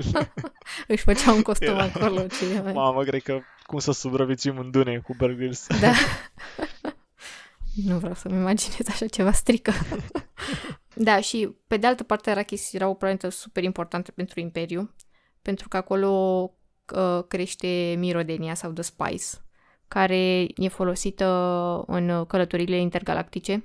Își 0.86 1.02
făcea 1.02 1.32
un 1.32 1.42
costum 1.42 1.68
Era. 1.68 1.82
acolo. 1.82 2.26
Ce 2.26 2.60
mai... 2.62 2.72
Mamă, 2.72 3.02
cred 3.02 3.22
că 3.22 3.40
cum 3.66 3.78
să 3.78 3.92
supraviețuim 3.92 4.58
în 4.58 4.70
Dune 4.70 4.98
cu 4.98 5.14
Bear 5.18 5.36
Da. 5.80 5.92
nu 7.84 7.98
vreau 7.98 8.14
să-mi 8.14 8.34
imaginez 8.34 8.88
așa 8.88 9.06
ceva 9.06 9.32
strică. 9.32 9.72
da, 10.94 11.20
și 11.20 11.56
pe 11.66 11.76
de 11.76 11.86
altă 11.86 12.02
parte 12.02 12.30
Arrakis 12.30 12.72
era 12.72 12.88
o 12.88 12.94
planetă 12.94 13.28
super 13.28 13.62
importantă 13.62 14.10
pentru 14.10 14.40
Imperiu, 14.40 14.94
pentru 15.48 15.68
că 15.68 15.76
acolo 15.76 16.10
uh, 16.94 17.24
crește 17.28 17.94
mirodenia 17.98 18.54
sau 18.54 18.70
The 18.70 18.82
Spice, 18.82 19.26
care 19.88 20.46
e 20.56 20.68
folosită 20.68 21.26
în 21.86 22.24
călătorile 22.24 22.76
intergalactice 22.76 23.64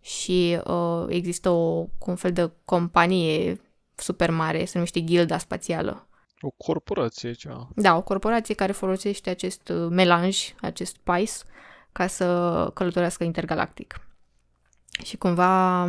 și 0.00 0.60
uh, 0.64 1.04
există 1.08 1.48
o, 1.48 1.86
un 2.06 2.16
fel 2.16 2.32
de 2.32 2.50
companie 2.64 3.60
super 3.94 4.30
mare, 4.30 4.64
se 4.64 4.72
numește 4.74 5.04
Gilda 5.04 5.38
Spațială. 5.38 6.08
O 6.40 6.50
corporație, 6.50 7.32
ceva. 7.32 7.68
Da, 7.74 7.96
o 7.96 8.02
corporație 8.02 8.54
care 8.54 8.72
folosește 8.72 9.30
acest 9.30 9.68
uh, 9.68 9.86
melanj, 9.90 10.54
acest 10.60 10.94
spice, 10.94 11.32
ca 11.92 12.06
să 12.06 12.70
călătorească 12.74 13.24
intergalactic. 13.24 14.00
Și 15.04 15.16
cumva 15.16 15.84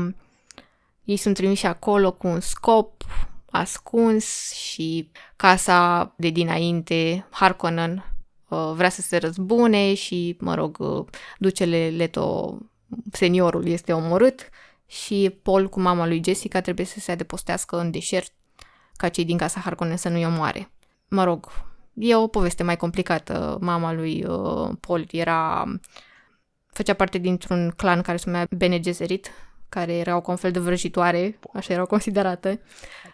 ei 1.04 1.18
sunt 1.18 1.36
trimiși 1.36 1.66
acolo 1.66 2.12
cu 2.12 2.28
un 2.28 2.40
scop 2.40 3.04
ascuns 3.52 4.52
și 4.52 5.12
casa 5.36 6.14
de 6.18 6.30
dinainte, 6.30 7.28
Harkonnen, 7.30 8.16
uh, 8.48 8.72
vrea 8.76 8.90
să 8.90 9.02
se 9.02 9.18
răzbune 9.18 9.94
și, 9.94 10.38
mă 10.40 10.56
rog, 10.56 10.78
uh, 10.80 11.06
ducele 11.38 11.90
Leto 11.90 12.58
seniorul 13.12 13.68
este 13.68 13.94
omorât 13.94 14.50
și 14.88 15.40
Paul 15.42 15.70
cu 15.70 15.80
mama 15.80 16.08
lui 16.08 16.22
Jessica 16.24 16.62
trebuie 16.62 16.86
să 16.86 17.00
se 17.00 17.12
adepostească 17.12 17.80
în 17.80 17.92
deșert 17.92 18.34
ca 18.96 19.10
cei 19.10 19.26
din 19.26 19.38
casa 19.38 19.60
Harkonnen 19.60 19.98
să 19.98 20.10
nu-i 20.10 20.26
omoare. 20.26 20.72
Mă 21.08 21.24
rog, 21.24 21.48
e 21.94 22.16
o 22.16 22.28
poveste 22.28 22.64
mai 22.64 22.78
complicată. 22.78 23.58
Mama 23.62 23.94
lui 23.94 24.24
uh, 24.24 24.70
Paul 24.80 25.08
era 25.12 25.66
făcea 26.68 26.94
parte 26.94 27.18
dintr-un 27.18 27.74
clan 27.76 28.02
care 28.02 28.18
se 28.18 28.24
numea 28.30 28.48
Bene 28.58 28.80
Gesserit, 28.80 29.32
care 29.70 29.94
erau 29.94 30.22
ca 30.22 30.32
un 30.32 30.38
fel 30.38 30.52
de 30.52 30.60
vrăjitoare, 30.60 31.40
așa 31.54 31.74
erau 31.74 31.86
considerate. 31.86 32.62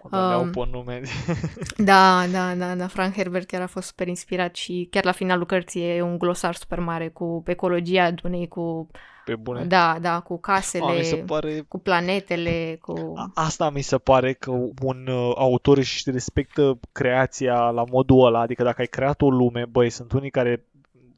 Aveau 0.09 0.41
um, 0.41 0.49
pe 0.49 0.67
nume. 0.71 1.01
da, 1.91 2.25
da, 2.31 2.55
da, 2.55 2.75
da, 2.75 2.87
Frank 2.87 3.13
Herbert 3.13 3.47
chiar 3.47 3.61
a 3.61 3.67
fost 3.67 3.87
super 3.87 4.07
inspirat 4.07 4.55
și 4.55 4.87
chiar 4.91 5.05
la 5.05 5.11
finalul 5.11 5.45
cărții 5.45 5.81
e 5.81 6.01
un 6.01 6.17
glosar 6.17 6.55
super 6.55 6.79
mare 6.79 7.09
cu 7.09 7.43
ecologia 7.45 8.11
Dunei, 8.11 8.47
cu 8.47 8.89
pe 9.27 9.35
bune. 9.35 9.65
Da, 9.65 9.97
da, 10.01 10.19
cu 10.19 10.39
casele, 10.39 10.85
A, 10.85 10.93
mi 10.93 11.03
se 11.03 11.15
pare... 11.15 11.59
cu 11.67 11.79
planetele, 11.79 12.77
cu... 12.81 13.13
Asta 13.33 13.69
mi 13.69 13.81
se 13.81 13.97
pare 13.97 14.33
că 14.33 14.51
un 14.81 15.07
uh, 15.07 15.33
autor 15.35 15.77
își 15.77 16.11
respectă 16.11 16.79
creația 16.91 17.69
la 17.69 17.83
modul 17.91 18.25
ăla, 18.25 18.39
adică 18.39 18.63
dacă 18.63 18.81
ai 18.81 18.87
creat 18.87 19.21
o 19.21 19.29
lume, 19.29 19.65
băi, 19.65 19.89
sunt 19.89 20.11
unii 20.11 20.29
care 20.29 20.65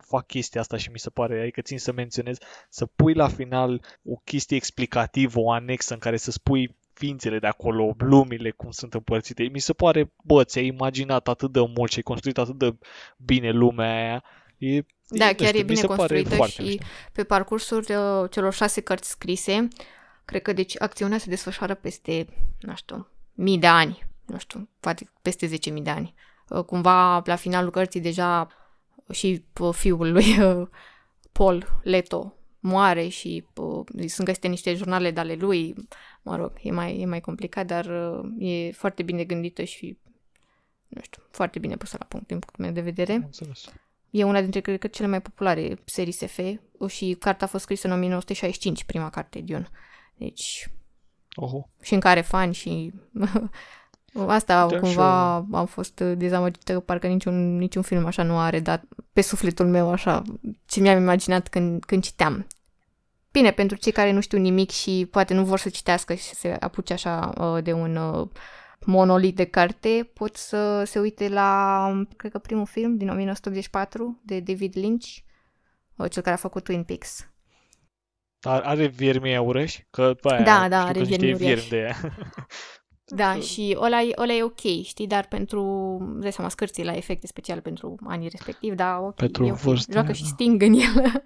fac 0.09 0.25
chestia 0.25 0.61
asta 0.61 0.77
și 0.77 0.89
mi 0.91 0.99
se 0.99 1.09
pare, 1.09 1.41
adică 1.41 1.61
țin 1.61 1.77
să 1.79 1.91
menționez, 1.91 2.37
să 2.69 2.85
pui 2.85 3.13
la 3.13 3.27
final 3.27 3.81
o 4.03 4.15
chestie 4.23 4.55
explicativă, 4.55 5.39
o 5.39 5.51
anexă 5.51 5.93
în 5.93 5.99
care 5.99 6.17
să 6.17 6.31
spui 6.31 6.75
ființele 6.99 7.39
de 7.39 7.47
acolo, 7.47 7.95
lumile 7.97 8.51
cum 8.51 8.71
sunt 8.71 8.93
împărțite. 8.93 9.43
Mi 9.43 9.59
se 9.59 9.73
pare, 9.73 10.13
bă, 10.23 10.43
ți-ai 10.43 10.65
imaginat 10.65 11.27
atât 11.27 11.51
de 11.51 11.59
mult 11.75 11.91
și 11.91 11.97
ai 11.97 12.03
construit 12.03 12.37
atât 12.37 12.57
de 12.57 12.75
bine 13.17 13.51
lumea 13.51 13.93
aia. 13.93 14.23
E, 14.57 14.81
da, 15.07 15.29
e, 15.29 15.33
chiar 15.33 15.55
e 15.55 15.63
bine 15.63 15.81
construită 15.81 16.45
și 16.45 16.61
mișto. 16.61 16.85
pe 17.11 17.23
parcursul 17.23 17.77
uh, 17.77 18.29
celor 18.29 18.53
șase 18.53 18.81
cărți 18.81 19.09
scrise, 19.09 19.67
cred 20.25 20.41
că 20.41 20.53
deci 20.53 20.81
acțiunea 20.81 21.17
se 21.17 21.29
desfășoară 21.29 21.73
peste, 21.73 22.25
nu 22.59 22.75
știu, 22.75 23.07
mii 23.33 23.57
de 23.57 23.67
ani, 23.67 24.07
nu 24.25 24.37
știu, 24.37 24.69
poate 24.79 25.11
peste 25.21 25.47
10.000 25.47 25.53
de 25.81 25.89
ani. 25.89 26.13
Uh, 26.49 26.63
cumva, 26.63 27.21
la 27.25 27.35
finalul 27.35 27.71
cărții, 27.71 28.01
deja 28.01 28.47
și 29.11 29.43
uh, 29.59 29.73
fiul 29.73 30.11
lui 30.11 30.37
uh, 30.43 30.67
Paul 31.31 31.81
Leto 31.83 32.33
moare 32.59 33.07
și 33.07 33.45
uh, 33.55 33.85
sunt 34.07 34.27
găsite 34.27 34.47
niște 34.47 34.73
jurnale 34.73 35.11
de 35.11 35.19
ale 35.19 35.33
lui. 35.33 35.75
Mă 36.29 36.35
rog, 36.35 36.51
e 36.61 36.71
mai, 36.71 36.99
e 36.99 37.05
mai 37.05 37.21
complicat, 37.21 37.65
dar 37.65 37.85
uh, 37.85 38.31
e 38.37 38.71
foarte 38.71 39.03
bine 39.03 39.23
gândită 39.23 39.63
și, 39.63 39.97
nu 40.87 41.01
știu, 41.01 41.23
foarte 41.31 41.59
bine 41.59 41.75
pusă 41.75 41.95
la 41.99 42.05
punct 42.05 42.27
din 42.27 42.39
punctul 42.39 42.63
meu 42.65 42.73
de 42.73 42.81
vedere. 42.81 43.29
E 44.09 44.23
una 44.23 44.41
dintre, 44.41 44.59
cred 44.59 44.79
că, 44.79 44.87
cele 44.87 45.07
mai 45.07 45.21
populare 45.21 45.79
serii 45.85 46.11
SF 46.11 46.39
și 46.87 47.15
cartea 47.19 47.47
a 47.47 47.49
fost 47.49 47.63
scrisă 47.63 47.87
în 47.87 47.93
1965, 47.93 48.83
prima 48.83 49.09
carte, 49.09 49.41
Dune. 49.41 49.69
Deci, 50.17 50.69
Oho. 51.35 51.69
și 51.81 51.93
în 51.93 51.99
care 51.99 52.21
fani 52.21 52.53
și 52.53 52.91
Asta 54.27 54.67
da, 54.67 54.79
cumva 54.79 55.35
am 55.35 55.65
fost 55.65 55.99
dezamăgită 55.99 56.73
că 56.73 56.79
parcă 56.79 57.07
niciun, 57.07 57.57
niciun 57.57 57.81
film 57.81 58.05
așa 58.05 58.23
nu 58.23 58.39
are 58.39 58.59
dat 58.59 58.83
pe 59.13 59.21
sufletul 59.21 59.67
meu 59.67 59.91
așa 59.91 60.21
ce 60.65 60.79
mi-am 60.79 61.01
imaginat 61.01 61.47
când, 61.47 61.83
când 61.83 62.03
citeam. 62.03 62.47
Bine, 63.31 63.51
pentru 63.51 63.77
cei 63.77 63.91
care 63.91 64.11
nu 64.11 64.21
știu 64.21 64.37
nimic 64.37 64.69
și 64.69 65.07
poate 65.11 65.33
nu 65.33 65.43
vor 65.43 65.59
să 65.59 65.69
citească 65.69 66.13
și 66.13 66.23
să 66.23 66.35
se 66.35 66.57
apuce 66.59 66.93
așa 66.93 67.33
uh, 67.37 67.63
de 67.63 67.73
un 67.73 67.95
uh, 67.95 68.27
monolit 68.85 69.35
de 69.35 69.45
carte, 69.45 70.09
pot 70.13 70.35
să 70.35 70.83
se 70.83 70.99
uite 70.99 71.27
la, 71.27 72.05
cred 72.17 72.31
că 72.31 72.39
primul 72.39 72.65
film 72.65 72.97
din 72.97 73.09
1984 73.09 74.21
de 74.23 74.39
David 74.39 74.77
Lynch, 74.77 75.07
uh, 75.95 76.09
cel 76.09 76.21
care 76.21 76.35
a 76.35 76.39
făcut 76.39 76.63
Twin 76.63 76.83
Peaks. 76.83 77.29
Are 78.41 78.87
viermi 78.87 79.35
aurăși? 79.35 79.87
Că, 79.89 80.15
aia, 80.21 80.43
da, 80.43 80.67
da, 80.69 80.85
are 80.85 81.03
viermi 81.03 81.33
viermi 81.33 81.67
de 81.69 81.77
ea. 81.77 81.95
Da, 83.11 83.35
și 83.39 83.77
ăla 83.79 84.01
e, 84.01 84.13
ăla 84.17 84.33
e 84.33 84.43
ok, 84.43 84.59
știi, 84.83 85.07
dar 85.07 85.27
pentru, 85.27 85.97
dai 86.19 86.31
seama, 86.31 86.49
scârții 86.49 86.83
la 86.83 86.95
efecte 86.95 87.27
speciale 87.27 87.61
pentru 87.61 87.95
anii 88.07 88.29
respectiv, 88.29 88.73
da, 88.73 88.99
ok, 88.99 89.15
pentru 89.15 89.45
e 89.45 89.51
okay. 89.51 89.61
Vârstă, 89.63 89.91
Joacă 89.91 90.07
da. 90.07 90.13
și 90.13 90.25
Sting 90.25 90.61
în 90.61 90.73
el. 90.73 91.11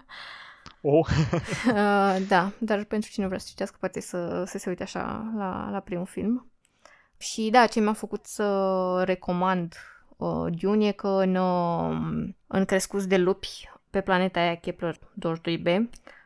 Oh. 0.86 1.06
uh, 1.66 2.16
da, 2.28 2.52
dar 2.58 2.84
pentru 2.84 3.10
cine 3.10 3.26
vrea 3.26 3.38
să 3.38 3.46
citească, 3.48 3.76
poate 3.80 4.00
să, 4.00 4.44
să 4.46 4.58
se 4.58 4.68
uite 4.68 4.82
așa 4.82 5.32
la, 5.36 5.68
la 5.70 5.80
primul 5.80 6.06
film. 6.06 6.50
Și 7.16 7.48
da, 7.50 7.66
ce 7.66 7.80
mi-a 7.80 7.92
făcut 7.92 8.26
să 8.26 9.02
recomand 9.04 9.74
uh, 10.16 10.46
Dune 10.60 10.86
e 10.86 10.92
că 10.92 11.08
în, 11.08 11.34
uh, 11.34 12.28
în 12.46 12.64
Crescuți 12.64 13.08
de 13.08 13.16
lupi, 13.16 13.70
pe 13.90 14.00
planeta 14.00 14.40
aia 14.40 14.54
Kepler 14.54 14.98
22b, 14.98 15.80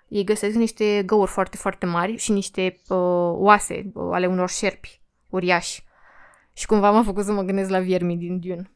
ei 0.08 0.24
găsesc 0.24 0.54
niște 0.54 1.02
găuri 1.06 1.30
foarte, 1.30 1.56
foarte 1.56 1.86
mari 1.86 2.16
și 2.16 2.32
niște 2.32 2.80
uh, 2.88 3.32
oase 3.32 3.90
uh, 3.94 4.08
ale 4.12 4.26
unor 4.26 4.50
șerpi 4.50 5.00
uriași. 5.28 5.84
Și 6.52 6.66
cumva 6.66 6.90
m-a 6.90 7.02
făcut 7.02 7.24
să 7.24 7.32
mă 7.32 7.42
gândesc 7.42 7.70
la 7.70 7.80
viermi 7.80 8.16
din 8.16 8.40
Dune. 8.40 8.70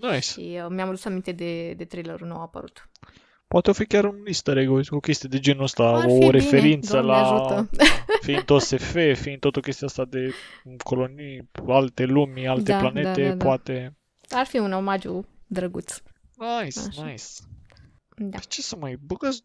Nice. 0.00 0.18
Și 0.18 0.60
uh, 0.64 0.66
mi-am 0.68 0.88
adus 0.88 1.04
aminte 1.04 1.32
de, 1.32 1.72
de 1.72 1.84
trailerul 1.84 2.26
nou 2.26 2.40
apărut. 2.40 2.88
Poate 3.52 3.70
o 3.70 3.72
fi 3.72 3.86
chiar 3.86 4.04
un 4.04 4.22
easter 4.26 4.56
egg, 4.56 4.70
o 4.90 5.00
chestie 5.00 5.28
de 5.28 5.38
genul 5.38 5.62
ăsta, 5.62 5.82
Ar 5.82 6.04
o 6.04 6.18
bine, 6.18 6.30
referință 6.30 7.00
la... 7.00 7.16
Ajută. 7.16 7.70
fiind 8.26 8.42
tot 8.42 8.62
SF, 8.62 8.96
fiind 9.20 9.40
tot 9.40 9.56
o 9.56 9.60
chestie 9.60 9.86
asta 9.86 10.04
de 10.04 10.32
colonii, 10.84 11.50
alte 11.66 12.04
lumi, 12.04 12.48
alte 12.48 12.72
da, 12.72 12.78
planete, 12.78 13.22
da, 13.22 13.28
da, 13.28 13.34
da. 13.34 13.44
poate... 13.44 13.96
Ar 14.28 14.46
fi 14.46 14.58
un 14.58 14.72
omagiu 14.72 15.26
drăguț. 15.46 16.02
Nice, 16.36 16.80
Așa. 16.88 17.04
nice. 17.04 17.24
Da. 18.16 18.38
Ce 18.38 18.62
să 18.62 18.76
mai 18.76 18.96
băgați 18.96 19.44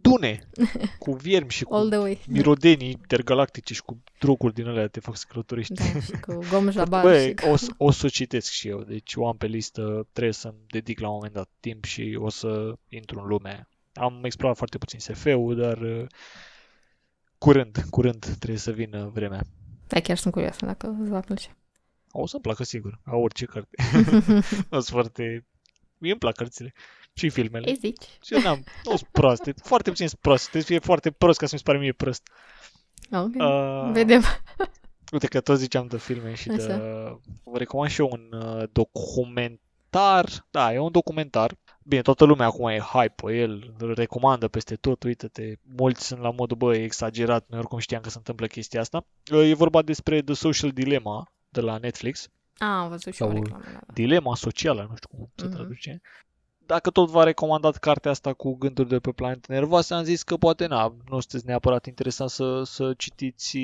dune 0.00 0.48
cu 0.98 1.12
viermi 1.12 1.50
și 1.50 1.64
cu 1.64 1.74
All 1.74 1.88
the 1.88 1.98
way. 1.98 2.24
mirodenii 2.28 2.90
intergalactice 2.90 3.74
și 3.74 3.82
cu 3.82 4.02
droguri 4.18 4.54
din 4.54 4.66
alea 4.66 4.86
te 4.88 5.00
fac 5.00 5.16
să 5.16 5.24
călătorești. 5.28 5.72
Da, 5.74 5.84
și 6.00 6.10
cu 6.20 6.38
gom 6.50 6.70
jabar. 6.70 7.02
Bă, 7.02 7.22
și 7.26 7.34
cu... 7.34 7.48
o, 7.48 7.56
să- 7.56 7.70
o 7.76 7.90
să 7.90 8.06
o 8.06 8.08
citesc 8.08 8.50
și 8.50 8.68
eu, 8.68 8.82
deci 8.82 9.14
o 9.14 9.28
am 9.28 9.36
pe 9.36 9.46
listă, 9.46 10.06
trebuie 10.12 10.34
să-mi 10.34 10.58
dedic 10.66 11.00
la 11.00 11.06
un 11.08 11.14
moment 11.14 11.32
dat 11.32 11.50
timp 11.60 11.84
și 11.84 12.16
o 12.20 12.28
să 12.28 12.74
intru 12.88 13.18
în 13.20 13.26
lumea 13.26 13.52
aia. 13.52 13.68
Am 13.92 14.24
explorat 14.24 14.56
foarte 14.56 14.78
puțin 14.78 14.98
SF-ul, 14.98 15.56
dar 15.56 15.78
uh, 15.78 16.06
curând, 17.38 17.84
curând 17.90 18.24
trebuie 18.38 18.58
să 18.58 18.70
vină 18.72 19.10
vremea. 19.14 19.42
Da, 19.86 20.00
chiar 20.00 20.16
sunt 20.16 20.32
curioasă 20.32 20.66
dacă 20.66 20.96
îți 21.00 21.10
va 21.10 21.20
plăcea. 21.20 21.56
O 22.10 22.26
să-mi 22.26 22.42
placă 22.42 22.64
sigur, 22.64 23.00
ca 23.04 23.16
orice 23.16 23.44
carte. 23.44 23.76
o 24.70 24.80
sunt 24.80 24.84
foarte... 24.84 25.44
Mie 25.98 26.10
îmi 26.10 26.20
plac 26.20 26.34
cărțile 26.36 26.72
și 27.20 27.28
filmele. 27.28 27.68
Ei 27.68 27.76
zici. 27.80 28.02
Și 28.24 28.34
eu 28.34 28.40
n-am, 28.40 28.64
nu 28.84 28.96
sunt 28.96 29.08
proaste, 29.12 29.54
foarte 29.62 29.90
puțin 29.90 30.08
sunt 30.08 30.20
proaste, 30.20 30.42
trebuie 30.48 30.62
să 30.62 30.68
fie 30.78 30.86
foarte 30.86 31.10
prost 31.10 31.38
ca 31.38 31.46
să 31.46 31.50
mi 31.52 31.58
se 31.58 31.64
pare 31.66 31.78
mie 31.78 31.92
prost. 31.92 32.22
Ok. 33.12 33.34
Uh, 33.38 33.90
Vedem. 33.92 34.22
Uite 35.12 35.26
că 35.26 35.40
tot 35.40 35.58
ziceam 35.58 35.86
de 35.86 35.98
filme 35.98 36.34
și 36.34 36.48
de... 36.48 36.62
Așa. 36.62 36.76
Vă 37.44 37.58
recomand 37.58 37.90
și 37.90 38.00
eu 38.00 38.08
un 38.12 38.38
uh, 38.42 38.62
documentar. 39.50 40.46
Da, 40.50 40.72
e 40.72 40.78
un 40.78 40.90
documentar. 40.92 41.54
Bine, 41.82 42.02
toată 42.02 42.24
lumea 42.24 42.46
acum 42.46 42.68
e 42.68 42.78
hype 42.78 43.12
pe 43.24 43.36
el, 43.36 43.74
îl 43.78 43.94
recomandă 43.94 44.48
peste 44.48 44.74
tot, 44.76 45.02
uite-te, 45.02 45.54
mulți 45.76 46.06
sunt 46.06 46.20
la 46.20 46.30
modul, 46.30 46.56
bă, 46.56 46.74
e 46.76 46.82
exagerat, 46.84 47.44
noi 47.48 47.58
oricum 47.58 47.78
știam 47.78 48.00
că 48.00 48.08
se 48.10 48.16
întâmplă 48.18 48.46
chestia 48.46 48.80
asta. 48.80 49.04
Uh, 49.32 49.48
E 49.48 49.54
vorba 49.54 49.82
despre 49.82 50.22
The 50.22 50.34
Social 50.34 50.70
Dilemma 50.70 51.32
de 51.48 51.60
la 51.60 51.76
Netflix, 51.78 52.28
Ah, 52.58 52.66
am 52.68 52.88
văzut 52.88 53.14
și 53.14 53.22
o 53.22 53.26
Sau- 53.26 53.34
reclamă. 53.34 53.62
Da, 53.64 53.70
da. 53.72 53.92
Dilema 53.92 54.34
socială, 54.34 54.86
nu 54.88 54.96
știu 54.96 55.08
cum 55.08 55.30
se 55.34 55.44
Mhm. 55.46 55.54
traduce. 55.54 56.00
Dacă 56.70 56.90
tot 56.90 57.08
v-a 57.08 57.24
recomandat 57.24 57.76
cartea 57.76 58.10
asta 58.10 58.32
cu 58.32 58.54
gânduri 58.54 58.88
de 58.88 58.98
pe 58.98 59.10
planete 59.10 59.52
nervoase, 59.52 59.94
am 59.94 60.04
zis 60.04 60.22
că 60.22 60.36
poate 60.36 60.66
na, 60.66 60.96
nu 61.08 61.20
sunteți 61.20 61.46
neapărat 61.46 61.86
interesat 61.86 62.28
să, 62.28 62.62
să 62.64 62.94
citiți 62.96 63.58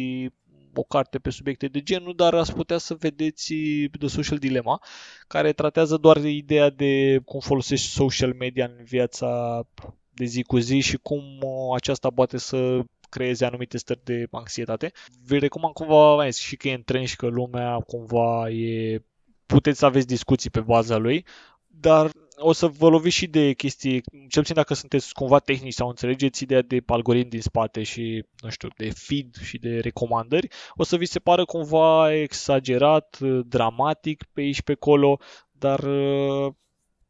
o 0.74 0.82
carte 0.82 1.18
pe 1.18 1.30
subiecte 1.30 1.66
de 1.66 1.82
genul, 1.82 2.14
dar 2.16 2.34
ați 2.34 2.54
putea 2.54 2.78
să 2.78 2.94
vedeți 2.94 3.54
The 3.98 4.08
Social 4.08 4.38
Dilemma, 4.38 4.82
care 5.26 5.52
tratează 5.52 5.96
doar 5.96 6.16
ideea 6.16 6.70
de 6.70 7.20
cum 7.24 7.40
folosești 7.40 7.88
social 7.88 8.34
media 8.38 8.64
în 8.64 8.84
viața 8.84 9.62
de 10.10 10.24
zi 10.24 10.42
cu 10.42 10.58
zi 10.58 10.80
și 10.80 10.96
cum 10.96 11.22
uh, 11.40 11.74
aceasta 11.74 12.10
poate 12.10 12.38
să 12.38 12.80
creeze 13.08 13.44
anumite 13.44 13.78
stări 13.78 14.04
de 14.04 14.26
anxietate. 14.30 14.92
Vă 15.26 15.36
recomand 15.36 15.74
cumva, 15.74 16.14
mai 16.14 16.30
zis, 16.30 16.42
și 16.42 16.56
că 16.56 16.68
e 16.68 16.74
în 16.74 16.82
trend 16.82 17.06
și 17.06 17.16
că 17.16 17.26
lumea 17.26 17.78
cumva 17.86 18.50
e... 18.50 19.02
Puteți 19.46 19.78
să 19.78 19.86
aveți 19.86 20.06
discuții 20.06 20.50
pe 20.50 20.60
baza 20.60 20.96
lui, 20.96 21.24
dar 21.66 22.10
o 22.38 22.52
să 22.52 22.66
vă 22.66 22.88
loviți 22.88 23.16
și 23.16 23.26
de 23.26 23.52
chestii, 23.52 24.02
cel 24.28 24.42
puțin 24.42 24.54
dacă 24.54 24.74
sunteți 24.74 25.12
cumva 25.12 25.38
tehnici 25.38 25.72
sau 25.72 25.88
înțelegeți 25.88 26.42
ideea 26.42 26.62
de 26.62 26.82
algoritm 26.86 27.28
din 27.28 27.40
spate 27.40 27.82
și, 27.82 28.24
nu 28.40 28.50
știu, 28.50 28.68
de 28.76 28.90
feed 28.90 29.34
și 29.42 29.58
de 29.58 29.80
recomandări, 29.80 30.48
o 30.74 30.82
să 30.82 30.96
vi 30.96 31.06
se 31.06 31.18
pară 31.18 31.44
cumva 31.44 32.12
exagerat, 32.14 33.18
dramatic 33.46 34.22
pe 34.32 34.40
aici 34.40 34.62
pe 34.62 34.72
acolo, 34.72 35.18
dar 35.52 35.78
uh, 35.78 36.52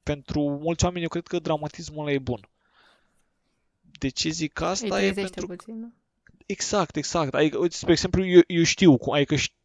pentru 0.03 0.41
mulți 0.41 0.85
oameni 0.85 1.03
eu 1.03 1.09
cred 1.09 1.27
că 1.27 1.39
dramatismul 1.39 2.07
ăla 2.07 2.13
e 2.13 2.19
bun. 2.19 2.49
De 3.99 4.09
ce 4.09 4.29
zic 4.29 4.61
Îi 4.61 4.67
asta? 4.67 4.87
E 4.87 4.89
trezește 4.89 5.21
pentru 5.21 5.47
puțin, 5.47 5.79
nu? 5.79 5.93
Exact, 6.47 6.97
exact. 6.97 7.35
Adică, 7.35 7.59
uite, 7.59 7.77
spre 7.77 7.93
exemplu, 7.93 8.27
eu, 8.27 8.41
eu 8.47 8.63
știu, 8.63 8.97
cum- 8.97 9.13
adică 9.13 9.35
știu 9.35 9.57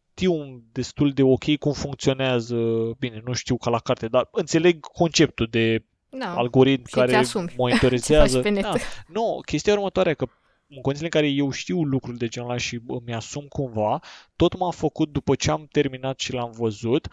destul 0.72 1.12
de 1.12 1.24
ok 1.24 1.56
cum 1.60 1.72
funcționează, 1.72 2.56
bine, 3.00 3.22
nu 3.26 3.34
știu 3.34 3.58
ca 3.58 3.70
la 3.70 3.80
carte, 3.80 4.08
dar 4.08 4.28
înțeleg 4.32 4.80
conceptul 4.80 5.48
de 5.50 5.84
Da. 6.10 6.34
algoritm 6.36 6.88
Și 6.88 6.94
care 6.94 7.12
ți 7.12 7.16
asumi 7.16 7.48
ce 7.48 7.54
monitorizează. 7.58 8.34
faci 8.42 8.44
pe 8.44 8.50
net. 8.50 8.62
Da. 8.64 8.74
Nu, 9.08 9.40
chestia 9.46 9.74
următoare 9.74 10.14
că 10.14 10.26
în 10.68 10.82
condițiile 10.82 11.10
în 11.14 11.22
care 11.22 11.34
eu 11.34 11.52
știu 11.52 11.84
lucruri 11.84 12.18
de 12.18 12.28
genul 12.28 12.50
ăla 12.50 12.58
și 12.58 12.80
îmi 12.88 13.14
asum 13.14 13.46
cumva, 13.50 14.00
tot 14.36 14.58
m-am 14.58 14.72
făcut 14.72 15.12
după 15.12 15.36
ce 15.36 15.52
am 15.52 15.68
terminat 15.72 16.20
și 16.20 16.34
l-am 16.34 16.52
văzut, 16.52 17.08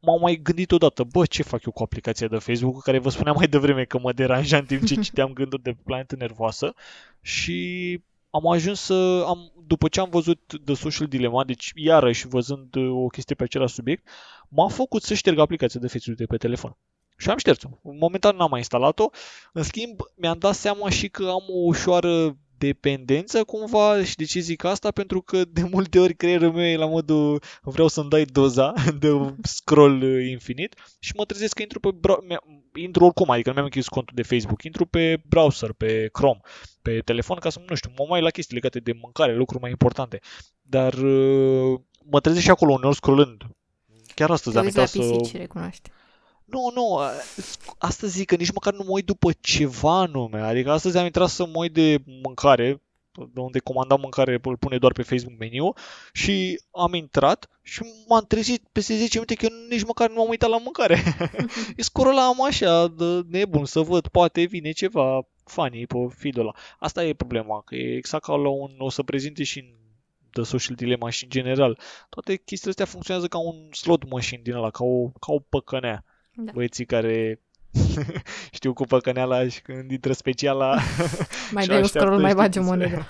m-am 0.00 0.20
mai 0.20 0.40
gândit 0.42 0.72
odată, 0.72 1.04
bă, 1.04 1.26
ce 1.26 1.42
fac 1.42 1.64
eu 1.64 1.72
cu 1.72 1.82
aplicația 1.82 2.26
de 2.28 2.36
Facebook, 2.38 2.82
care 2.82 2.98
vă 2.98 3.08
spuneam 3.08 3.36
mai 3.36 3.46
devreme 3.48 3.84
că 3.84 3.98
mă 3.98 4.12
deranja 4.12 4.56
în 4.56 4.64
timp 4.64 4.84
ce 4.84 4.94
citeam 5.08 5.32
gânduri 5.32 5.62
de 5.62 5.76
planetă 5.84 6.16
nervoasă 6.18 6.74
și 7.20 8.00
am 8.30 8.46
ajuns 8.46 8.80
să 8.80 9.24
am, 9.26 9.52
după 9.66 9.88
ce 9.88 10.00
am 10.00 10.08
văzut 10.10 10.60
The 10.64 10.74
Social 10.74 11.06
Dilemma, 11.06 11.44
deci 11.44 11.72
iarăși 11.74 12.28
văzând 12.28 12.74
uh, 12.74 12.90
o 12.90 13.06
chestie 13.06 13.34
pe 13.34 13.42
același 13.42 13.74
subiect, 13.74 14.08
m-a 14.48 14.68
făcut 14.68 15.02
să 15.02 15.14
șterg 15.14 15.38
aplicația 15.38 15.80
de 15.80 15.88
Facebook 15.88 16.18
de 16.18 16.26
pe 16.26 16.36
telefon. 16.36 16.76
Și 17.16 17.30
am 17.30 17.38
șters-o. 17.38 17.68
Momentan 17.82 18.36
n-am 18.36 18.50
mai 18.50 18.58
instalat-o. 18.58 19.08
În 19.52 19.62
schimb, 19.62 20.00
mi-am 20.16 20.38
dat 20.38 20.54
seama 20.54 20.90
și 20.90 21.08
că 21.08 21.22
am 21.22 21.44
o 21.48 21.58
ușoară 21.64 22.36
dependență 22.58 23.44
cumva 23.44 24.04
și 24.04 24.16
de 24.16 24.24
ce 24.24 24.40
zic 24.40 24.64
asta? 24.64 24.90
Pentru 24.90 25.22
că 25.22 25.44
de 25.44 25.62
multe 25.70 25.98
ori 25.98 26.14
creierul 26.14 26.52
meu 26.52 26.64
e 26.64 26.76
la 26.76 26.86
modul 26.86 27.42
vreau 27.62 27.88
să-mi 27.88 28.08
dai 28.08 28.24
doza 28.24 28.72
de 29.00 29.34
scroll 29.42 30.02
infinit 30.28 30.74
și 30.98 31.12
mă 31.16 31.24
trezesc 31.24 31.54
că 31.54 31.62
intru 31.62 31.80
pe 31.80 31.90
intru 32.74 33.04
oricum, 33.04 33.30
adică 33.30 33.48
nu 33.48 33.54
mi-am 33.54 33.64
închis 33.64 33.88
contul 33.88 34.14
de 34.16 34.22
Facebook, 34.22 34.62
intru 34.62 34.86
pe 34.86 35.22
browser, 35.28 35.72
pe 35.72 36.08
Chrome, 36.12 36.40
pe 36.82 36.98
telefon 36.98 37.36
ca 37.36 37.50
să, 37.50 37.62
nu 37.68 37.74
știu, 37.74 37.90
mă 37.96 38.06
mai 38.08 38.20
la 38.20 38.30
chestii 38.30 38.54
legate 38.54 38.78
de 38.78 38.92
mâncare, 39.02 39.34
lucruri 39.34 39.62
mai 39.62 39.70
importante. 39.70 40.18
Dar 40.62 40.94
uh, 40.94 41.80
mă 42.10 42.20
trezesc 42.20 42.44
și 42.44 42.50
acolo 42.50 42.72
uneori 42.72 42.96
scrollând. 42.96 43.42
Chiar 44.14 44.30
astăzi 44.30 44.54
Te 44.54 44.60
am 44.60 44.66
intrat 44.66 44.88
să... 44.88 44.98
Pisici, 44.98 45.36
recunoaște. 45.36 45.90
Nu, 46.50 46.70
nu, 46.74 46.98
astăzi 47.78 48.16
zic 48.16 48.26
că 48.26 48.36
nici 48.36 48.52
măcar 48.52 48.72
nu 48.72 48.84
mă 48.84 48.90
uit 48.90 49.04
după 49.04 49.32
ceva 49.40 49.98
anume. 49.98 50.40
Adică 50.40 50.70
astăzi 50.70 50.98
am 50.98 51.04
intrat 51.04 51.28
să 51.28 51.46
mă 51.46 51.58
uit 51.58 51.72
de 51.72 52.02
mâncare, 52.22 52.82
de 53.32 53.40
unde 53.40 53.58
comandam 53.58 54.00
mâncare, 54.00 54.40
îl 54.42 54.56
pune 54.56 54.78
doar 54.78 54.92
pe 54.92 55.02
Facebook 55.02 55.38
meniu 55.38 55.72
și 56.12 56.60
am 56.70 56.94
intrat 56.94 57.48
și 57.62 57.82
m-am 58.08 58.24
trezit 58.28 58.68
peste 58.72 58.96
10 58.96 59.08
minute 59.12 59.34
că 59.34 59.48
nici 59.68 59.84
măcar 59.84 60.08
nu 60.08 60.14
m-am 60.14 60.28
uitat 60.28 60.50
la 60.50 60.58
mâncare. 60.58 61.02
am 62.28 62.44
așa 62.44 62.88
de 62.88 63.20
nebun 63.28 63.64
să 63.64 63.80
văd, 63.80 64.08
poate 64.08 64.44
vine 64.44 64.70
ceva 64.70 65.26
funny 65.44 65.86
pe 65.86 65.96
feed 66.08 66.36
ăla. 66.36 66.52
Asta 66.78 67.04
e 67.04 67.14
problema, 67.14 67.62
că 67.64 67.74
e 67.74 67.96
exact 67.96 68.24
ca 68.24 68.34
la 68.34 68.48
un, 68.48 68.74
o 68.78 68.90
să 68.90 69.02
prezinte 69.02 69.42
și 69.42 69.58
în 69.58 69.76
The 70.30 70.42
Social 70.42 70.76
Dilemma 70.76 71.10
și 71.10 71.24
în 71.24 71.30
general. 71.30 71.78
Toate 72.08 72.36
chestiile 72.36 72.70
astea 72.70 72.84
funcționează 72.84 73.28
ca 73.28 73.38
un 73.38 73.68
slot 73.72 74.10
machine 74.10 74.40
din 74.42 74.52
ăla, 74.52 74.70
ca 74.70 74.84
o, 74.84 75.08
ca 75.08 75.32
o 75.32 75.38
păcănea. 75.38 76.04
Da. 76.40 76.52
Băieții 76.54 76.84
care 76.84 77.40
știu 78.56 78.72
cu 78.72 78.84
păcăneala 78.84 79.48
și 79.48 79.62
când 79.62 79.90
intră 79.90 80.12
speciala 80.12 80.78
mai 81.52 81.66
dai 81.66 81.78
un 81.78 81.84
scroll, 81.84 82.20
mai 82.20 82.34
bagi 82.34 82.58
o 82.58 82.62
monedă. 82.62 83.06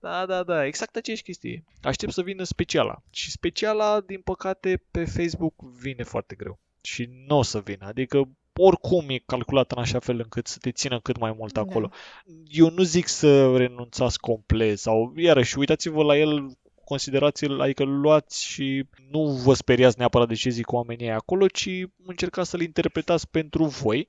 Da, 0.00 0.26
da, 0.26 0.42
da, 0.42 0.66
exact 0.66 0.96
aceeași 0.96 1.22
chestie. 1.22 1.64
Aștept 1.82 2.12
să 2.12 2.22
vină 2.22 2.42
speciala. 2.42 3.02
Și 3.10 3.30
speciala, 3.30 4.00
din 4.00 4.20
păcate, 4.20 4.82
pe 4.90 5.04
Facebook 5.04 5.54
vine 5.80 6.02
foarte 6.02 6.34
greu. 6.34 6.58
Și 6.80 7.08
nu 7.26 7.38
o 7.38 7.42
să 7.42 7.60
vină. 7.60 7.86
Adică 7.86 8.28
oricum 8.52 9.08
e 9.08 9.22
calculat 9.26 9.72
în 9.72 9.78
așa 9.78 9.98
fel 9.98 10.18
încât 10.18 10.46
să 10.46 10.58
te 10.60 10.70
țină 10.70 11.00
cât 11.00 11.18
mai 11.18 11.34
mult 11.38 11.52
da. 11.52 11.60
acolo. 11.60 11.90
Da. 11.90 12.32
Eu 12.48 12.70
nu 12.70 12.82
zic 12.82 13.06
să 13.08 13.56
renunțați 13.56 14.18
complet 14.18 14.78
sau, 14.78 15.12
iarăși, 15.16 15.58
uitați-vă 15.58 16.02
la 16.02 16.16
el 16.16 16.56
considerați 16.84 17.44
adică 17.44 17.84
luați 17.84 18.44
și 18.44 18.86
nu 19.10 19.26
vă 19.26 19.54
speriați 19.54 19.98
neapărat 19.98 20.28
de 20.28 20.34
ce 20.34 20.48
zic 20.50 20.72
oamenii 20.72 21.10
acolo, 21.10 21.46
ci 21.46 21.68
încercați 22.06 22.50
să-l 22.50 22.60
interpretați 22.60 23.30
pentru 23.30 23.64
voi, 23.64 24.08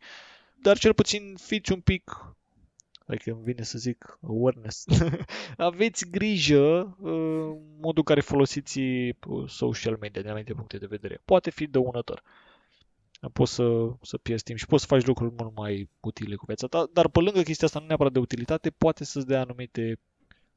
dar 0.62 0.78
cel 0.78 0.94
puțin 0.94 1.36
fiți 1.38 1.72
un 1.72 1.80
pic 1.80 2.36
adică 3.08 3.32
îmi 3.32 3.44
vine 3.44 3.64
să 3.64 3.78
zic 3.78 4.20
awareness. 4.22 4.86
Aveți 5.58 6.10
grijă 6.10 6.98
uh, 7.00 7.58
modul 7.80 8.04
care 8.04 8.22
folosiți 8.22 8.80
uh, 8.80 9.50
social 9.50 9.98
media 10.00 10.22
din 10.22 10.30
anumite 10.30 10.54
puncte 10.54 10.78
de 10.78 10.86
vedere. 10.86 11.22
Poate 11.26 11.50
fi 11.50 11.68
dăunător. 11.68 12.24
Poți 13.34 13.54
să, 13.54 13.90
să 14.02 14.18
pierzi 14.18 14.44
timp 14.44 14.58
și 14.58 14.66
poți 14.66 14.82
să 14.82 14.88
faci 14.88 15.06
lucruri 15.06 15.34
mult 15.38 15.56
mai 15.56 15.90
utile 16.00 16.36
cu 16.36 16.46
viața 16.46 16.68
ta, 16.68 16.90
dar 16.94 17.08
pe 17.08 17.20
lângă 17.20 17.42
chestia 17.42 17.68
asta, 17.68 17.80
nu 17.80 17.86
neapărat 17.86 18.12
de 18.12 18.20
utilitate, 18.20 18.70
poate 18.70 19.04
să-ți 19.04 19.28
dea 19.28 19.42
anumite, 19.42 20.00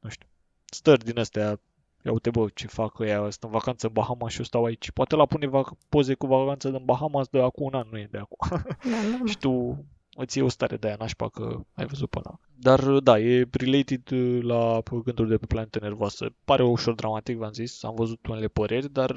nu 0.01 0.09
știu, 0.09 0.27
stări 0.65 1.05
din 1.05 1.19
astea 1.19 1.61
ia 2.09 2.15
uite 2.15 2.31
bă, 2.31 2.47
ce 2.55 2.67
fac 2.67 2.99
ăia, 2.99 3.19
sunt 3.19 3.43
în 3.43 3.51
vacanță 3.51 3.87
în 3.87 3.93
Bahamas 3.93 4.33
și 4.33 4.39
eu 4.39 4.45
stau 4.45 4.65
aici. 4.65 4.91
Poate 4.91 5.17
la 5.17 5.27
pune 5.27 5.51
poze 5.89 6.15
cu 6.15 6.27
vacanță 6.27 6.69
din 6.71 6.85
Bahamas 6.85 7.29
de 7.29 7.41
acum 7.41 7.67
un 7.67 7.75
an, 7.75 7.87
nu 7.91 7.99
e 7.99 8.09
de 8.11 8.19
acum. 8.19 8.49
Da, 8.91 9.19
da, 9.19 9.25
și 9.27 9.39
tu 9.39 9.85
îți 10.17 10.37
iei 10.37 10.47
o 10.47 10.51
stare 10.51 10.77
de 10.77 10.87
aia 10.87 10.97
nașpa 10.99 11.29
că 11.29 11.61
ai 11.75 11.87
văzut 11.87 12.11
până. 12.11 12.41
Dar 12.55 12.81
da, 12.81 13.19
e 13.19 13.49
related 13.51 14.03
la 14.41 14.83
gânduri 15.05 15.29
de 15.29 15.37
pe 15.37 15.47
planetă 15.47 15.79
nervoasă. 15.83 16.35
Pare 16.45 16.63
ușor 16.63 16.95
dramatic, 16.95 17.37
v-am 17.37 17.53
zis, 17.53 17.83
am 17.83 17.95
văzut 17.95 18.27
unele 18.27 18.49
păreri, 18.49 18.93
dar 18.93 19.15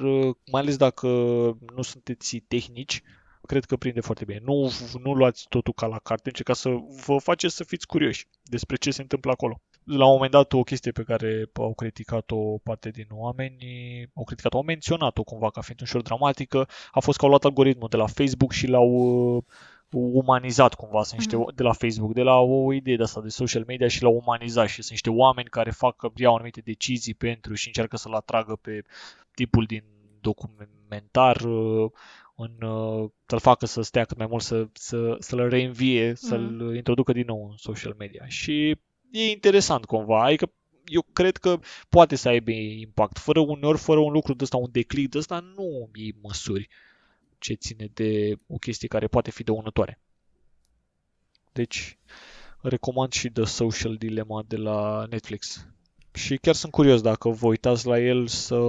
mai 0.51 0.61
ales 0.61 0.77
dacă 0.77 1.07
nu 1.75 1.81
sunteți 1.81 2.37
tehnici, 2.47 3.01
cred 3.41 3.65
că 3.65 3.75
prinde 3.75 4.01
foarte 4.01 4.25
bine. 4.25 4.41
Nu, 4.43 4.71
nu 5.03 5.13
luați 5.13 5.45
totul 5.49 5.73
ca 5.73 5.85
la 5.85 5.99
carte, 5.99 6.29
încercați 6.29 6.61
să 6.61 6.69
vă 7.05 7.17
faceți 7.17 7.55
să 7.55 7.63
fiți 7.63 7.87
curioși 7.87 8.27
despre 8.43 8.75
ce 8.75 8.91
se 8.91 9.01
întâmplă 9.01 9.31
acolo 9.31 9.61
la 9.83 10.05
un 10.05 10.11
moment 10.11 10.31
dat 10.31 10.53
o 10.53 10.63
chestie 10.63 10.91
pe 10.91 11.03
care 11.03 11.49
au 11.53 11.73
criticat-o 11.73 12.57
parte 12.57 12.89
din 12.89 13.07
oameni, 13.11 13.57
au 14.13 14.23
criticat-o, 14.23 14.57
au 14.57 14.63
menționat-o 14.63 15.23
cumva 15.23 15.49
ca 15.49 15.61
fiind 15.61 15.81
ușor 15.81 16.01
dramatică, 16.01 16.67
a 16.91 16.99
fost 16.99 17.17
că 17.17 17.23
au 17.23 17.29
luat 17.29 17.43
algoritmul 17.43 17.89
de 17.89 17.97
la 17.97 18.07
Facebook 18.07 18.51
și 18.51 18.67
l-au 18.67 18.89
uh, 18.89 19.43
umanizat 19.91 20.73
cumva, 20.73 21.03
sunt 21.03 21.19
niște, 21.19 21.35
mm-hmm. 21.35 21.55
de 21.55 21.63
la 21.63 21.73
Facebook, 21.73 22.13
de 22.13 22.21
la 22.21 22.37
o 22.37 22.73
idee 22.73 22.95
de 22.95 23.03
asta 23.03 23.21
de 23.21 23.29
social 23.29 23.63
media 23.67 23.87
și 23.87 24.03
l-au 24.03 24.21
umanizat 24.25 24.67
și 24.67 24.73
sunt 24.73 24.89
niște 24.89 25.09
oameni 25.09 25.49
care 25.49 25.71
fac, 25.71 26.11
iau 26.15 26.33
anumite 26.33 26.61
decizii 26.61 27.13
pentru 27.13 27.53
și 27.53 27.67
încearcă 27.67 27.97
să-l 27.97 28.13
atragă 28.13 28.55
pe 28.61 28.83
tipul 29.33 29.65
din 29.65 29.83
documentar 30.21 31.41
uh, 31.41 31.91
în, 32.35 32.67
uh, 32.67 33.09
să-l 33.25 33.39
facă 33.39 33.65
să 33.65 33.81
stea 33.81 34.05
cât 34.05 34.17
mai 34.17 34.27
mult, 34.29 34.43
să, 34.43 34.67
să, 34.73 35.15
să-l 35.19 35.49
reînvie, 35.49 36.11
mm-hmm. 36.11 36.15
să-l 36.15 36.75
introducă 36.75 37.11
din 37.11 37.25
nou 37.25 37.47
în 37.49 37.57
social 37.57 37.95
media. 37.97 38.25
Și 38.27 38.77
e 39.11 39.29
interesant 39.29 39.85
cumva, 39.85 40.23
adică 40.23 40.51
eu 40.85 41.05
cred 41.13 41.37
că 41.37 41.59
poate 41.89 42.15
să 42.15 42.27
aibă 42.27 42.51
impact. 42.51 43.17
Fără 43.17 43.39
uneori, 43.39 43.77
fără 43.77 43.99
un 43.99 44.11
lucru 44.11 44.33
de 44.33 44.43
ăsta, 44.43 44.57
un 44.57 44.69
declic 44.71 45.09
de 45.09 45.17
ăsta, 45.17 45.39
nu 45.39 45.89
iei 45.93 46.15
măsuri 46.21 46.69
ce 47.37 47.53
ține 47.53 47.89
de 47.93 48.35
o 48.47 48.57
chestie 48.57 48.87
care 48.87 49.07
poate 49.07 49.31
fi 49.31 49.43
dăunătoare. 49.43 49.99
Deci, 51.51 51.97
recomand 52.61 53.11
și 53.11 53.29
The 53.29 53.43
Social 53.43 53.95
Dilemma 53.95 54.43
de 54.47 54.55
la 54.55 55.05
Netflix. 55.09 55.67
Și 56.13 56.37
chiar 56.37 56.55
sunt 56.55 56.71
curios 56.71 57.01
dacă 57.01 57.29
vă 57.29 57.47
uitați 57.47 57.87
la 57.87 57.99
el 57.99 58.27
să, 58.27 58.59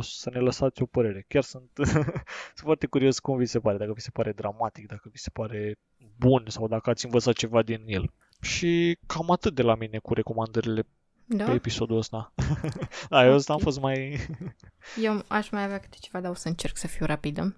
să 0.00 0.30
ne 0.30 0.38
lăsați 0.40 0.82
o 0.82 0.86
părere. 0.86 1.24
Chiar 1.28 1.42
sunt, 1.42 1.70
sunt 1.74 2.14
foarte 2.54 2.86
curios 2.86 3.18
cum 3.18 3.36
vi 3.36 3.46
se 3.46 3.60
pare, 3.60 3.78
dacă 3.78 3.92
vi 3.92 4.00
se 4.00 4.10
pare 4.10 4.32
dramatic, 4.32 4.86
dacă 4.86 5.08
vi 5.12 5.18
se 5.18 5.30
pare 5.30 5.78
bun 6.16 6.44
sau 6.46 6.68
dacă 6.68 6.90
ați 6.90 7.04
învățat 7.04 7.34
ceva 7.34 7.62
din 7.62 7.82
el. 7.86 8.12
Și 8.40 8.98
cam 9.06 9.30
atât 9.30 9.54
de 9.54 9.62
la 9.62 9.74
mine 9.74 9.98
cu 9.98 10.14
recomandările 10.14 10.86
da? 11.24 11.44
pe 11.44 11.52
episodul 11.52 11.96
ăsta. 11.96 12.32
da, 13.10 13.26
eu 13.26 13.34
ăsta 13.34 13.52
am 13.52 13.58
fost 13.58 13.80
mai... 13.80 14.26
eu 15.04 15.24
aș 15.26 15.50
mai 15.50 15.64
avea 15.64 15.78
câte 15.78 15.96
ceva, 16.00 16.20
dar 16.20 16.30
o 16.30 16.34
să 16.34 16.48
încerc 16.48 16.76
să 16.76 16.86
fiu 16.86 17.06
rapidă. 17.06 17.56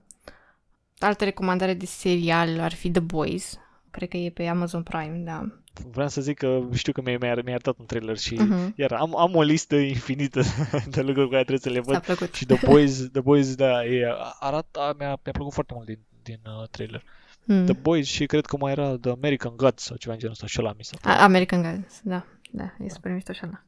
Altă 0.99 1.25
recomandare 1.25 1.75
de 1.75 1.87
serial 1.87 2.61
ar 2.61 2.73
fi 2.73 2.91
The 2.91 3.01
Boys. 3.01 3.59
Cred 3.91 4.09
că 4.09 4.17
e 4.17 4.31
pe 4.31 4.47
Amazon 4.47 4.83
Prime, 4.83 5.23
da. 5.25 5.47
Vreau 5.91 6.09
să 6.09 6.21
zic 6.21 6.39
că 6.39 6.63
știu 6.73 6.93
că 6.93 7.01
mi-a, 7.01 7.19
mi-a, 7.21 7.35
mi-a 7.35 7.55
arătat 7.55 7.79
un 7.79 7.87
trailer 7.87 8.19
și 8.19 8.39
uh-huh. 8.41 8.75
iar 8.75 8.93
am, 8.93 9.17
am 9.17 9.35
o 9.35 9.43
listă 9.43 9.77
infinită 9.77 10.41
de 10.95 11.01
lucruri 11.03 11.31
care 11.31 11.45
trebuie 11.45 11.59
să 11.59 11.69
le 11.69 11.81
văd. 11.81 12.03
plăcut. 12.03 12.35
Și 12.35 12.47
The 12.47 12.67
Boys, 12.67 13.09
The 13.13 13.21
Boys 13.21 13.55
da, 13.55 13.85
e, 13.85 14.17
arată, 14.39 14.95
mi-a, 14.99 15.19
mi-a 15.23 15.33
plăcut 15.33 15.53
foarte 15.53 15.73
mult 15.75 15.87
din, 15.87 15.99
din 16.23 16.41
uh, 16.45 16.69
trailer. 16.69 17.03
Mm. 17.45 17.65
The 17.65 17.75
Boys 17.75 18.07
și 18.07 18.27
cred 18.27 18.47
că 18.47 18.57
mai 18.57 18.73
era 18.73 18.97
The 18.97 19.11
American 19.11 19.57
Gods 19.57 19.83
sau 19.83 19.97
ceva 19.97 20.13
în 20.13 20.19
genul 20.19 20.35
ăsta 20.35 20.47
și 20.47 20.61
ăla 20.61 20.73
mi 20.77 20.85
s-a 20.85 20.97
A, 21.03 21.23
American 21.23 21.63
Gods, 21.63 22.01
da, 22.03 22.25
da, 22.51 22.75
e 22.79 22.89
super 22.89 23.13
mișto 23.13 23.33
și 23.33 23.41
ăla. 23.45 23.65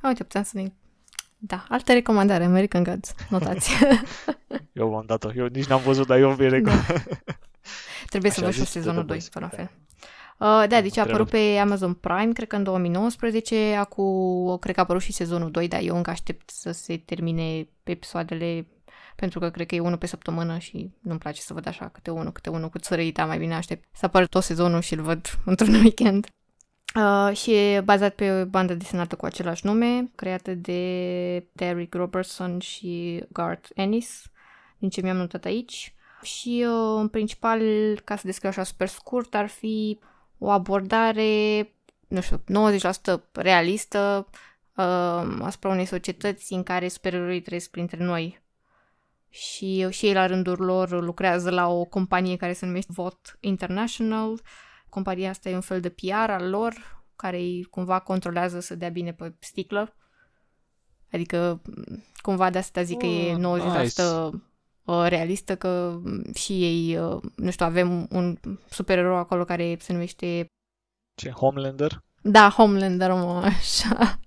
A, 0.00 0.08
uite, 0.08 0.22
puteam 0.22 0.44
să 0.44 0.52
ne... 0.54 0.72
Da, 1.38 1.64
altă 1.68 1.92
recomandare, 1.92 2.44
American 2.44 2.82
Gods, 2.82 3.14
notați. 3.28 3.70
eu 4.72 4.88
v-am 4.88 5.04
dat-o, 5.06 5.32
eu 5.34 5.46
nici 5.46 5.66
n-am 5.66 5.80
văzut, 5.80 6.06
dar 6.06 6.18
eu 6.18 6.30
vi 6.30 6.48
recomand. 6.48 6.84
Da. 8.06 8.08
Trebuie 8.08 8.30
Așa 8.30 8.40
să 8.40 8.46
văd 8.46 8.54
și 8.54 8.72
sezonul 8.72 9.04
2, 9.04 9.20
fără 9.20 9.50
fel. 9.54 9.70
Uh, 10.38 10.64
da, 10.68 10.80
deci 10.80 10.96
a 10.96 11.02
apărut 11.02 11.28
pe 11.28 11.58
Amazon 11.60 11.94
Prime, 11.94 12.32
cred 12.32 12.48
că 12.48 12.56
în 12.56 12.62
2019, 12.62 13.74
acum 13.74 14.56
cred 14.60 14.74
că 14.74 14.80
a 14.80 14.82
apărut 14.82 15.02
și 15.02 15.12
sezonul 15.12 15.50
2, 15.50 15.68
dar 15.68 15.80
eu 15.82 15.96
încă 15.96 16.10
aștept 16.10 16.50
să 16.50 16.70
se 16.70 16.96
termine 16.96 17.68
episoadele 17.82 18.66
pentru 19.16 19.38
că 19.38 19.50
cred 19.50 19.66
că 19.66 19.74
e 19.74 19.80
unul 19.80 19.98
pe 19.98 20.06
săptămână 20.06 20.58
și 20.58 20.90
nu-mi 21.00 21.18
place 21.18 21.40
să 21.40 21.54
văd 21.54 21.66
așa 21.66 21.88
câte 21.88 22.10
unul, 22.10 22.32
câte 22.32 22.50
unul, 22.50 22.68
cu 22.68 22.78
țărăita, 22.78 23.24
mai 23.24 23.38
bine 23.38 23.54
aștept 23.54 23.88
să 23.92 24.04
apară 24.04 24.26
tot 24.26 24.42
sezonul 24.42 24.80
și 24.80 24.94
îl 24.94 25.02
văd 25.02 25.38
într-un 25.44 25.74
weekend. 25.74 26.26
Uh, 26.94 27.36
și 27.36 27.54
e 27.54 27.80
bazat 27.80 28.14
pe 28.14 28.30
o 28.30 28.44
bandă 28.44 28.74
desenată 28.74 29.16
cu 29.16 29.26
același 29.26 29.66
nume, 29.66 30.10
creată 30.14 30.54
de 30.54 31.46
Derek 31.52 31.94
Robertson 31.94 32.58
și 32.58 33.24
Garth 33.32 33.68
Ennis, 33.74 34.22
din 34.78 34.88
ce 34.88 35.00
mi-am 35.00 35.16
notat 35.16 35.44
aici. 35.44 35.94
Și 36.22 36.64
uh, 36.68 36.98
în 37.00 37.08
principal, 37.08 37.60
ca 38.04 38.16
să 38.16 38.22
descriu 38.26 38.48
așa 38.48 38.62
super 38.62 38.88
scurt, 38.88 39.34
ar 39.34 39.46
fi 39.46 39.98
o 40.38 40.50
abordare, 40.50 41.72
nu 42.08 42.20
știu, 42.20 42.42
90% 43.18 43.20
realistă 43.32 44.28
uh, 44.76 45.38
asupra 45.40 45.68
unei 45.70 45.84
societăți 45.84 46.52
în 46.52 46.62
care 46.62 46.88
supereroii 46.88 47.40
trăiesc 47.40 47.70
printre 47.70 48.04
noi 48.04 48.44
și, 49.36 49.86
și 49.90 50.06
ei 50.06 50.12
la 50.12 50.26
rândul 50.26 50.56
lor 50.64 50.90
lucrează 51.02 51.50
la 51.50 51.68
o 51.68 51.84
companie 51.84 52.36
care 52.36 52.52
se 52.52 52.66
numește 52.66 52.92
Vot 52.94 53.36
International. 53.40 54.40
Compania 54.88 55.30
asta 55.30 55.48
e 55.48 55.54
un 55.54 55.60
fel 55.60 55.80
de 55.80 55.88
PR 55.88 56.30
al 56.30 56.48
lor, 56.48 57.04
care 57.16 57.36
îi 57.36 57.64
cumva 57.70 57.98
controlează 57.98 58.60
să 58.60 58.74
dea 58.74 58.88
bine 58.88 59.12
pe 59.12 59.34
sticlă. 59.38 59.96
Adică 61.12 61.62
cumva 62.16 62.50
de 62.50 62.58
asta 62.58 62.82
zic 62.82 62.98
că 62.98 63.06
e 63.06 63.34
90% 63.34 63.38
Oh, 63.38 63.80
nice. 63.82 64.02
uh, 64.84 65.06
realistă, 65.08 65.56
că 65.56 66.00
și 66.34 66.52
ei, 66.64 66.98
uh, 66.98 67.22
nu 67.36 67.50
știu, 67.50 67.66
avem 67.66 68.06
un 68.10 68.38
supererou 68.70 69.16
acolo 69.16 69.44
care 69.44 69.76
se 69.80 69.92
numește, 69.92 70.46
Ce, 71.14 71.30
Homelander? 71.30 72.00
da, 72.22 72.48
Homelander, 72.50 73.10
mă, 73.10 73.40
așa. 73.44 74.18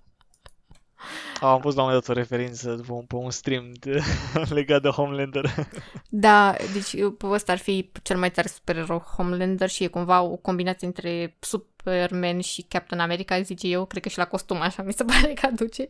Am 1.41 1.59
pus 1.59 1.75
la 1.75 1.81
un 1.81 1.87
moment 1.87 2.05
dat 2.05 2.15
o 2.15 2.19
referință 2.19 2.83
pe 2.85 2.91
un, 2.91 3.03
pe 3.05 3.15
un 3.15 3.31
stream 3.31 3.71
de, 3.79 4.01
legat 4.49 4.81
de 4.81 4.89
Homelander. 4.89 5.45
Da, 6.09 6.55
deci 6.73 6.95
pe 7.17 7.25
ăsta 7.25 7.51
ar 7.51 7.57
fi 7.57 7.91
cel 8.03 8.17
mai 8.17 8.31
tare 8.31 8.47
supererou 8.47 8.99
Homelander 8.99 9.69
și 9.69 9.83
e 9.83 9.87
cumva 9.87 10.21
o 10.21 10.35
combinație 10.35 10.87
între 10.87 11.37
Superman 11.39 12.39
și 12.39 12.61
Captain 12.61 13.01
America, 13.01 13.41
zice 13.41 13.67
eu, 13.67 13.85
cred 13.85 14.03
că 14.03 14.09
și 14.09 14.17
la 14.17 14.27
costum 14.27 14.61
așa 14.61 14.83
mi 14.83 14.93
se 14.93 15.03
pare 15.11 15.33
că 15.33 15.45
aduce. 15.45 15.87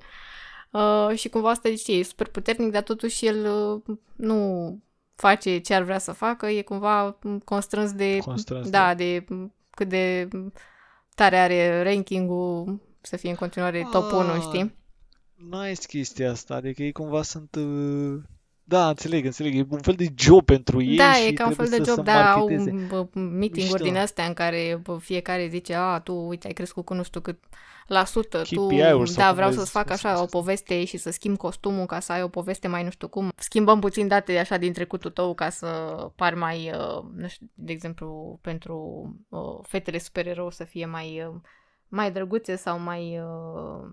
Uh, 0.72 1.18
și 1.18 1.30
cumva 1.30 1.50
asta 1.50 1.70
zice, 1.70 1.92
e 1.92 2.04
super 2.04 2.28
puternic, 2.28 2.72
dar 2.72 2.82
totuși 2.82 3.26
el 3.26 3.46
uh, 3.46 3.98
nu 4.16 4.80
face 5.16 5.58
ce 5.58 5.74
ar 5.74 5.82
vrea 5.82 6.00
să 6.00 6.12
facă, 6.12 6.48
e 6.48 6.62
cumva 6.62 7.20
constrâns 7.44 7.92
de, 7.94 8.18
Constrâns 8.18 8.70
da, 8.70 8.94
de 8.94 9.26
cât 9.70 9.90
de 9.90 10.28
tare 11.16 11.38
are 11.38 11.84
ranking-ul 11.84 12.80
să 13.02 13.18
fie 13.18 13.30
în 13.30 13.36
continuare 13.36 13.88
top 13.92 14.12
1, 14.12 14.20
Ah, 14.20 14.42
știi? 14.42 14.78
Nice 15.50 15.88
chestia 15.88 16.32
asta, 16.32 16.56
adică 16.56 16.84
ei 16.84 16.92
cumva 16.92 17.22
sunt... 17.22 17.56
uh, 17.56 18.22
Da, 18.64 18.88
înțeleg, 18.90 19.26
înțeleg, 19.26 19.56
e 19.56 19.66
un 19.70 19.82
fel 19.82 19.94
de 19.96 20.08
job 20.16 20.46
pentru 20.46 20.82
ei 20.82 20.96
Da, 20.96 21.14
și 21.14 21.28
e 21.28 21.34
ca 21.34 21.48
un 21.48 21.54
fel 21.54 21.66
trebuie 21.68 21.80
de 21.80 21.84
să 21.86 21.90
job, 21.96 22.06
se 22.06 22.12
dar 22.12 22.26
au 22.26 22.40
marketeze. 22.40 22.86
bă, 22.88 23.08
meeting-uri 23.14 23.82
Mișto. 23.82 23.84
din 23.84 23.98
astea 23.98 24.26
în 24.26 24.34
care 24.34 24.80
bă, 24.84 24.98
fiecare 24.98 25.48
zice, 25.48 25.74
a, 25.74 26.00
tu, 26.00 26.14
uite, 26.28 26.48
ai 26.48 26.54
crescut 26.54 26.86
cu 26.86 26.94
nu 26.94 27.04
știu 27.04 27.22
cât 27.22 27.44
la 27.88 28.06
sută, 28.06 28.42
tu, 28.42 28.66
KPI-uri 28.68 29.10
sau 29.10 29.22
da, 29.22 29.26
cum 29.26 29.36
vreau 29.36 29.50
le 29.50 29.56
să-ți 29.56 29.72
fac 29.72 29.82
spune 29.84 29.96
așa 29.96 30.20
o 30.20 30.24
asta. 30.24 30.38
poveste 30.38 30.86
și 30.86 30.98
să 30.98 31.12
schimb 31.12 31.38
costumul 31.38 31.86
ca 31.86 32.00
să 32.00 32.12
ai 32.12 32.24
o 32.24 32.28
poveste 32.28 32.68
mai 32.68 32.84
nu 32.84 32.90
știu 32.90 33.08
cum. 33.08 33.32
Schimbăm 33.36 33.80
puțin 33.80 34.08
date 34.08 34.38
așa 34.38 34.58
din 34.58 34.74
trecutul 34.74 35.12
tău 35.12 35.34
ca 35.34 35.50
să 35.50 35.68
pari 36.16 36.36
mai, 36.36 36.72
uh, 36.74 37.04
nu 37.16 37.28
știu, 37.28 37.50
de 37.54 37.72
exemplu, 37.72 38.40
pentru 38.42 38.76
uh, 39.30 39.60
fetele 39.62 39.98
supererou 39.98 40.50
să 40.50 40.64
fie 40.64 40.86
mai, 40.86 41.24
uh, 41.28 41.36
mai 41.88 42.12
drăguțe 42.12 42.56
sau 42.56 42.80
mai, 42.80 43.20
uh, 43.20 43.88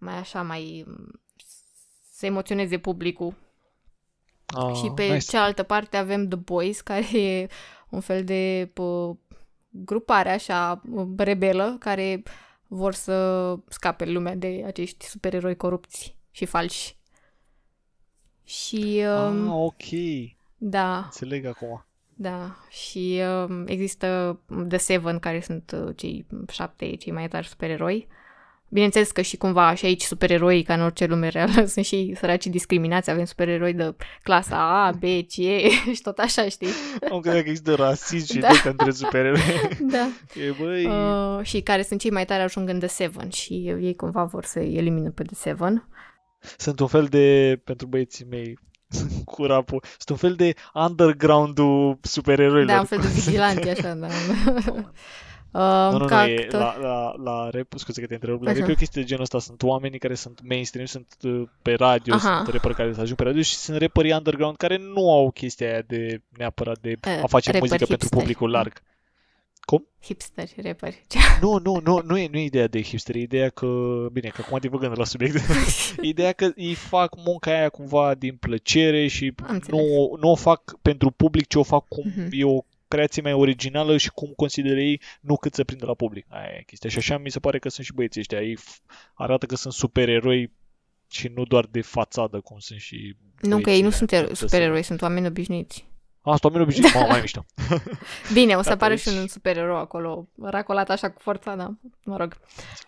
mai 0.00 0.14
așa, 0.18 0.42
mai 0.42 0.86
să 2.12 2.26
emoționeze 2.26 2.78
publicul 2.78 3.34
Ah, 4.46 4.74
și 4.76 4.90
pe 4.94 5.02
nice. 5.12 5.18
cealaltă 5.30 5.62
parte 5.62 5.96
avem 5.96 6.28
The 6.28 6.38
Boys, 6.38 6.80
care 6.90 7.18
e 7.18 7.48
un 7.90 8.00
fel 8.00 8.24
de 8.24 8.70
pă, 8.74 9.16
grupare 9.70 10.30
așa 10.30 10.82
rebelă 11.16 11.76
care 11.78 12.22
vor 12.66 12.94
să 12.94 13.56
scape 13.68 14.04
lumea 14.04 14.34
de 14.34 14.62
acești 14.66 15.04
supereroi 15.06 15.56
corupți 15.56 16.16
și 16.30 16.44
falși. 16.44 16.96
Și 18.44 19.02
Ah, 19.06 19.28
um, 19.30 19.48
ok, 19.52 19.82
da, 20.56 20.96
înțeleg 21.04 21.44
acum. 21.44 21.84
da, 22.14 22.56
și 22.68 23.20
um, 23.48 23.66
există 23.66 24.40
The 24.68 24.76
Seven, 24.78 25.18
care 25.18 25.40
sunt 25.40 25.70
uh, 25.74 25.96
cei 25.96 26.26
șapte, 26.50 26.96
cei 26.96 27.12
mai 27.12 27.28
tari 27.28 27.46
supereroi. 27.48 28.08
Bineînțeles 28.70 29.10
că 29.10 29.20
și 29.20 29.36
cumva 29.36 29.74
și 29.74 29.84
aici 29.84 30.02
supereroi, 30.02 30.62
ca 30.62 30.74
în 30.74 30.80
orice 30.80 31.04
lume 31.06 31.28
reală, 31.28 31.64
sunt 31.74 31.84
și 31.84 32.14
săraci 32.18 32.46
discriminați. 32.46 33.10
Avem 33.10 33.24
supereroi 33.24 33.72
de 33.72 33.94
clasa 34.22 34.84
A, 34.86 34.90
B, 34.90 35.02
C 35.26 35.32
și 35.94 36.00
tot 36.02 36.18
așa, 36.18 36.48
știi? 36.48 36.68
Am 37.10 37.20
crezut 37.20 37.42
că 37.42 37.48
există 37.48 37.74
rasism 37.74 38.32
și 38.32 38.38
Da. 38.46 38.48
da. 38.64 38.70
între 38.70 38.90
supereroi. 38.90 39.40
Da. 39.80 40.08
E, 40.46 40.54
băi, 40.60 40.86
Uh, 40.86 41.44
și 41.44 41.60
care 41.60 41.82
sunt 41.82 42.00
cei 42.00 42.10
mai 42.10 42.24
tari 42.24 42.42
ajung 42.42 42.68
în 42.68 42.78
The 42.78 42.88
Seven 42.88 43.28
și 43.30 43.52
ei 43.80 43.94
cumva 43.94 44.24
vor 44.24 44.44
să 44.44 44.58
elimine 44.58 45.08
pe 45.10 45.22
The 45.22 45.34
Seven. 45.34 45.88
sunt 46.56 46.80
un 46.80 46.86
fel 46.86 47.04
de, 47.04 47.60
pentru 47.64 47.86
băieții 47.86 48.26
mei, 48.30 48.58
cu 49.24 49.44
rapul, 49.44 49.82
sunt 49.98 50.08
un 50.08 50.16
fel 50.16 50.34
de 50.34 50.54
underground-ul 50.74 51.98
supereroilor. 52.02 52.66
Da, 52.66 52.78
un 52.78 52.84
fel 52.84 52.98
de 52.98 53.06
vigilanți, 53.08 53.68
așa, 53.68 53.94
da. 53.94 54.06
Uh, 55.52 55.88
Nu, 55.92 55.98
nu, 55.98 56.04
ca 56.06 56.22
nu, 56.24 56.30
e, 56.30 56.36
actor- 56.42 56.60
la, 56.60 56.76
la, 56.80 57.14
la 57.22 57.48
rap, 57.50 57.66
scuze 57.76 58.00
că 58.00 58.06
te 58.06 58.14
întrerup, 58.14 58.42
la 58.42 58.50
Așa. 58.50 58.58
rap 58.60 58.68
e 58.68 58.72
o 58.72 58.74
chestie 58.74 59.00
de 59.00 59.06
genul 59.06 59.22
ăsta, 59.22 59.38
sunt 59.38 59.62
oamenii 59.62 59.98
care 59.98 60.14
sunt 60.14 60.40
mainstream, 60.44 60.86
sunt 60.86 61.14
uh, 61.22 61.42
pe 61.62 61.74
radio, 61.74 62.14
Aha. 62.14 62.36
sunt 62.36 62.48
rapperi 62.54 62.74
care 62.74 62.94
să 62.94 63.00
ajung 63.00 63.16
pe 63.18 63.24
radio 63.24 63.42
și 63.42 63.54
sunt 63.54 63.76
rapperii 63.80 64.12
underground 64.12 64.56
care 64.56 64.76
nu 64.76 65.12
au 65.12 65.30
chestia 65.30 65.66
aia 65.70 65.82
de 65.86 66.22
neapărat 66.28 66.78
de 66.80 66.90
Eh, 67.00 67.22
a 67.22 67.26
face 67.26 67.50
rapperi 67.50 67.58
muzică 67.58 67.76
pentru 67.86 67.94
hipsteri. 67.96 68.20
publicul 68.20 68.50
larg. 68.50 68.82
Hipsteri, 70.02 70.54
rapperi. 70.62 71.02
Nu, 71.40 71.58
nu, 71.62 71.80
nu, 71.84 72.00
nu 72.04 72.18
e, 72.18 72.28
nu 72.32 72.38
e 72.38 72.44
ideea 72.44 72.66
de 72.66 72.82
hipster, 72.82 73.14
e 73.14 73.18
ideea 73.18 73.48
că, 73.48 73.66
bine, 74.12 74.28
că 74.28 74.42
acum 74.46 74.58
divăgând 74.58 74.98
la 74.98 75.04
subiect, 75.04 75.40
ideea 76.02 76.32
că 76.32 76.50
ei 76.56 76.74
fac 76.74 77.16
munca 77.24 77.50
aia 77.50 77.68
cumva 77.68 78.14
din 78.14 78.36
plăcere 78.36 79.06
și 79.06 79.32
Am 79.46 79.54
înțeles. 79.54 79.80
nu, 79.80 80.16
nu 80.20 80.30
o 80.30 80.34
fac 80.34 80.74
pentru 80.82 81.10
public, 81.10 81.46
ci 81.46 81.54
o 81.54 81.62
fac 81.62 81.88
cum 81.88 82.04
Mhm. 82.16 82.28
e 82.30 82.44
o 82.44 82.60
creație 82.90 83.22
mai 83.22 83.32
originală 83.32 83.96
și 83.96 84.10
cum 84.10 84.32
consideră 84.36 84.80
ei, 84.80 85.00
nu 85.20 85.36
cât 85.36 85.54
să 85.54 85.64
prindă 85.64 85.86
la 85.86 85.94
public. 85.94 86.26
Aia 86.28 86.50
e 86.58 86.62
chestia. 86.66 86.90
Și 86.90 86.98
așa 86.98 87.18
mi 87.18 87.30
se 87.30 87.40
pare 87.40 87.58
că 87.58 87.68
sunt 87.68 87.86
și 87.86 87.92
băieții 87.92 88.20
ăștia. 88.20 88.40
Ei 88.40 88.56
f- 88.58 88.80
arată 89.14 89.46
că 89.46 89.54
sunt 89.56 89.72
supereroi 89.72 90.52
și 91.08 91.28
nu 91.28 91.44
doar 91.44 91.66
de 91.66 91.80
fațadă, 91.80 92.40
cum 92.40 92.58
sunt 92.58 92.80
și 92.80 93.16
Nu, 93.40 93.60
că 93.60 93.70
ei 93.70 93.74
nu 93.82 93.88
băieții 93.88 93.98
sunt 93.98 94.12
aia, 94.12 94.22
ero- 94.22 94.26
cum 94.26 94.34
să 94.34 94.46
supereroi, 94.46 94.82
sunt 94.82 95.02
oameni 95.02 95.26
obișnuiți. 95.26 95.88
A, 96.22 96.30
sunt 96.30 96.44
oameni 96.44 96.62
obișnuiți. 96.62 96.94
Mamă, 96.96 97.06
mai 97.08 97.20
mișto. 97.20 97.44
Bine, 98.32 98.54
o 98.56 98.62
să 98.62 98.68
Da, 98.68 98.74
apară 98.74 98.94
deci- 98.94 99.02
și 99.02 99.08
un 99.08 99.26
supererou 99.26 99.76
acolo, 99.76 100.28
racolat 100.42 100.90
așa 100.90 101.10
cu 101.10 101.20
forța, 101.20 101.56
da, 101.56 101.74
mă 102.04 102.16
rog. 102.16 102.36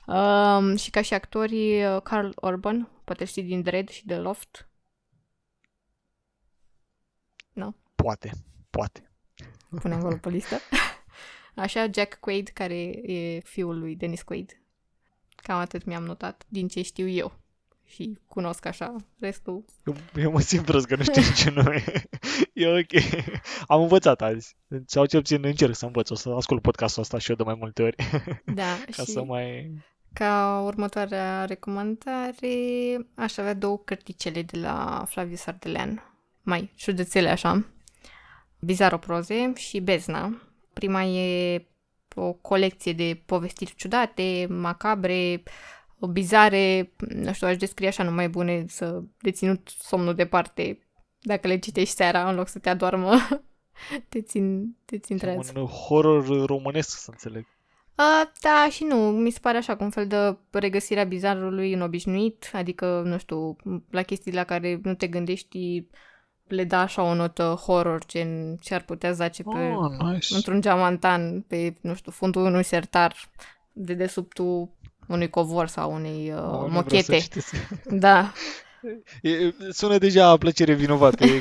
Um, 0.06 0.76
și 0.76 0.90
ca 0.90 1.02
și 1.02 1.14
actorii, 1.14 1.84
uh, 1.84 2.02
Carl 2.02 2.28
Urban, 2.40 2.88
poate 3.04 3.24
știi 3.24 3.42
din 3.42 3.62
Dread 3.62 3.88
și 3.88 4.06
de 4.06 4.16
Loft. 4.16 4.66
Poate, 7.94 8.30
poate. 8.70 9.11
Punem 9.80 9.98
acolo 9.98 10.16
pe 10.16 10.28
listă. 10.28 10.56
Așa, 11.54 11.86
Jack 11.90 12.14
Quaid, 12.20 12.48
care 12.48 13.10
e 13.12 13.40
fiul 13.40 13.78
lui 13.78 13.96
Dennis 13.96 14.22
Quaid. 14.22 14.62
Cam 15.36 15.58
atât 15.58 15.84
mi-am 15.84 16.04
notat, 16.04 16.44
din 16.48 16.68
ce 16.68 16.82
știu 16.82 17.08
eu. 17.08 17.40
Și 17.84 18.18
cunosc 18.26 18.66
așa, 18.66 18.96
restul. 19.18 19.64
Eu, 19.84 19.94
eu 20.14 20.30
mă 20.30 20.40
simt 20.40 20.64
prost 20.64 20.86
că 20.86 20.96
nu 20.96 21.02
știu 21.02 21.22
ce 21.36 21.50
nume. 21.50 21.84
E 22.52 22.66
ok. 22.66 23.02
Am 23.66 23.80
învățat 23.80 24.22
azi. 24.22 24.56
Sau 24.86 25.06
cel 25.06 25.20
puțin 25.20 25.44
încerc 25.44 25.74
să 25.74 25.86
învăț. 25.86 26.10
O 26.10 26.14
să 26.14 26.28
ascult 26.28 26.62
podcastul 26.62 27.02
ăsta 27.02 27.18
și 27.18 27.30
eu 27.30 27.36
de 27.36 27.42
mai 27.42 27.56
multe 27.58 27.82
ori. 27.82 27.96
Da, 28.54 28.76
Ca 28.90 29.02
și 29.02 29.10
să 29.10 29.24
mai... 29.24 29.74
ca 30.12 30.62
următoarea 30.64 31.44
recomandare 31.44 32.48
aș 33.14 33.36
avea 33.36 33.54
două 33.54 33.78
cărticele 33.78 34.42
de 34.42 34.58
la 34.58 35.04
Flavius 35.08 35.46
Ardelean, 35.46 36.02
mai 36.42 36.72
șudețele 36.74 37.28
așa, 37.28 37.66
Bizarro 38.64 38.98
Proze 38.98 39.52
și 39.54 39.80
Bezna. 39.80 40.40
Prima 40.72 41.02
e 41.02 41.66
o 42.14 42.32
colecție 42.32 42.92
de 42.92 43.22
povestiri 43.26 43.74
ciudate, 43.74 44.46
macabre, 44.50 45.42
bizare, 46.10 46.92
nu 47.08 47.32
știu, 47.32 47.46
aș 47.46 47.56
descrie 47.56 47.88
așa 47.88 48.02
numai 48.02 48.28
bune, 48.28 48.64
să 48.68 49.02
deținut 49.18 49.68
somnul 49.78 50.14
departe 50.14 50.78
dacă 51.20 51.46
le 51.46 51.58
citești 51.58 51.94
seara 51.94 52.28
în 52.28 52.34
loc 52.34 52.48
să 52.48 52.58
te 52.58 52.68
adormă. 52.68 53.12
te 54.08 54.22
țin, 54.22 54.76
te 54.84 54.98
țin 54.98 55.18
treaz. 55.18 55.52
Un 55.54 55.66
horror 55.66 56.46
românesc, 56.46 56.98
să 56.98 57.10
înțeleg. 57.10 57.46
Uh, 57.98 58.30
da 58.40 58.68
și 58.70 58.84
nu, 58.84 58.96
mi 58.96 59.30
se 59.30 59.38
pare 59.42 59.56
așa, 59.58 59.76
cu 59.76 59.84
un 59.84 59.90
fel 59.90 60.06
de 60.06 60.36
regăsirea 60.50 61.04
bizarului 61.04 61.72
în 61.72 61.80
obișnuit, 61.80 62.50
adică, 62.52 63.02
nu 63.04 63.18
știu, 63.18 63.56
la 63.90 64.02
chestii 64.02 64.32
la 64.32 64.44
care 64.44 64.80
nu 64.82 64.94
te 64.94 65.06
gândești, 65.06 65.86
le 66.54 66.64
da 66.64 66.80
așa 66.80 67.02
o 67.02 67.14
notă 67.14 67.42
horror, 67.66 68.04
gen 68.06 68.56
ce 68.56 68.74
ar 68.74 68.82
putea 68.82 69.12
zace 69.12 69.42
pe, 69.42 69.74
Oh, 69.76 69.90
nice. 70.12 70.34
într-un 70.34 70.60
geamantan, 70.60 71.40
pe, 71.40 71.74
nu 71.80 71.94
știu, 71.94 72.10
fundul 72.12 72.42
unui 72.44 72.62
sertar, 72.62 73.14
de 73.72 73.94
desubtul 73.94 74.68
unui 75.08 75.30
covor 75.30 75.66
sau 75.66 75.92
unei 75.94 76.32
uh, 76.32 76.38
Oh, 76.38 76.42
nu 76.42 76.50
vreau 76.50 76.68
să 76.68 76.72
mochete. 76.74 77.18
citesc. 77.18 77.54
Da, 77.90 78.32
E, 79.22 79.52
sună 79.70 79.98
deja 79.98 80.36
plăcere 80.36 80.72
vinovată. 80.74 81.24
E, 81.24 81.40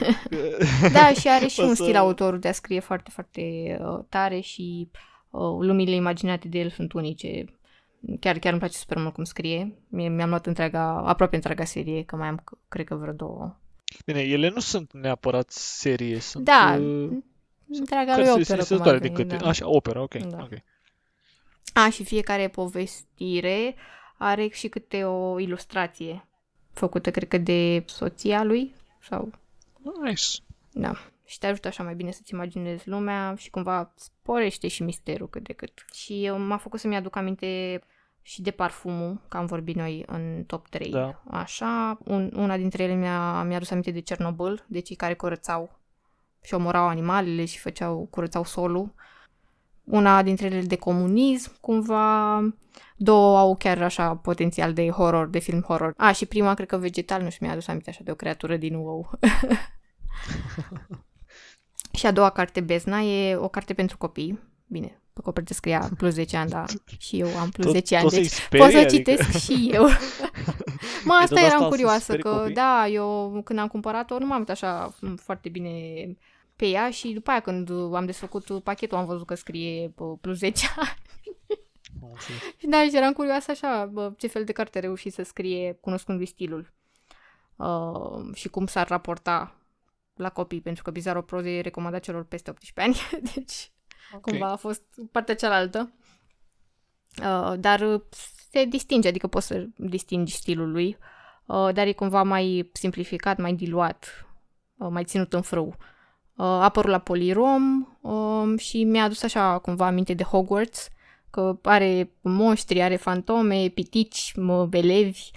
da, 0.93 1.13
și 1.13 1.27
are 1.29 1.47
și 1.53 1.59
O 1.59 1.63
un 1.63 1.75
să- 1.75 1.83
stil 1.83 1.95
autorul 1.95 2.39
de 2.39 2.47
a 2.47 2.51
scrie 2.51 2.79
foarte, 2.79 3.09
foarte 3.13 3.41
uh, 3.81 3.99
tare 4.09 4.39
și 4.39 4.89
uh, 5.29 5.41
lumile 5.59 5.91
imaginate 5.95 6.47
de 6.47 6.59
el 6.59 6.69
sunt 6.69 6.93
unice. 6.93 7.45
Chiar, 8.19 8.37
chiar 8.39 8.51
îmi 8.51 8.59
place 8.61 8.77
super 8.77 8.97
mult 8.97 9.13
cum 9.13 9.23
scrie. 9.23 9.73
Mie, 9.89 10.09
mi-am 10.09 10.29
luat 10.29 10.45
întreaga, 10.45 11.03
aproape 11.05 11.35
întreaga 11.35 11.63
serie, 11.63 12.03
că 12.03 12.15
mai 12.15 12.27
am, 12.27 12.39
c- 12.41 12.67
cred 12.67 12.85
că 12.85 12.95
vreo 12.95 13.13
două. 13.13 13.55
Bine, 14.05 14.19
ele 14.19 14.49
nu 14.49 14.59
sunt 14.59 14.93
neapărat 14.93 15.49
serie, 15.49 16.19
sunt... 16.19 16.43
Da, 16.43 16.77
uh, 16.79 17.09
întreaga 17.67 18.17
lui 18.17 18.25
cărți 18.25 18.29
operă, 18.29 18.43
cum 18.43 18.55
esistatoare 18.55 18.95
ar 18.95 19.01
din 19.01 19.13
veni, 19.13 19.29
câte... 19.29 19.43
da. 19.43 19.49
Așa, 19.49 19.69
opera, 19.69 20.01
ok. 20.01 20.15
Da. 20.15 20.37
ok. 20.41 20.53
A, 21.73 21.89
și 21.89 22.03
fiecare 22.03 22.47
povestire 22.47 23.75
are 24.17 24.47
și 24.47 24.67
câte 24.67 25.03
o 25.03 25.39
ilustrație 25.39 26.25
făcută, 26.73 27.11
cred 27.11 27.27
că, 27.27 27.37
de 27.37 27.83
soția 27.85 28.43
lui 28.43 28.75
sau 28.99 29.31
Nice. 30.03 30.25
Da. 30.71 30.93
Și 31.25 31.39
te 31.39 31.47
ajută 31.47 31.67
așa 31.67 31.83
mai 31.83 31.95
bine 31.95 32.11
să-ți 32.11 32.33
imaginezi 32.33 32.89
lumea 32.89 33.35
și 33.37 33.49
cumva 33.49 33.93
sporește 33.95 34.67
și 34.67 34.83
misterul 34.83 35.29
cât 35.29 35.43
de 35.43 35.53
cât. 35.53 35.85
Și 35.93 36.25
eu 36.25 36.39
m-a 36.39 36.57
făcut 36.57 36.79
să-mi 36.79 36.95
aduc 36.95 37.15
aminte 37.15 37.81
și 38.21 38.41
de 38.41 38.51
parfumul, 38.51 39.21
că 39.27 39.37
am 39.37 39.45
vorbit 39.45 39.75
noi 39.75 40.03
în 40.07 40.43
top 40.47 40.67
3. 40.67 40.91
Da. 40.91 41.21
Așa, 41.29 41.97
un, 42.05 42.31
una 42.35 42.57
dintre 42.57 42.83
ele 42.83 42.93
mi-a, 42.93 43.43
mi-a 43.43 43.55
adus 43.55 43.69
aminte 43.69 43.91
de 43.91 43.99
Cernobâl, 43.99 44.65
de 44.67 44.79
cei 44.79 44.95
care 44.95 45.13
curățau 45.13 45.79
și 46.41 46.53
omorau 46.53 46.87
animalele 46.87 47.45
și 47.45 47.59
făceau, 47.59 48.07
curățau 48.09 48.43
solul. 48.43 48.93
Una 49.83 50.23
dintre 50.23 50.45
ele 50.45 50.61
de 50.61 50.75
comunism, 50.75 51.51
cumva. 51.59 52.39
Două 52.97 53.37
au 53.37 53.55
chiar 53.55 53.81
așa 53.81 54.15
potențial 54.15 54.73
de 54.73 54.89
horror, 54.89 55.27
de 55.27 55.39
film 55.39 55.61
horror. 55.61 55.93
A, 55.97 56.11
și 56.11 56.25
prima, 56.25 56.53
cred 56.53 56.67
că 56.67 56.77
vegetal, 56.77 57.21
nu 57.21 57.29
știu, 57.29 57.45
mi-a 57.45 57.55
adus 57.55 57.67
aminte 57.67 57.89
așa 57.89 58.01
de 58.03 58.11
o 58.11 58.15
creatură 58.15 58.57
din 58.57 58.75
wow. 58.75 59.09
și 61.97 62.05
a 62.05 62.11
doua 62.11 62.29
carte, 62.29 62.61
Bezna, 62.61 62.99
e 62.99 63.35
o 63.35 63.47
carte 63.47 63.73
pentru 63.73 63.97
copii. 63.97 64.39
Bine, 64.67 65.00
pe 65.21 65.27
copertă 65.27 65.53
scria 65.53 65.89
plus 65.97 66.13
10 66.13 66.37
ani, 66.37 66.49
dar 66.49 66.65
și 66.97 67.19
eu 67.19 67.37
am 67.37 67.49
plus 67.49 67.65
Tot- 67.65 67.73
10 67.73 67.95
ani, 67.95 68.03
tot 68.03 68.13
să-i 68.13 68.21
deci 68.21 68.31
sperii, 68.31 68.65
pot 68.65 68.71
să 68.71 68.77
adică- 68.77 68.95
citesc 68.95 69.37
și 69.37 69.69
eu. 69.73 69.83
mă, 71.05 71.13
asta 71.13 71.25
tot 71.27 71.37
asta 71.37 71.39
eram 71.39 71.61
să 71.61 71.67
curioasă, 71.67 71.99
sperii 71.99 72.23
că 72.23 72.29
copiii? 72.29 72.53
da, 72.53 72.87
eu 72.87 73.41
când 73.43 73.59
am 73.59 73.67
cumpărat-o 73.67 74.19
nu 74.19 74.25
m-am 74.25 74.37
uitat 74.39 74.55
așa 74.55 74.93
m, 75.01 75.15
foarte 75.15 75.49
bine 75.49 75.71
pe 76.55 76.65
ea 76.67 76.89
și 76.89 77.07
după 77.13 77.29
aia 77.29 77.39
când 77.39 77.69
am 77.93 78.05
desfăcut 78.05 78.63
pachetul 78.63 78.97
am 78.97 79.05
văzut 79.05 79.25
că 79.27 79.35
scrie 79.35 79.91
bă, 79.95 80.15
plus 80.17 80.37
10 80.37 80.65
ani. 80.77 80.93
Am 82.01 82.09
înțeles. 82.11 82.41
Și 82.59 82.67
da, 82.67 82.83
și 82.83 82.97
eram 82.97 83.13
curioasă 83.13 83.51
așa, 83.51 83.85
bă, 83.91 84.13
ce 84.17 84.27
fel 84.27 84.43
de 84.43 84.51
carte 84.51 84.77
a 84.77 84.81
reușit 84.81 85.13
să 85.13 85.23
scrie 85.23 85.77
cunoscându-i 85.81 86.25
stilul. 86.25 86.73
Uh, 87.55 88.33
și 88.33 88.49
cum 88.49 88.67
s-ar 88.67 88.87
raporta 88.87 89.55
la 90.15 90.29
copii, 90.29 90.61
pentru 90.61 90.83
că 90.83 90.91
Bizarro 90.91 91.21
Prose 91.21 91.49
e 91.49 91.61
recomandat 91.61 92.01
celor 92.01 92.23
peste 92.23 92.49
18 92.49 92.81
ani, 92.81 93.21
deci 93.35 93.71
Ok. 94.13 94.21
cumva 94.21 94.51
a 94.51 94.55
fost 94.55 94.83
partea 95.11 95.35
cealaltă. 95.35 95.91
Uh, 97.19 97.53
dar 97.59 97.79
uh, 97.79 98.01
se 98.51 98.65
distinge, 98.65 99.07
adică 99.07 99.27
poți 99.27 99.47
să 99.47 99.65
distingi 99.75 100.35
stilul 100.35 100.71
lui, 100.71 100.97
uh, 101.45 101.69
dar 101.73 101.87
e 101.87 101.91
cumva 101.91 102.23
mai 102.23 102.69
simplificat, 102.73 103.37
mai 103.37 103.53
diluat, 103.53 104.25
uh, 104.77 104.87
mai 104.91 105.03
ținut 105.03 105.33
în 105.33 105.41
frâu. 105.41 105.75
Uh, 106.35 106.45
a 106.45 106.63
apărut 106.63 106.91
la 106.91 106.99
Polirom 106.99 107.87
uh, 108.01 108.59
și 108.59 108.83
mi-a 108.83 109.03
adus 109.03 109.23
așa 109.23 109.57
cumva 109.57 109.85
aminte 109.85 110.13
de 110.13 110.23
Hogwarts, 110.23 110.89
că 111.29 111.59
are 111.61 112.11
monștri, 112.21 112.81
are 112.81 112.95
fantome, 112.95 113.67
pitici, 113.67 114.33
mă, 114.35 114.69
elevi, 114.71 115.31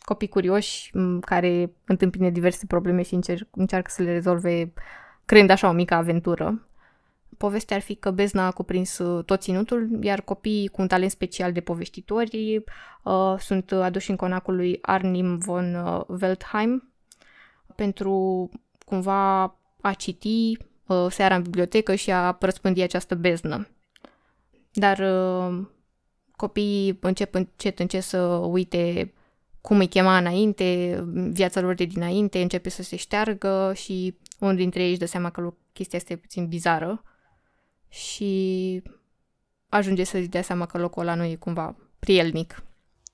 copii 0.00 0.28
curioși 0.28 0.96
m, 0.96 1.20
care 1.20 1.72
întâmpină 1.84 2.28
diverse 2.28 2.66
probleme 2.66 3.02
și 3.02 3.14
încerc, 3.14 3.48
încearcă 3.50 3.90
să 3.90 4.02
le 4.02 4.12
rezolve 4.12 4.72
creând 5.24 5.50
așa 5.50 5.68
o 5.68 5.72
mică 5.72 5.94
aventură. 5.94 6.68
Povestea 7.36 7.76
ar 7.76 7.82
fi 7.82 7.94
că 7.94 8.10
Bezna 8.10 8.46
a 8.46 8.50
cuprins 8.50 8.98
uh, 8.98 9.24
tot 9.24 9.40
ținutul, 9.40 9.98
iar 10.00 10.20
copiii 10.20 10.68
cu 10.68 10.80
un 10.80 10.88
talent 10.88 11.10
special 11.10 11.52
de 11.52 11.60
povestitori 11.60 12.64
uh, 13.02 13.34
sunt 13.38 13.72
aduși 13.72 14.10
în 14.10 14.16
conacul 14.16 14.56
lui 14.56 14.78
Arnim 14.82 15.38
von 15.38 15.74
uh, 15.74 16.00
Weltheim 16.20 16.92
pentru 17.74 18.48
cumva 18.84 19.42
a 19.80 19.92
citi 19.96 20.56
uh, 20.86 21.06
seara 21.10 21.34
în 21.34 21.42
bibliotecă 21.42 21.94
și 21.94 22.12
a 22.12 22.36
răspândi 22.40 22.82
această 22.82 23.14
beznă. 23.14 23.68
Dar 24.72 24.98
uh, 24.98 25.66
copiii 26.36 26.98
încep 27.00 27.34
încet 27.34 27.78
încet 27.78 28.02
să 28.02 28.20
uite 28.26 29.12
cum 29.60 29.78
îi 29.78 29.88
chema 29.88 30.16
înainte, 30.16 30.98
viața 31.12 31.60
lor 31.60 31.74
de 31.74 31.84
dinainte 31.84 32.40
începe 32.40 32.68
să 32.68 32.82
se 32.82 32.96
șteargă 32.96 33.72
și 33.74 34.16
unul 34.38 34.56
dintre 34.56 34.82
ei 34.82 34.90
își 34.90 34.98
dă 34.98 35.06
seama 35.06 35.30
că 35.30 35.40
lu- 35.40 35.56
chestia 35.72 35.98
asta 35.98 36.12
e 36.12 36.16
puțin 36.16 36.46
bizară 36.46 37.02
și 37.90 38.82
ajunge 39.68 40.04
să-și 40.04 40.28
dea 40.28 40.42
seama 40.42 40.66
că 40.66 40.78
locul 40.78 41.02
ăla 41.02 41.14
nu 41.14 41.24
e 41.24 41.34
cumva 41.34 41.76
prielnic. 41.98 42.62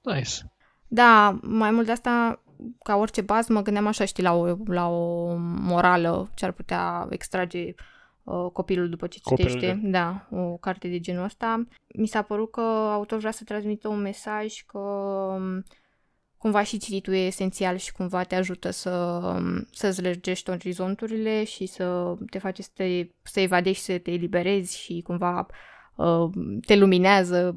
Nice. 0.03 0.53
Da, 0.89 1.39
mai 1.43 1.71
mult 1.71 1.87
de 1.87 1.93
asta, 1.93 2.43
ca 2.83 2.97
orice 2.97 3.21
bază, 3.21 3.53
mă 3.53 3.63
gândeam 3.63 3.87
așa, 3.87 4.05
știi, 4.05 4.23
la 4.23 4.35
o, 4.35 4.57
la 4.67 4.89
o 4.89 5.35
morală 5.39 6.31
ce 6.35 6.45
ar 6.45 6.53
putea 6.53 7.07
extrage 7.11 7.75
uh, 8.23 8.51
copilul 8.53 8.89
după 8.89 9.07
ce 9.07 9.21
Copilul, 9.23 9.51
citește. 9.51 9.81
Da, 9.83 10.27
o 10.31 10.57
carte 10.57 10.89
de 10.89 11.01
genul 11.01 11.25
ăsta. 11.25 11.67
Mi 11.95 12.07
s-a 12.07 12.23
părut 12.23 12.51
că 12.51 12.61
autorul 12.61 13.19
vrea 13.19 13.31
să 13.31 13.45
transmită 13.45 13.89
un 13.89 14.01
mesaj 14.01 14.63
că 14.67 14.79
um, 14.79 15.65
cumva 16.47 16.63
și 16.65 16.79
cititul 16.79 17.13
e 17.15 17.19
esențial 17.27 17.77
și 17.77 17.93
cumva 17.93 18.23
te 18.23 18.35
ajută 18.35 18.71
să, 18.71 18.91
um, 18.91 19.67
să-ți 19.73 20.03
lărgești 20.03 20.51
orizonturile 20.51 21.45
și 21.45 21.67
să 21.67 22.15
te 22.31 22.39
face 22.39 22.63
să, 22.63 22.69
te, 22.75 23.07
să 23.23 23.41
evadezi 23.41 23.77
și 23.79 23.83
să 23.85 23.99
te 23.99 24.11
eliberezi 24.11 24.79
și 24.79 25.03
cumva 25.07 25.47
uh, 25.95 26.31
te 26.67 26.77
luminează, 26.77 27.57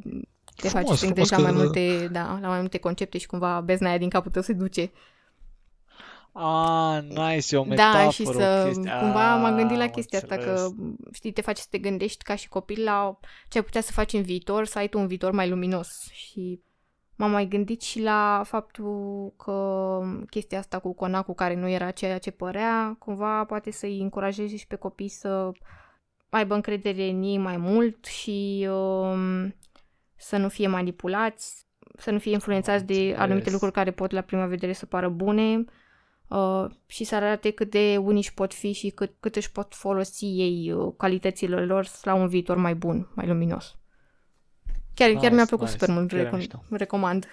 te 0.56 0.68
face 0.68 0.84
Frumos, 0.84 1.00
să 1.00 1.06
te 1.06 1.06
gândești 1.06 1.32
la 1.32 1.38
frumos 1.38 1.56
mai 1.56 1.62
că- 1.62 1.80
multe, 1.80 2.08
da, 2.08 2.38
la 2.42 2.48
mai 2.48 2.60
multe 2.60 2.78
concepte 2.78 3.18
și 3.18 3.28
cumva 3.28 3.62
bezna 3.62 3.90
aia 3.90 3.98
din 3.98 4.10
capul 4.10 4.32
tău 4.32 4.42
se 4.42 4.54
duce. 4.54 4.92
Ah, 6.32 7.02
nice, 7.04 7.56
e 7.56 7.58
o 7.58 7.64
metaforă, 7.64 8.04
da, 8.04 8.10
și 8.10 8.22
o 8.28 8.32
să 8.32 8.64
chestie. 8.66 8.92
cumva 9.00 9.36
m-am 9.36 9.56
gândit 9.56 9.78
la 9.78 9.84
Ah, 9.84 9.90
am 9.90 9.96
chestia 9.96 10.20
asta 10.20 10.36
înțeles. 10.36 10.62
că, 10.62 10.74
știi, 11.12 11.32
te 11.32 11.42
face 11.42 11.62
să 11.62 11.68
te 11.70 11.78
gândești 11.78 12.24
ca 12.24 12.36
și 12.36 12.48
copil 12.50 12.84
la 12.84 13.20
ce 13.50 13.58
ai 13.58 13.64
putea 13.64 13.82
să 13.82 13.92
faci 13.92 14.14
în 14.14 14.22
viitor, 14.22 14.66
să 14.66 14.78
ai 14.78 14.88
tu 14.88 15.00
un 15.00 15.08
viitor 15.08 15.32
mai 15.32 15.50
luminos 15.50 16.10
și 16.12 16.60
m-am 17.20 17.32
mai 17.32 17.48
gândit 17.48 17.82
și 17.82 18.02
la 18.02 18.42
faptul 18.46 19.34
că 19.38 20.02
chestia 20.30 20.60
asta 20.60 20.80
cu 20.80 20.94
conacul 20.94 21.34
care 21.34 21.56
nu 21.56 21.70
era 21.70 21.92
ceea 21.92 22.18
ce 22.18 22.32
părea, 22.32 22.96
cumva 23.00 23.46
poate 23.46 23.72
să-i 23.72 24.02
încurajeze 24.02 24.56
și 24.56 24.68
pe 24.68 24.76
copii 24.76 25.08
să 25.08 25.52
aibă 26.30 26.54
încredere 26.54 27.10
în 27.10 27.24
ei 27.24 27.38
mai 27.38 27.58
mult 27.58 28.06
și 28.06 28.68
um, 28.72 29.56
să 30.16 30.38
nu 30.38 30.50
fie 30.50 30.68
manipulați, 30.68 31.68
să 31.98 32.12
nu 32.12 32.20
fie 32.20 32.32
influențați 32.32 32.86
de 32.86 32.94
înțeles. 32.94 33.20
anumite 33.20 33.52
lucruri 33.52 33.74
care 33.74 33.92
pot 33.92 34.12
la 34.12 34.22
prima 34.22 34.46
vedere 34.46 34.74
să 34.74 34.86
pară 34.86 35.10
bune 35.10 35.66
uh, 36.28 36.66
și 36.86 37.04
să 37.04 37.16
arate 37.16 37.52
cât 37.52 37.70
de 37.70 37.98
unici 37.98 38.32
pot 38.32 38.54
fi 38.54 38.72
și 38.72 38.90
cât, 38.90 39.16
cât 39.20 39.36
își 39.36 39.52
pot 39.52 39.74
folosi 39.74 40.26
ei 40.26 40.72
uh, 40.72 40.94
calitățile 40.98 41.66
lor 41.66 41.88
la 42.02 42.14
un 42.14 42.28
viitor 42.28 42.58
mai 42.58 42.76
bun, 42.76 43.08
mai 43.16 43.28
luminos. 43.28 43.79
Chiar, 45.00 45.10
chiar 45.12 45.22
Nice, 45.22 45.34
mi-a 45.36 45.46
plăcut 45.46 45.66
nice. 45.66 45.78
super 45.80 45.96
mult, 45.96 46.10
Chiar 46.10 46.20
e 46.20 46.24
recom- 46.30 46.38
mișto. 46.38 46.64
recomand. 46.70 47.26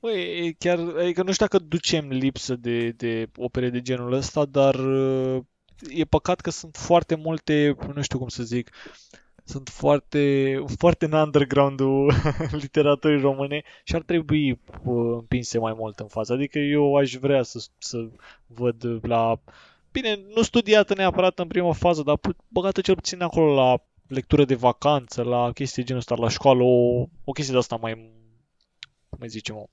Băi, 0.00 0.46
e 0.46 0.52
chiar, 0.58 0.78
adică 0.78 1.22
nu 1.22 1.32
știu 1.32 1.46
dacă 1.46 1.64
ducem 1.64 2.08
lipsă 2.08 2.54
de, 2.56 2.90
de 2.90 3.28
opere 3.36 3.70
de 3.70 3.80
genul 3.82 4.12
ăsta, 4.12 4.44
dar 4.44 4.74
uh, 4.74 5.42
e 5.88 6.04
păcat 6.04 6.40
că 6.40 6.50
sunt 6.50 6.76
foarte 6.76 7.14
multe, 7.14 7.76
nu 7.94 8.02
știu 8.02 8.18
cum 8.18 8.28
să 8.28 8.42
zic, 8.42 8.70
sunt 9.44 9.68
foarte, 9.68 10.54
foarte 10.76 11.04
în 11.04 11.12
underground-ul 11.12 12.12
literaturii 12.62 13.20
române 13.20 13.62
și 13.84 13.94
ar 13.94 14.02
trebui 14.02 14.50
uh, 14.50 14.58
împinse 15.18 15.58
mai 15.58 15.74
mult 15.76 15.98
în 15.98 16.06
față. 16.08 16.32
Adică 16.32 16.58
eu 16.58 16.96
aș 16.96 17.14
vrea 17.14 17.42
să, 17.42 17.66
să 17.78 18.08
văd 18.46 18.98
la, 19.02 19.40
bine, 19.92 20.18
nu 20.34 20.42
studiată 20.42 20.94
neapărat 20.94 21.38
în 21.38 21.46
prima 21.46 21.72
fază, 21.72 22.02
dar 22.02 22.16
pu- 22.16 22.36
băgată 22.48 22.80
cel 22.80 22.94
puțin 22.94 23.22
acolo 23.22 23.54
la 23.54 23.82
lectură 24.10 24.44
de 24.44 24.54
vacanță, 24.54 25.22
la 25.22 25.52
chestii 25.52 25.82
de 25.82 25.86
genul 25.86 26.00
ăsta, 26.00 26.14
la 26.14 26.28
școală, 26.28 26.62
o, 26.62 27.06
o 27.24 27.32
chestie 27.32 27.52
de 27.52 27.58
asta 27.58 27.76
mai, 27.76 27.94
cum 29.08 29.18
îi 29.20 29.28
zicem, 29.28 29.56
o, 29.56 29.64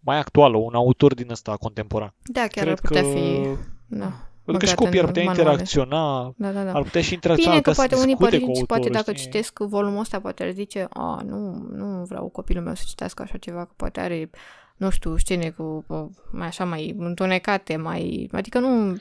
mai 0.00 0.18
actuală, 0.18 0.56
un 0.56 0.74
autor 0.74 1.14
din 1.14 1.30
ăsta 1.30 1.56
contemporan. 1.56 2.14
Da, 2.22 2.40
chiar 2.40 2.64
Cred 2.64 2.68
ar 2.68 2.80
putea 2.80 3.02
că, 3.02 3.08
fi... 3.08 3.46
Da, 3.86 4.12
pentru 4.44 4.64
că 4.64 4.70
și 4.70 4.74
băgat 4.74 4.84
copiii 4.84 4.98
ar 4.98 5.08
în 5.08 5.12
putea 5.12 5.24
manuale. 5.24 5.50
interacționa, 5.50 6.34
da, 6.36 6.50
da. 6.50 6.64
da. 6.64 6.72
ar 6.72 6.82
putea 6.82 7.02
și 7.02 7.14
interacționa, 7.14 7.50
Bine 7.50 7.62
că 7.62 7.70
ar 7.70 7.74
putea 7.76 7.88
poate 7.88 7.94
să 7.94 8.02
unii 8.02 8.14
discute 8.14 8.38
cu 8.38 8.44
părinți, 8.44 8.66
poate 8.66 8.82
autorul, 8.82 9.04
dacă 9.04 9.16
știi? 9.16 9.30
citesc 9.30 9.58
volumul 9.58 10.00
ăsta, 10.00 10.20
poate 10.20 10.42
ar 10.42 10.50
zice, 10.50 10.86
a, 10.90 11.20
nu, 11.26 11.68
nu 11.70 12.04
vreau 12.04 12.28
copilul 12.28 12.64
meu 12.64 12.74
să 12.74 12.82
citească 12.86 13.22
așa 13.22 13.36
ceva, 13.36 13.64
că 13.64 13.72
poate 13.76 14.00
are, 14.00 14.30
nu 14.76 14.90
știu, 14.90 15.16
scene 15.16 15.50
cu, 15.50 15.84
cu 15.86 16.10
mai 16.32 16.46
așa, 16.46 16.64
mai 16.64 16.94
întunecate, 16.98 17.76
mai, 17.76 18.28
adică 18.32 18.58
nu, 18.58 18.96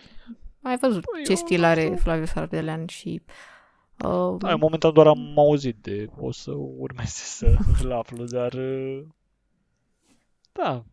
ai 0.61 0.77
văzut 0.77 1.05
Păi, 1.05 1.23
ce 1.23 1.29
eu 1.29 1.36
stil 1.36 1.59
nu 1.59 1.65
are 1.65 1.82
știu. 1.82 1.95
Flavius 1.95 2.36
Ardelean 2.36 2.86
și 2.86 3.21
uh, 4.04 4.38
Da, 4.39 4.56
momentan 4.56 4.93
doar 4.93 5.08
am 5.08 5.34
auzit 5.39 5.76
de, 5.82 6.08
o 6.20 6.32
să 6.32 6.52
urmeze 6.78 7.12
să 7.24 7.56
îl 7.84 7.91
aflu, 7.93 8.24
dar 8.24 8.54
uh, 8.54 9.02
da. 10.52 10.84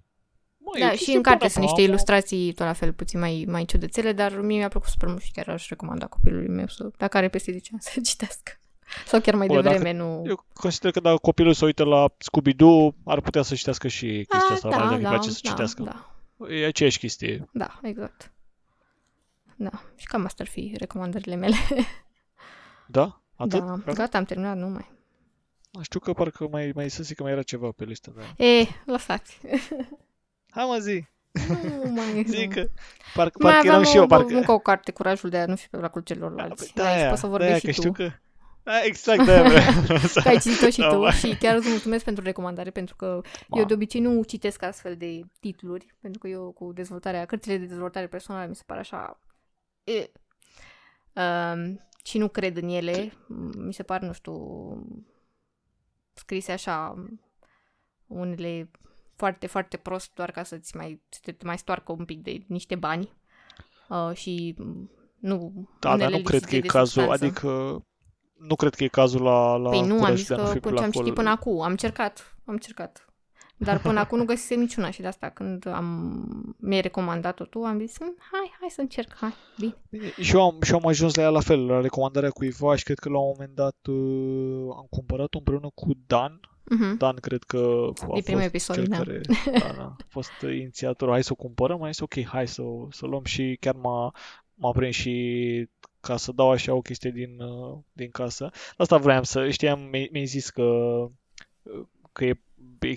Mă, 0.59 0.79
e 0.79 0.85
o 0.85 0.87
da, 0.87 0.91
și 0.91 0.97
chestie 0.97 1.17
în 1.17 1.23
carte 1.23 1.39
bună 1.39 1.51
sunt 1.51 1.65
până 1.65 1.65
niște 1.65 1.81
la 1.81 1.83
urmă. 1.83 1.95
ilustrații 1.95 2.53
tot 2.53 2.67
la 2.67 2.73
fel 2.73 2.93
puțin 2.93 3.19
mai, 3.19 3.45
mai 3.49 3.65
ciudățele, 3.65 4.13
dar 4.13 4.41
mie 4.41 4.59
mi-a 4.59 4.69
plăcut 4.69 4.89
super 4.89 5.09
mult 5.09 5.21
și 5.23 5.33
chiar 5.33 5.49
aș 5.49 5.69
recomanda 5.69 6.07
copilului 6.07 6.49
meu 6.49 6.67
să, 6.67 6.91
dacă 6.97 7.17
are 7.17 7.29
peste 7.29 7.53
10 7.53 7.69
ani 7.73 7.83
să 7.95 8.01
citească. 8.01 8.53
Sau 9.07 9.21
chiar 9.21 9.35
mai 9.35 9.47
Bă, 9.47 9.55
dacă- 9.61 9.69
devreme, 9.75 9.99
nu... 9.99 10.23
Eu 10.27 10.45
consider 10.53 10.91
că 10.91 11.01
dacă 11.01 11.17
copilul 11.17 11.53
se 11.53 11.65
uită 11.65 11.85
la 11.85 12.07
Scooby-Doo, 12.19 12.95
ar 13.05 13.21
putea 13.21 13.43
să 13.43 13.55
citească 13.55 13.89
și 13.89 14.07
chestia 14.07 14.39
Ah, 14.49 14.51
asta, 14.53 14.69
da, 14.69 14.77
mai 14.77 14.87
ales 14.87 15.03
dacă 15.03 15.03
da, 15.03 15.09
îi 15.11 15.15
place 15.17 15.31
să 15.31 15.41
da, 15.43 15.49
citească. 15.51 15.83
da, 15.83 16.15
E 16.55 16.67
aceeași 16.67 16.99
chestie. 16.99 17.49
da, 17.53 17.79
exact. 17.83 18.33
Da, 19.57 19.71
și 19.97 20.07
cam 20.07 20.25
asta 20.25 20.43
ar 20.43 20.49
fi 20.49 20.75
recomandările 20.79 21.35
mele. 21.35 21.55
Da? 22.91 23.21
Atât? 23.37 23.61
Da, 23.61 23.67
Gata? 23.67 23.93
gata, 23.93 24.19
am 24.19 24.25
terminat, 24.25 24.57
nu 24.57 24.69
mai. 24.69 24.91
Știu 25.81 26.01
că 26.01 26.13
parcă 26.13 26.49
mai, 26.51 26.73
mai 26.75 26.89
să 26.89 27.03
zic 27.03 27.17
că 27.17 27.23
mai 27.23 27.33
era 27.33 27.43
ceva 27.43 27.71
pe 27.77 27.85
listă, 27.85 28.13
da. 28.17 28.45
E, 28.45 28.67
lăsați. 28.87 29.41
Hai 30.51 30.65
mă 30.69 30.77
zi! 30.79 31.05
Nu 31.85 31.91
mai... 31.91 32.25
Zic 32.29 32.53
că 32.55 32.69
parcă, 33.15 33.39
mai 33.43 33.53
parcă 33.53 33.59
aveam 33.59 33.65
eram 33.75 33.83
și 33.85 33.97
eu, 33.97 34.03
o, 34.03 34.07
parcă... 34.07 34.35
încă 34.35 34.53
o 34.53 34.59
carte, 34.59 34.93
curajul 34.93 35.31
de 35.31 35.39
a 35.39 35.47
nu 35.47 35.57
fi 35.57 35.69
pe 35.69 35.77
placul 35.77 36.03
Da, 36.07 36.15
celorlalți. 36.15 36.73
păi, 36.73 36.85
Aici 36.85 36.93
de-aia, 36.95 37.09
poți 37.09 37.21
să 37.21 37.27
de-aia, 37.27 37.39
vorbești 37.47 37.67
că 37.67 37.73
și 37.73 37.79
știu 37.79 37.91
tu. 37.93 37.97
că... 38.03 38.11
Da, 38.63 38.83
exact, 38.85 39.25
de-aia 39.25 39.43
vreau 39.81 39.99
să- 39.99 40.21
Că 40.23 40.29
ai 40.29 40.39
citit-o 40.39 40.71
și 40.71 40.79
Da, 40.81 40.89
tu 40.89 40.99
mai- 40.99 41.13
și 41.13 41.37
chiar 41.37 41.57
îți 41.57 41.69
mulțumesc 41.69 42.05
pentru 42.05 42.25
recomandare, 42.25 42.71
pentru 42.71 42.97
că 42.97 43.21
Ma. 43.49 43.59
eu 43.59 43.65
de 43.65 43.75
obicei 43.75 44.01
nu 44.01 44.23
citesc 44.23 44.63
astfel 44.63 44.97
de 44.97 45.21
titluri, 45.41 45.95
pentru 46.01 46.21
că 46.21 46.29
eu 46.29 46.51
cu 46.53 46.73
dezvoltarea, 46.73 47.25
cărțile 47.25 47.57
de 47.57 47.65
dezvoltare 47.65 48.07
personală 48.07 48.49
mi 48.49 48.57
se 48.57 48.63
pare 48.67 48.81
așa... 48.81 49.21
E, 49.85 50.11
um, 51.13 51.88
și 52.05 52.19
nu 52.19 52.29
cred 52.29 52.57
în 52.57 52.69
ele, 52.69 53.13
mi 53.57 53.75
se 53.75 53.83
par, 53.83 54.01
nu 54.01 54.13
știu, 54.13 54.37
scrise 56.13 56.53
așa, 56.53 57.05
unele 58.07 58.71
foarte, 59.17 59.47
foarte 59.47 59.77
prost, 59.77 60.15
doar 60.15 60.31
ca 60.31 60.43
să-ți 60.43 60.77
mai, 60.77 61.03
să 61.09 61.33
te 61.33 61.45
mai 61.45 61.59
stoarcă 61.59 61.93
un 61.93 62.05
pic 62.05 62.23
de 62.23 62.45
niște 62.47 62.75
bani. 62.75 63.13
Uh, 63.89 64.11
și 64.15 64.55
mm, 64.59 64.91
nu, 65.19 65.69
Da, 65.81 65.89
dar 65.89 65.95
unele 65.97 66.17
nu 66.17 66.23
cred 66.23 66.41
lipsite 66.41 66.51
că 66.51 66.57
e 66.57 66.61
de 66.61 66.67
cazul, 66.67 67.03
substanță. 67.03 67.25
adică 67.25 67.83
nu 68.39 68.55
cred 68.55 68.75
că 68.75 68.85
e 68.85 68.89
cazul 68.89 69.23
la, 69.23 69.57
la 69.57 69.69
Păi 69.71 69.81
nu, 69.87 69.93
am 69.93 69.99
curajul 69.99 70.17
zis 70.17 70.29
de 70.29 70.35
a 70.35 70.37
nu 70.37 70.45
că 70.45 70.53
fi 70.53 70.59
pe 70.61 70.69
ce 70.69 70.75
am 70.75 70.75
lacul. 70.75 71.01
citit 71.01 71.15
până 71.15 71.31
acum. 71.31 71.61
Am 71.61 71.77
cercat, 71.77 72.37
am 72.45 72.57
cercat. 72.57 73.08
Dar 73.59 73.81
până 73.81 74.01
acum 74.01 74.19
nu 74.19 74.25
găsisem 74.25 74.59
niciuna 74.61 74.91
și 74.91 75.01
de 75.01 75.07
asta 75.07 75.29
când 75.29 75.67
am, 75.67 76.57
mi-ai 76.59 76.81
recomandat-o 76.81 77.45
tu, 77.45 77.63
am 77.63 77.79
zis, 77.79 77.99
"Mm, 77.99 78.17
hai, 78.33 78.53
hai 78.61 78.69
să 78.71 78.81
încerc, 78.81 79.15
hai, 79.15 79.35
bine. 79.59 79.75
Bine, 79.91 80.13
Și 80.21 80.35
eu, 80.35 80.43
am, 80.43 80.57
și 80.63 80.71
eu 80.73 80.79
am 80.79 80.87
ajuns 80.87 81.15
la 81.15 81.23
ea 81.23 81.29
la 81.29 81.41
fel, 81.41 81.67
la 81.67 81.81
recomandarea 81.81 82.31
cuiva 82.31 82.77
și 82.77 82.85
cred 82.85 82.99
că 82.99 83.09
la 83.09 83.19
un 83.19 83.31
moment 83.33 83.55
dat 83.55 83.77
uh, 83.87 84.75
am 84.77 84.87
cumpărat-o 84.91 85.39
împreună 85.39 85.71
cu 85.75 85.91
Dan. 86.07 86.41
Uh-huh. 86.41 86.97
Dan 86.99 87.17
cred 87.17 87.43
că 87.43 87.87
a 88.01 88.05
fost 88.05 88.25
primul 88.25 88.43
episod, 88.43 88.75
cel 88.77 88.85
da. 88.87 88.97
care 88.97 89.21
da, 89.53 89.73
da, 89.77 89.83
a 89.83 89.97
fost 90.09 90.33
inițiatorul. 90.43 91.13
Hai 91.15 91.23
să 91.23 91.33
o 91.33 91.43
cumpărăm, 91.43 91.79
hai 91.81 91.95
să 91.95 92.03
ok, 92.03 92.25
hai 92.25 92.49
să, 92.49 92.63
o- 92.63 92.89
să 92.91 93.05
o 93.05 93.09
luăm 93.09 93.25
și 93.25 93.57
chiar 93.61 93.75
m-a, 93.75 94.15
m-a 94.55 94.71
prins 94.71 94.95
și 94.95 95.69
ca 96.01 96.17
să 96.17 96.33
dau 96.33 96.51
așa 96.51 96.75
o 96.75 96.81
chestie 96.81 97.11
din, 97.11 97.41
uh, 97.41 97.79
din 97.93 98.11
casă. 98.11 98.51
Asta 98.77 98.97
vreau 98.97 99.23
să 99.23 99.51
știam, 99.51 99.81
mi- 99.81 100.09
mi-ai 100.13 100.25
zis 100.27 100.51
că, 100.51 100.63
uh, 100.63 101.87
că 102.13 102.25
e, 102.25 102.41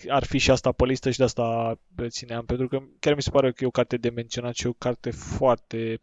ar 0.07 0.23
fi 0.25 0.37
și 0.37 0.51
asta 0.51 0.71
pe 0.71 0.85
listă 0.85 1.09
și 1.11 1.17
de 1.17 1.23
asta 1.23 1.77
țineam, 2.07 2.45
pentru 2.45 2.67
că 2.67 2.81
chiar 2.99 3.15
mi 3.15 3.21
se 3.21 3.29
pare 3.29 3.51
că 3.51 3.63
e 3.63 3.67
o 3.67 3.71
carte 3.71 3.97
de 3.97 4.09
menționat 4.09 4.53
și 4.53 4.65
e 4.65 4.69
o 4.69 4.73
carte 4.73 5.11
foarte, 5.11 5.99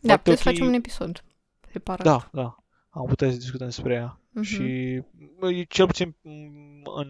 Da, 0.00 0.06
foarte 0.06 0.22
putem 0.22 0.34
să 0.36 0.42
ok. 0.48 0.54
facem 0.54 0.66
un 0.66 0.72
episod 0.72 1.24
separat. 1.72 2.04
Da, 2.06 2.28
da. 2.32 2.56
Am 2.90 3.06
putea 3.06 3.30
să 3.30 3.36
discutăm 3.36 3.66
despre 3.66 3.94
ea. 3.94 4.20
Mhm. 4.30 4.42
Și 4.44 5.00
bă, 5.38 5.62
cel 5.68 5.86
puțin 5.86 6.14
m, 6.22 6.82
în 6.96 7.08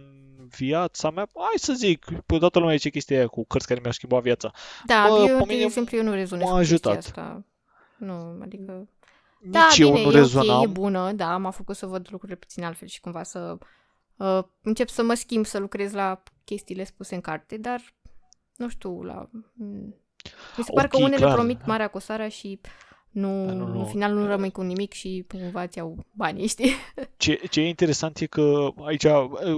viața 0.56 1.10
mea, 1.10 1.28
hai 1.34 1.52
să 1.56 1.72
zic, 1.72 2.04
pe 2.26 2.38
toată 2.38 2.58
lumea 2.58 2.74
zice 2.74 2.90
chestia 2.90 3.16
aia 3.16 3.26
cu 3.26 3.44
cărți 3.46 3.66
care 3.66 3.78
mi-au 3.80 3.92
schimbat 3.92 4.22
viața. 4.22 4.50
Da, 4.86 5.06
Bă, 5.08 5.16
eu, 5.28 5.38
pe 5.38 5.44
de 5.44 5.52
mine 5.52 5.64
exemplu, 5.64 5.96
eu 5.96 6.02
nu 6.02 6.12
rezonez 6.12 6.44
m-a 6.46 6.50
cu 6.52 6.58
chestia 6.58 6.90
ajutat. 6.90 6.96
asta. 6.96 7.44
Nu, 7.96 8.38
adică... 8.42 8.88
Nici 9.40 9.52
Da, 9.52 9.68
eu 9.76 9.92
bine, 9.92 10.04
nu 10.04 10.10
e 10.10 10.14
rezonam. 10.14 10.56
ok, 10.58 10.64
e 10.64 10.66
bună, 10.66 11.12
da, 11.12 11.36
m-a 11.36 11.50
făcut 11.50 11.76
să 11.76 11.86
văd 11.86 12.06
lucrurile 12.10 12.38
puțin 12.38 12.64
altfel 12.64 12.88
și 12.88 13.00
cumva 13.00 13.22
să 13.22 13.58
uh, 14.18 14.44
încep 14.62 14.88
să 14.88 15.02
mă 15.02 15.14
schimb, 15.14 15.46
să 15.46 15.58
lucrez 15.58 15.92
la 15.92 16.22
chestiile 16.44 16.84
spuse 16.84 17.14
în 17.14 17.20
carte, 17.20 17.56
dar 17.56 17.80
nu 18.56 18.68
știu, 18.68 19.02
la... 19.02 19.28
m, 19.52 19.64
Mi 20.56 20.64
se 20.64 20.72
pare 20.74 20.88
că 20.88 20.96
Ok, 20.96 21.02
unele 21.02 21.20
clar. 21.22 21.34
promit 21.34 21.66
marea 21.66 21.84
acosarea 21.86 22.28
și 22.28 22.60
nu, 23.18 23.44
Da, 23.46 23.52
nu, 23.52 23.66
nu. 23.66 23.78
în 23.78 23.84
final 23.86 24.14
nu 24.14 24.26
rămâi 24.26 24.50
cu 24.50 24.60
nimic 24.60 24.92
și 24.92 25.24
cumva 25.28 25.66
ți 25.66 25.78
iau 25.78 26.06
banii, 26.12 26.46
știi? 26.54 26.70
Ce, 27.16 27.40
ce 27.50 27.60
e 27.60 27.68
interesant 27.68 28.18
e 28.18 28.26
că 28.26 28.68
aici 28.84 29.04
uh, 29.04 29.12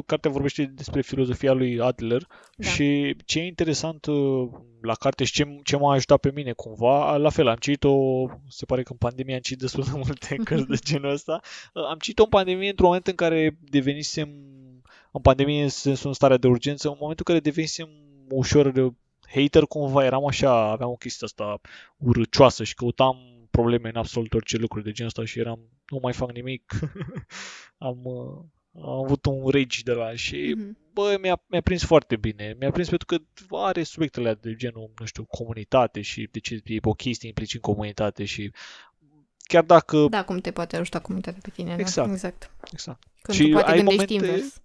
cartea 0.06 0.30
vorbește 0.30 0.64
despre 0.64 1.00
filozofia 1.00 1.52
lui 1.52 1.80
Adler 1.80 2.26
Da. 2.56 2.68
și 2.68 3.16
ce 3.24 3.38
e 3.38 3.46
interesant 3.46 4.06
uh, 4.06 4.48
la 4.80 4.94
carte 4.94 5.24
și 5.24 5.32
ce, 5.32 5.58
ce 5.62 5.76
m-a 5.76 5.92
ajutat 5.92 6.20
pe 6.20 6.30
mine 6.34 6.52
cumva, 6.52 7.16
la 7.16 7.30
fel, 7.30 7.48
am 7.48 7.56
citit-o, 7.56 7.94
se 8.48 8.64
pare 8.64 8.82
că 8.82 8.92
în 8.92 8.98
pandemie 8.98 9.34
am 9.34 9.40
citit 9.40 9.58
destul 9.60 9.82
de 9.84 9.90
multe 10.04 10.36
cărți 10.44 10.66
de 10.66 10.76
genul 10.92 11.10
ăsta, 11.10 11.40
Uh, 11.74 11.84
am 11.90 11.98
citit-o 11.98 12.22
în 12.22 12.28
pandemie 12.28 12.68
într-un 12.68 12.86
moment 12.86 13.06
în 13.06 13.14
care 13.14 13.58
devenisem, 13.60 14.28
în 15.12 15.20
pandemie 15.22 15.62
în 15.62 15.68
sensul 15.68 16.08
în 16.08 16.14
starea 16.14 16.36
de 16.36 16.46
urgență, 16.46 16.88
în 16.88 16.96
momentul 17.00 17.24
în 17.28 17.34
care 17.34 17.44
devenisem 17.50 17.88
ușor 18.30 18.70
de 18.70 18.88
hater 19.34 19.62
cumva, 19.62 20.04
eram 20.04 20.26
așa, 20.26 20.70
aveam 20.70 20.90
o 20.90 20.94
chestie 20.94 21.26
asta 21.26 21.60
urâcioasă 21.96 22.64
și 22.64 22.74
căutam 22.74 23.16
probleme 23.50 23.88
în 23.88 23.96
absolut 23.96 24.34
orice 24.34 24.56
lucruri 24.56 24.84
de 24.84 24.90
genul 24.92 25.12
ăsta 25.16 25.24
și 25.32 25.38
eram, 25.38 25.60
nu 25.88 25.98
mai 26.02 26.12
fac 26.12 26.32
nimic, 26.32 26.72
am, 27.78 28.04
uh, 28.04 28.44
am 28.84 29.04
avut 29.04 29.24
un 29.26 29.48
rage 29.48 29.80
de 29.84 29.92
la 29.92 30.14
și 30.14 30.54
Mhm. 30.56 30.78
bă, 30.92 31.18
mi-a, 31.20 31.42
mi-a 31.46 31.60
prins 31.60 31.84
foarte 31.84 32.16
bine. 32.16 32.56
Mi-a 32.58 32.70
prins 32.70 32.88
pentru 32.88 33.06
că 33.06 33.16
are 33.56 33.82
subiectele 33.82 34.28
alea 34.28 34.40
de 34.42 34.54
genul, 34.54 34.90
nu 34.98 35.04
știu, 35.06 35.24
comunitate 35.24 36.00
și 36.00 36.28
de 36.30 36.38
ce 36.38 36.60
e 36.64 36.78
o 36.82 36.92
chestie 36.92 37.28
implici 37.28 37.54
în 37.54 37.60
comunitate 37.60 38.24
și 38.24 38.52
chiar 39.42 39.62
dacă, 39.64 40.06
Da, 40.10 40.24
cum 40.24 40.38
te 40.38 40.50
poate 40.50 40.76
ajuta 40.76 41.00
comunitatea 41.00 41.40
pe 41.42 41.50
tine, 41.50 41.76
Exact. 41.78 42.06
da? 42.06 42.12
Exact. 42.12 42.50
exact, 42.72 43.02
Când 43.22 43.38
Și 43.38 43.44
tu 43.44 43.50
poate 43.50 43.70
ai 43.70 43.76
gândești 43.76 44.00
momente- 44.16 44.26
invers. 44.34 44.62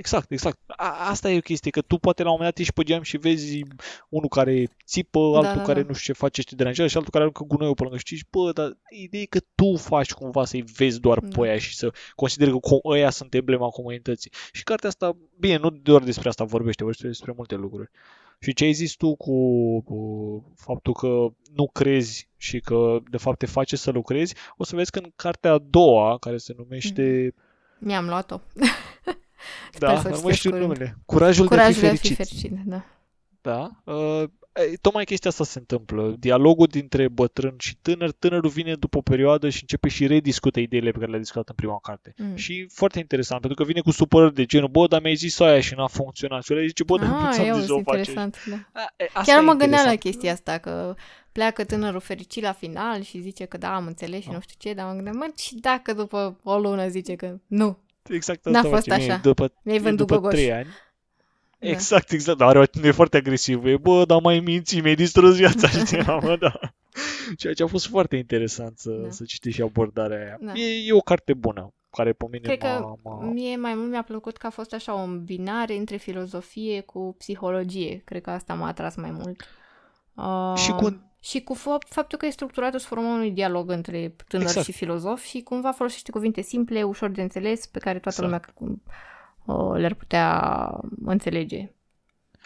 Exact, 0.00 0.30
exact. 0.30 0.58
A, 0.66 1.08
asta 1.08 1.30
e 1.30 1.36
o 1.36 1.40
chestie, 1.50 1.70
că 1.70 1.80
tu 1.80 1.96
poate 1.98 2.22
la 2.22 2.30
un 2.30 2.36
moment 2.38 2.54
dat 2.54 2.62
ești 2.62 2.72
pe 2.72 2.82
geam 2.82 3.02
și 3.02 3.16
vezi 3.16 3.62
unul 4.08 4.28
care 4.28 4.68
țipă, 4.86 5.18
altul 5.18 5.56
da, 5.56 5.62
care 5.62 5.80
da. 5.80 5.86
nu 5.88 5.94
știu 5.94 6.12
ce 6.12 6.18
face, 6.18 6.40
și 6.40 6.46
te 6.46 6.54
deranjează 6.54 6.90
și 6.90 6.96
altul 6.96 7.10
care 7.12 7.24
aruncă 7.24 7.44
gunoiul 7.44 7.74
pe 7.74 7.82
lângă 7.82 7.98
și 7.98 8.14
zici, 8.14 8.26
bă, 8.30 8.52
dar 8.52 8.76
ideea 8.90 9.22
e 9.22 9.26
că 9.26 9.40
tu 9.54 9.76
faci 9.76 10.12
cumva 10.12 10.44
să-i 10.44 10.64
vezi 10.76 11.00
doar 11.00 11.18
Da. 11.18 11.40
pe 11.40 11.48
aia 11.48 11.58
și 11.58 11.76
să 11.76 11.92
consideri 12.14 12.50
că 12.50 12.56
co- 12.56 12.90
ăia 12.90 13.10
sunt 13.10 13.34
emblema 13.34 13.68
comunității. 13.68 14.32
Și 14.52 14.62
cartea 14.62 14.88
asta, 14.88 15.16
bine, 15.38 15.56
nu 15.56 15.70
doar 15.70 16.02
despre 16.02 16.28
asta 16.28 16.44
vorbește, 16.44 16.82
vorbește 16.82 17.06
despre 17.06 17.32
multe 17.36 17.54
lucruri. 17.54 17.90
Și 18.42 18.52
ce 18.52 18.64
ai 18.64 18.72
zis 18.72 18.92
tu 18.92 19.16
cu, 19.16 19.34
cu 19.80 19.96
faptul 20.56 20.92
că 20.92 21.26
nu 21.54 21.68
crezi 21.72 22.28
și 22.36 22.60
că 22.60 22.98
de 23.10 23.16
fapt 23.16 23.38
te 23.38 23.46
face 23.46 23.76
să 23.76 23.90
lucrezi, 23.90 24.34
o 24.56 24.64
să 24.64 24.76
vezi 24.76 24.90
că 24.90 24.98
în 24.98 25.10
cartea 25.16 25.52
a 25.52 25.58
doua, 25.70 26.18
care 26.18 26.36
se 26.36 26.54
numește, 26.56 27.34
Mi-am 27.78 28.06
luat-o. 28.06 28.40
da, 29.78 30.00
să 30.00 30.06
o 30.06 30.10
nu 30.10 30.10
mai 30.10 30.18
citesc 30.18 30.36
știu 30.38 30.50
curând. 30.50 30.68
numele, 30.68 30.96
Curajul, 31.06 31.46
Curajul 31.46 31.80
de 31.80 31.86
a 31.88 31.90
fi 31.90 31.96
fericit. 31.96 32.16
fericit, 32.16 32.52
da. 32.64 32.84
Da? 33.42 33.70
Uh, 33.92 34.22
e, 34.52 34.76
tocmai 34.80 35.04
chestia 35.04 35.30
asta 35.30 35.44
se 35.44 35.58
întâmplă. 35.58 36.14
Dialogul 36.18 36.66
dintre 36.66 37.08
bătrân 37.08 37.54
și 37.58 37.76
tânăr, 37.82 38.12
tânărul 38.12 38.50
vine 38.50 38.74
după 38.74 38.96
o 38.98 39.00
perioadă 39.00 39.48
și 39.48 39.58
începe 39.60 39.88
și 39.88 40.06
rediscută 40.06 40.60
ideile 40.60 40.90
pe 40.90 40.98
care 40.98 41.10
le-a 41.10 41.18
discutat 41.20 41.48
în 41.48 41.54
prima 41.54 41.78
carte. 41.82 42.14
Mm. 42.16 42.36
Și 42.36 42.66
foarte 42.72 42.98
interesant, 42.98 43.40
pentru 43.40 43.62
că 43.62 43.68
vine 43.68 43.80
cu 43.80 43.90
supărări 43.90 44.34
de 44.34 44.44
genul, 44.44 44.68
bă, 44.68 44.86
dar 44.86 45.00
mi-ai 45.02 45.14
zis 45.14 45.38
aia 45.40 45.60
și 45.60 45.74
n-a 45.76 45.86
funcționat. 45.86 46.42
Și 46.44 46.52
ăla 46.52 46.66
zice, 46.66 46.84
bă, 46.84 46.98
dar 46.98 47.08
nu 47.08 47.14
Ah, 47.26 47.32
ți-am 47.32 47.46
eu, 47.46 47.56
zis 47.56 47.66
să 47.66 47.72
o 47.72 47.80
faci. 47.82 47.96
interesant, 47.98 48.36
da. 48.50 48.80
A, 48.80 48.92
e, 48.96 49.04
asta 49.12 49.32
Chiar 49.32 49.42
e 49.42 49.44
mă 49.44 49.52
gândeam 49.52 49.84
la 49.84 49.90
interesant. 49.92 50.00
chestia 50.00 50.32
asta, 50.32 50.58
că 50.58 50.94
pleacă 51.32 51.64
tânărul 51.64 52.00
fericit 52.00 52.42
la 52.42 52.52
final 52.52 53.02
și 53.02 53.20
zice 53.20 53.44
că 53.44 53.56
da, 53.58 53.74
am 53.74 53.86
înțeles 53.86 54.20
și 54.20 54.28
Da. 54.28 54.34
nu 54.34 54.40
știu 54.40 54.54
ce, 54.58 54.74
dar 54.74 54.86
mă 54.86 54.92
gândeam, 54.92 55.16
mă, 55.16 55.26
și 55.36 55.54
dacă 55.54 55.92
după 55.94 56.38
o 56.42 56.58
lună 56.58 56.88
zice 56.88 57.14
că 57.14 57.36
nu, 57.46 57.78
Exact 58.08 58.44
N-a 58.44 58.58
asta 58.58 58.70
fost 58.70 58.86
face. 58.86 59.00
Mie, 59.02 59.10
așa. 59.12 59.20
După, 59.22 59.52
mi-ai 59.62 59.78
vândut 59.78 60.06
după 60.06 60.14
gogoș. 60.20 60.32
trei 60.32 60.52
ani. 60.52 60.68
Da. 61.58 61.68
Exact, 61.68 62.10
exact. 62.10 62.38
Dar 62.38 62.48
are 62.48 62.58
o 62.58 62.60
atitudine 62.62 62.92
foarte 62.92 63.16
agresivă. 63.16 63.68
E, 63.68 63.76
bă, 63.76 64.04
dar 64.04 64.20
mai 64.20 64.40
minți, 64.40 64.80
mi-ai 64.80 64.94
distrus 64.94 65.36
viața. 65.36 65.68
Știi, 65.86 66.02
mă, 66.06 66.36
da. 66.40 66.52
Ceea 67.36 67.52
ce 67.54 67.62
a 67.62 67.66
fost 67.66 67.86
foarte 67.86 68.16
interesant 68.16 68.78
să, 68.78 68.90
Da. 68.90 69.10
să 69.10 69.24
citești 69.24 69.56
și 69.58 69.62
abordarea 69.64 70.16
aia. 70.18 70.36
Da. 70.40 70.52
E, 70.52 70.86
e 70.86 70.92
o 70.92 71.00
carte 71.00 71.34
bună, 71.34 71.72
care 71.90 72.12
pe 72.12 72.24
mine 72.30 72.46
Cred 72.46 72.58
că 72.58 72.66
m-a, 72.66 72.98
m-a... 73.02 73.24
mie 73.24 73.56
mai 73.56 73.74
mult 73.74 73.90
mi-a 73.90 74.02
plăcut 74.02 74.36
că 74.36 74.46
a 74.46 74.50
fost 74.50 74.72
așa 74.72 74.94
o 74.94 75.02
îmbinare 75.02 75.74
între 75.76 75.96
filozofie 75.96 76.80
cu 76.80 77.14
psihologie. 77.18 78.02
Cred 78.04 78.22
că 78.22 78.30
asta 78.30 78.54
m-a 78.54 78.66
atras 78.66 78.96
mai 78.96 79.10
mult. 79.10 79.44
Uh, 80.14 80.54
Și 80.56 80.70
cu- 80.70 81.09
și 81.20 81.40
cu 81.40 81.56
fa- 81.56 81.88
faptul 81.88 82.18
că 82.18 82.26
e 82.26 82.30
structurată 82.30 82.78
sub 82.78 82.88
formă 82.88 83.08
unui 83.08 83.30
dialog 83.30 83.70
între 83.70 84.14
tânăr 84.28 84.46
Exact. 84.46 84.66
și 84.66 84.72
filozof 84.72 85.22
și 85.24 85.40
cumva 85.40 85.72
folosește 85.72 86.10
cuvinte 86.10 86.40
simple, 86.40 86.82
ușor 86.82 87.10
de 87.10 87.22
înțeles, 87.22 87.66
pe 87.66 87.78
care 87.78 87.98
toată 87.98 88.22
Exact. 88.24 88.54
lumea 88.58 88.78
uh, 89.44 89.78
le-ar 89.80 89.94
putea 89.94 90.70
înțelege. 91.04 91.72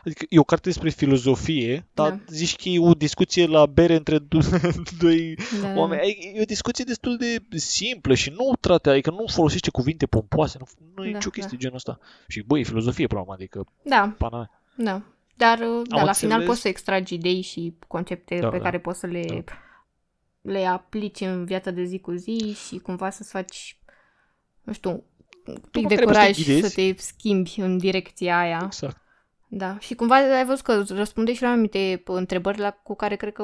Adică 0.06 0.26
e 0.28 0.38
o 0.38 0.44
carte 0.44 0.68
despre 0.68 0.88
filozofie, 0.90 1.86
dar 1.94 2.10
Da. 2.10 2.18
zici 2.28 2.56
că 2.56 2.68
e 2.68 2.78
o 2.80 2.92
discuție 2.94 3.46
la 3.46 3.66
bere 3.66 3.94
între 3.94 4.18
do- 4.18 4.72
doi 5.00 5.34
Da, 5.62 5.68
da, 5.72 5.78
oameni. 5.80 6.02
E 6.08 6.32
e 6.38 6.40
o 6.40 6.44
discuție 6.44 6.84
destul 6.84 7.16
de 7.16 7.42
simplă 7.58 8.14
și 8.14 8.30
nu 8.30 8.52
trate, 8.60 8.90
adică 8.90 9.10
nu 9.10 9.24
folosește 9.26 9.70
cuvinte 9.70 10.06
pompoase, 10.06 10.56
nu, 10.60 10.66
nu 10.94 11.04
e 11.06 11.10
Da, 11.10 11.16
nicio 11.16 11.30
chestie 11.30 11.52
da. 11.56 11.62
genul 11.62 11.76
ăsta. 11.76 11.98
Și 12.28 12.42
băi, 12.42 12.60
e 12.60 12.64
filozofie 12.64 13.06
până 13.06 13.20
la 13.20 13.24
urmă, 13.26 13.34
adică 13.40 13.64
Da, 13.82 14.14
pana 14.18 14.36
mea. 14.36 14.50
da. 14.76 15.02
Dar 15.34 15.58
uh, 15.58 15.82
da, 15.88 16.02
la 16.04 16.12
final 16.12 16.30
înțeles. 16.30 16.46
poți 16.46 16.60
să 16.60 16.68
extragi 16.68 17.14
idei 17.14 17.40
și 17.40 17.74
concepte 17.88 18.38
Da, 18.38 18.48
pe 18.48 18.56
da. 18.56 18.62
care 18.62 18.78
poți 18.80 18.98
să 18.98 19.06
le, 19.06 19.42
Da. 19.44 19.52
le 20.40 20.64
aplici 20.64 21.20
în 21.20 21.44
viața 21.44 21.70
de 21.70 21.84
zi 21.84 21.98
cu 21.98 22.12
zi 22.12 22.56
și 22.66 22.78
cumva 22.78 23.10
să-ți 23.10 23.30
faci, 23.30 23.78
nu 24.62 24.72
știu, 24.72 24.90
un 25.46 25.54
pic 25.70 25.82
mă 25.82 25.88
de 25.88 25.94
trebuie 25.94 26.14
să 26.14 26.20
curaj 26.20 26.36
te 26.36 26.42
să 26.42 26.52
ghidezi. 26.52 26.74
te 26.74 27.02
schimbi 27.02 27.60
în 27.60 27.78
direcția 27.78 28.38
aia. 28.38 28.60
Exact. 28.64 29.02
Da. 29.48 29.78
Și 29.78 29.94
cumva 29.94 30.14
ai 30.36 30.44
văzut 30.44 30.64
că 30.64 30.84
răspunde 30.88 31.32
și 31.34 31.42
la 31.42 31.48
anumite 31.48 32.02
întrebări 32.04 32.58
la, 32.58 32.70
cu 32.70 32.94
care 32.94 33.16
cred 33.16 33.32
că 33.32 33.42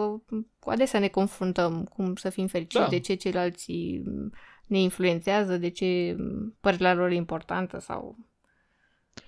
cu 0.58 0.70
adesea 0.70 1.00
ne 1.00 1.08
confruntăm, 1.08 1.84
cum 1.84 2.16
să 2.16 2.30
fim 2.30 2.46
fericiți, 2.46 2.82
Da. 2.82 2.88
de 2.88 2.98
ce 2.98 3.14
ceilalți 3.14 3.72
ne 4.66 4.78
influențează, 4.80 5.56
de 5.56 5.68
ce 5.68 6.16
părerea 6.60 6.94
lor 6.94 7.10
e 7.10 7.14
importantă 7.14 7.78
sau 7.78 8.16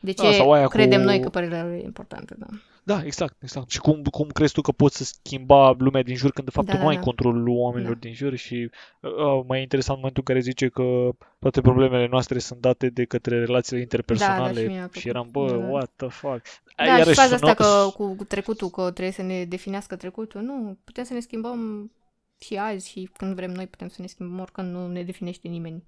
de 0.01 0.13
ce 0.13 0.23
Da, 0.23 0.33
sau 0.33 0.53
aia 0.53 0.67
credem 0.69 0.99
cu- 1.01 1.05
noi 1.07 1.21
că 1.21 1.29
părerea 1.29 1.63
lor 1.65 1.73
e 1.73 1.83
importantă. 1.83 2.35
Da. 2.39 2.47
Da, 2.85 3.03
exact, 3.05 3.37
exact. 3.43 3.71
Și 3.71 3.79
cum, 3.79 4.03
cum 4.03 4.29
crezi 4.29 4.53
tu 4.53 4.61
că 4.61 4.73
poți 4.73 4.97
să 4.97 5.05
schimba 5.05 5.75
lumea 5.79 6.03
din 6.03 6.17
jur 6.17 6.31
când 6.31 6.47
de 6.47 6.53
fapt 6.53 6.67
Da, 6.67 6.73
tu 6.73 6.79
da, 6.79 6.83
nu 6.85 6.89
ai 6.91 6.97
da. 6.97 7.01
controlul 7.03 7.49
oamenilor 7.49 7.93
Da. 7.95 7.99
din 8.01 8.13
jur 8.15 8.35
și 8.37 8.71
uh, 9.01 9.11
mai 9.47 9.61
interesant 9.61 9.97
momentul 9.99 10.23
în 10.27 10.35
care 10.35 10.45
zice 10.45 10.69
că 10.69 11.09
toate 11.39 11.61
problemele 11.61 12.07
noastre 12.11 12.39
sunt 12.39 12.61
date 12.61 12.89
de 12.89 13.05
către 13.05 13.39
relațiile 13.39 13.77
Da, 13.79 13.83
interpersonale 13.83 14.53
da, 14.53 14.61
și 14.61 14.67
mie 14.67 14.75
mi-a 14.77 14.83
și 14.85 14.89
plăcut. 14.91 15.11
eram, 15.11 15.29
bă, 15.31 15.51
Da, 15.51 15.57
da. 15.57 15.65
what 15.71 15.91
the 15.97 16.09
fuck. 16.09 16.43
Da, 16.77 16.85
Iarăși 16.85 17.09
și 17.09 17.15
faza 17.15 17.35
asta 17.35 17.55
sună- 17.55 17.55
că 17.55 17.91
cu 17.97 18.15
cu 18.15 18.25
trecutul, 18.25 18.69
că 18.69 18.83
trebuie 18.83 19.11
să 19.13 19.23
ne 19.23 19.45
definească 19.45 19.97
trecutul, 19.97 20.41
nu, 20.41 20.79
putem 20.85 21.05
să 21.05 21.13
ne 21.13 21.21
schimbăm 21.21 21.91
și 22.39 22.57
azi 22.57 22.89
și 22.91 23.09
când 23.17 23.35
vrem 23.35 23.51
noi 23.51 23.67
putem 23.67 23.89
să 23.89 23.97
ne 24.01 24.07
schimbăm 24.07 24.41
oricând 24.41 24.73
nu 24.75 24.87
ne 24.89 25.03
definește 25.03 25.49
nimeni. 25.49 25.83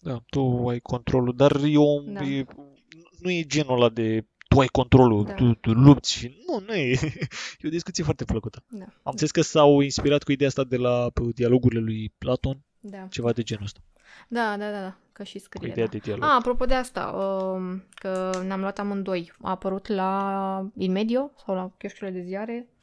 Da, 0.00 0.22
tu 0.30 0.68
ai 0.68 0.80
controlul, 0.80 1.36
dar 1.36 1.60
eu, 1.64 2.04
Da. 2.06 2.24
e, 2.24 2.44
nu 3.20 3.30
e 3.30 3.42
genul 3.42 3.74
ăla 3.76 3.88
de 3.88 4.26
tu 4.48 4.58
ai 4.60 4.66
controlul, 4.66 5.24
Da. 5.24 5.32
tu, 5.34 5.54
tu 5.54 5.72
lupți 5.72 6.12
și 6.12 6.36
nu, 6.46 6.60
nu 6.66 6.74
e. 6.74 6.90
E 7.60 7.66
o 7.66 7.68
discuție 7.68 8.04
foarte 8.04 8.24
plăcută. 8.24 8.64
Da. 8.70 8.84
Am 8.84 8.90
înțeles 9.10 9.30
că 9.30 9.40
s-au 9.40 9.80
inspirat 9.80 10.22
cu 10.22 10.32
ideea 10.32 10.48
asta 10.48 10.64
de 10.64 10.76
la 10.76 11.10
pe, 11.14 11.22
dialogurile 11.34 11.80
lui 11.80 12.14
Platon, 12.18 12.60
Da. 12.80 13.06
ceva 13.10 13.32
de 13.32 13.42
genul 13.42 13.64
ăsta, 13.64 13.80
Da, 14.28 14.56
da, 14.58 14.70
da, 14.70 14.80
da, 14.80 14.96
că 15.12 15.22
și 15.24 15.38
cu 15.38 15.42
scrie. 15.44 15.70
ideea 15.70 15.86
Da. 15.86 15.92
de 15.92 15.98
dialog. 15.98 16.24
A, 16.24 16.34
apropo 16.34 16.64
de 16.64 16.74
asta, 16.74 17.06
um, 17.06 17.82
că 17.94 18.30
ne-am 18.46 18.60
luat 18.60 18.78
amândoi. 18.78 19.32
A 19.42 19.50
apărut 19.50 19.86
la 19.86 20.70
Inmedio 20.76 21.30
sau 21.44 21.54
la 21.54 21.70
chioșcurile 21.78 22.18
de 22.20 22.24
ziare 22.26 22.54
um, 22.54 22.77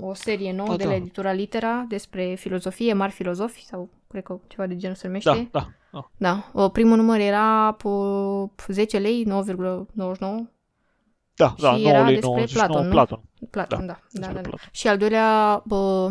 o 0.00 0.14
serie 0.14 0.52
nouă 0.52 0.72
A, 0.72 0.76
de 0.76 0.82
da. 0.82 0.88
la 0.88 0.94
editura 0.94 1.32
Litera 1.32 1.84
despre 1.88 2.34
filozofie, 2.34 2.92
mari 2.92 3.12
filozofi 3.12 3.64
sau 3.64 3.88
cred 4.08 4.22
că 4.22 4.38
ceva 4.46 4.66
de 4.66 4.76
genul 4.76 4.96
se 4.96 5.06
numește. 5.06 5.48
Da, 5.50 5.60
da. 5.60 5.68
Ah. 5.90 6.04
Da, 6.16 6.50
uh, 6.52 6.70
primul 6.70 6.96
număr 6.96 7.18
era 7.18 7.72
pe 7.72 8.72
10 8.72 8.98
lei, 8.98 9.24
9,99 9.24 10.50
Da, 11.34 11.54
da, 11.58 11.74
Și 11.74 11.82
9 11.82 11.88
era 11.88 12.02
lei 12.04 12.14
despre 12.14 12.30
99, 12.30 12.46
Platon, 12.52 12.84
nu? 12.86 12.90
Platon. 12.90 13.20
Platon, 13.50 13.86
Da, 13.86 13.86
da. 13.86 13.92
da, 13.92 14.00
despre 14.10 14.32
da, 14.32 14.40
da. 14.40 14.48
Platon. 14.48 14.68
Și 14.72 14.88
al 14.88 14.98
doilea 14.98 15.62
bă, 15.64 16.08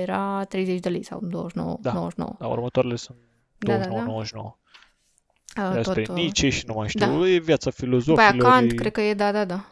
era 0.00 0.44
30 0.44 0.80
de 0.80 0.88
lei 0.88 1.04
sau 1.04 1.20
29, 1.22 1.78
Da. 1.80 1.92
99. 1.92 2.36
Da, 2.38 2.46
următoarele 2.46 2.96
sunt 2.96 3.16
Da, 3.58 3.76
da, 3.76 3.86
29, 3.86 4.00
da. 4.00 4.10
99. 4.10 4.56
Uh, 5.56 5.74
Despre 5.74 6.02
tot, 6.02 6.16
uh, 6.16 6.22
Nietzsche 6.22 6.48
și 6.48 6.64
nu 6.66 6.74
mai 6.74 6.88
știu, 6.88 7.20
da. 7.20 7.28
e 7.28 7.38
viața 7.38 7.70
După 7.70 7.84
aia 7.84 8.00
filozofilor. 8.00 8.50
Kant, 8.50 8.70
e... 8.70 8.74
cred 8.74 8.92
că 8.92 9.00
e, 9.00 9.14
da, 9.14 9.32
da, 9.32 9.44
da. 9.44 9.64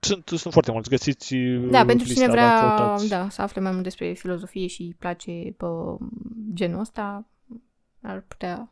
Sunt, 0.00 0.28
sunt 0.28 0.52
foarte 0.52 0.72
mulți, 0.72 0.88
găsiți 0.88 1.34
Da, 1.70 1.84
pentru 1.84 2.06
lista, 2.06 2.20
cine 2.24 2.34
dacă 2.34 2.48
vrea 2.58 2.74
căutați. 2.76 3.08
da, 3.08 3.28
să 3.28 3.42
afle 3.42 3.60
mai 3.60 3.70
mult 3.70 3.82
despre 3.82 4.12
filozofie 4.12 4.66
și 4.66 4.82
îi 4.82 4.96
place 4.98 5.54
pe 5.56 5.66
genul 6.54 6.80
ăsta, 6.80 7.26
ar 8.02 8.24
putea 8.28 8.70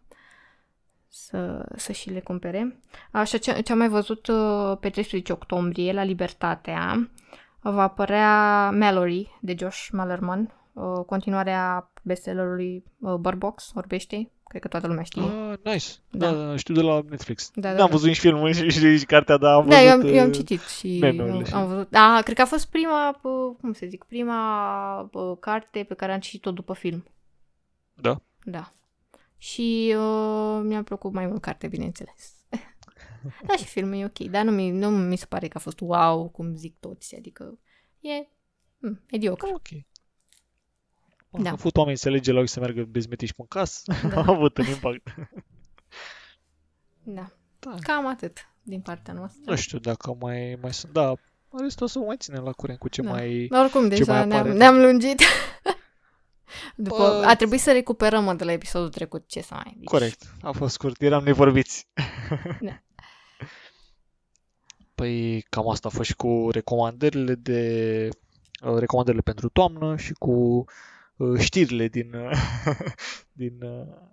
să, 1.09 1.68
să 1.76 1.93
și 1.93 2.11
le 2.11 2.20
cumpere. 2.20 2.81
Așa, 3.11 3.39
ce, 3.39 3.61
ce 3.61 3.72
am 3.72 3.79
mai 3.79 3.89
văzut 3.89 4.26
uh, 4.26 4.76
pe 4.81 4.91
13 4.91 5.33
octombrie 5.33 5.93
la 5.93 6.03
Libertatea, 6.03 7.11
va 7.61 7.83
apărea 7.83 8.70
Mallory 8.70 9.39
de 9.41 9.55
Josh 9.59 9.89
Malerman, 9.93 10.53
uh, 10.72 11.05
continuarea 11.07 11.91
bestsellerului 12.03 12.85
uh, 12.99 13.14
Barbox, 13.14 13.72
Orbește, 13.74 14.31
cred 14.49 14.61
că 14.61 14.68
toată 14.68 14.86
lumea 14.86 15.03
știe. 15.03 15.22
Ah, 15.22 15.59
nice. 15.62 15.86
Da. 16.11 16.32
Da. 16.32 16.46
da, 16.46 16.57
știu 16.57 16.74
de 16.74 16.80
la 16.80 17.01
Netflix. 17.09 17.51
Da, 17.55 17.61
da, 17.61 17.68
N-am 17.68 17.86
da. 17.86 17.86
văzut 17.92 18.07
nici 18.07 18.18
filmul 18.18 18.53
și, 18.53 18.70
și, 18.70 18.99
și 18.99 19.05
cartea, 19.07 19.36
dar 19.36 19.55
am 19.55 19.68
Da, 19.68 19.82
eu 19.82 19.90
am, 19.92 20.01
văzut... 20.01 20.14
eu 20.14 20.22
am 20.22 20.28
uh, 20.28 20.34
citit 20.34 20.61
și 20.61 20.99
meme-urile 21.01 21.36
am, 21.36 21.44
și- 21.44 21.53
am 21.53 21.66
văzut. 21.66 21.90
Da, 21.90 22.20
cred 22.24 22.36
că 22.36 22.42
a 22.42 22.46
fost 22.46 22.70
prima, 22.70 23.18
bă, 23.22 23.53
cum 23.61 23.72
să 23.72 23.86
zic, 23.88 24.05
prima 24.05 25.09
bă, 25.11 25.36
carte 25.36 25.84
pe 25.88 25.94
care 25.94 26.12
am 26.12 26.20
citit-o 26.20 26.51
după 26.51 26.72
film. 26.74 27.05
Da? 27.94 28.20
Da. 28.44 28.72
Și 29.36 29.94
uh, 29.96 30.61
mi-a 30.62 30.82
plăcut 30.82 31.12
mai 31.12 31.26
mult 31.26 31.40
carte, 31.40 31.66
bineînțeles. 31.66 32.34
da, 33.46 33.57
și 33.57 33.64
filmul 33.64 33.94
e 33.94 34.05
ok, 34.05 34.18
dar 34.18 34.44
nu 34.44 34.51
mi, 34.51 34.70
nu 34.70 34.88
mi 34.90 35.16
se 35.16 35.26
pare 35.28 35.49
că 35.49 35.57
a 35.57 35.61
fost 35.61 35.80
wow, 35.80 36.28
cum 36.28 36.55
zic 36.55 36.76
toți, 36.80 37.16
adică 37.16 37.59
e 38.01 38.28
mm, 38.78 39.01
mediocru. 39.11 39.49
Ok. 39.55 39.68
Da. 41.31 41.43
Da. 41.43 41.49
Au 41.49 41.55
avut 41.55 41.76
oameni 41.76 41.97
să 41.97 42.11
lege 42.11 42.33
la 42.33 42.41
ochi 42.41 42.49
să 42.49 42.61
meargă 42.61 42.83
bezmetiși 42.83 43.35
pe 43.35 43.45
casă. 43.49 43.83
Da. 43.87 44.09
Da. 44.09 44.20
Au 44.20 44.35
avut 44.35 44.59
un 44.59 44.64
impact. 44.64 45.14
Da. 47.03 47.33
Da. 47.59 47.74
Cam 47.81 48.07
atât 48.07 48.49
din 48.62 48.81
partea 48.81 49.14
noastră. 49.14 49.51
Nu 49.51 49.57
știu 49.57 49.79
dacă 49.79 50.16
mai, 50.20 50.59
mai 50.62 50.72
sunt. 50.72 50.93
Da, 50.93 51.14
restul 51.62 51.87
o 51.87 51.89
să 51.89 51.99
vă 51.99 52.05
mai 52.05 52.16
ținem 52.16 52.43
la 52.43 52.53
curent 52.53 52.79
cu 52.79 52.89
ce 52.89 53.03
Da. 53.03 53.11
mai... 53.11 53.47
Dar 53.51 53.62
oricum, 53.64 53.83
ce 53.83 53.89
deja 53.89 54.12
mai 54.12 54.26
ne-am, 54.26 54.41
apare? 54.41 54.57
ne-am 54.57 54.81
lungit. 54.81 55.20
După, 56.76 56.97
Bă, 56.97 57.24
a 57.26 57.37
trebuit 57.37 57.61
să 57.61 57.72
recuperăm 57.72 58.24
mă, 58.24 58.35
de 58.35 58.45
la 58.45 58.53
episodul 58.53 58.89
trecut, 58.89 59.29
ce 59.29 59.41
să 59.41 59.55
mai 59.55 59.74
zici. 59.76 59.85
Corect. 59.85 60.35
A 60.41 60.51
fost 60.51 60.72
scurt. 60.72 61.03
Eram 61.03 61.24
nevorbiți. 61.24 61.87
Da. 62.61 62.83
Păi 64.95 65.45
cam 65.49 65.68
asta 65.68 65.89
a 65.89 65.91
fost 65.91 66.09
și 66.09 66.16
cu 66.16 66.49
recomandările 66.51 67.35
de 67.35 68.09
uh, 68.62 68.79
recomandările 68.79 69.22
pentru 69.22 69.49
toamnă 69.49 69.97
și 69.97 70.12
cu 70.12 70.31
uh, 70.31 70.64
știrile 71.39 71.89
din 71.89 72.14
uh, 72.14 72.31
din 73.43 73.62
uh, 73.62 74.09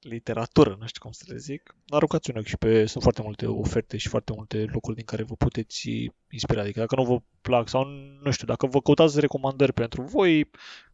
literatură, 0.00 0.76
nu 0.80 0.86
știu 0.86 1.00
cum 1.02 1.10
să 1.12 1.24
le 1.26 1.36
zic. 1.36 1.74
Aruncați 1.88 2.30
un 2.30 2.36
ochi 2.36 2.46
și 2.46 2.56
pe 2.56 2.86
sunt 2.86 3.02
foarte 3.02 3.22
multe 3.22 3.46
oferte 3.46 3.96
și 3.96 4.08
foarte 4.08 4.32
multe 4.34 4.64
locuri 4.72 4.96
din 4.96 5.04
care 5.04 5.22
vă 5.22 5.34
puteți 5.34 5.88
inspira. 6.30 6.60
Adică 6.60 6.80
dacă 6.80 6.94
nu 6.94 7.04
vă 7.04 7.18
plac 7.40 7.68
sau 7.68 7.84
nu 8.22 8.30
știu, 8.30 8.46
dacă 8.46 8.66
vă 8.66 8.80
căutați 8.80 9.20
recomandări 9.20 9.72
pentru 9.72 10.02
voi, 10.02 10.40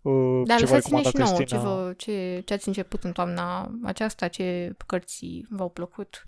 uh, 0.02 0.42
Dar 0.44 0.58
ce 0.58 0.64
vă 0.64 0.74
lăsați-ne 0.74 1.00
recomanda 1.00 1.10
și 1.10 1.16
nouă 1.16 1.28
ce, 1.28 1.34
Cristina, 1.36 1.62
vă, 1.62 1.92
ce, 1.96 2.42
ce 2.44 2.54
ați 2.54 2.68
început 2.68 3.04
în 3.04 3.12
toamna 3.12 3.70
aceasta, 3.82 4.28
ce 4.28 4.76
cărți 4.86 5.44
v-au 5.48 5.68
plăcut, 5.68 6.24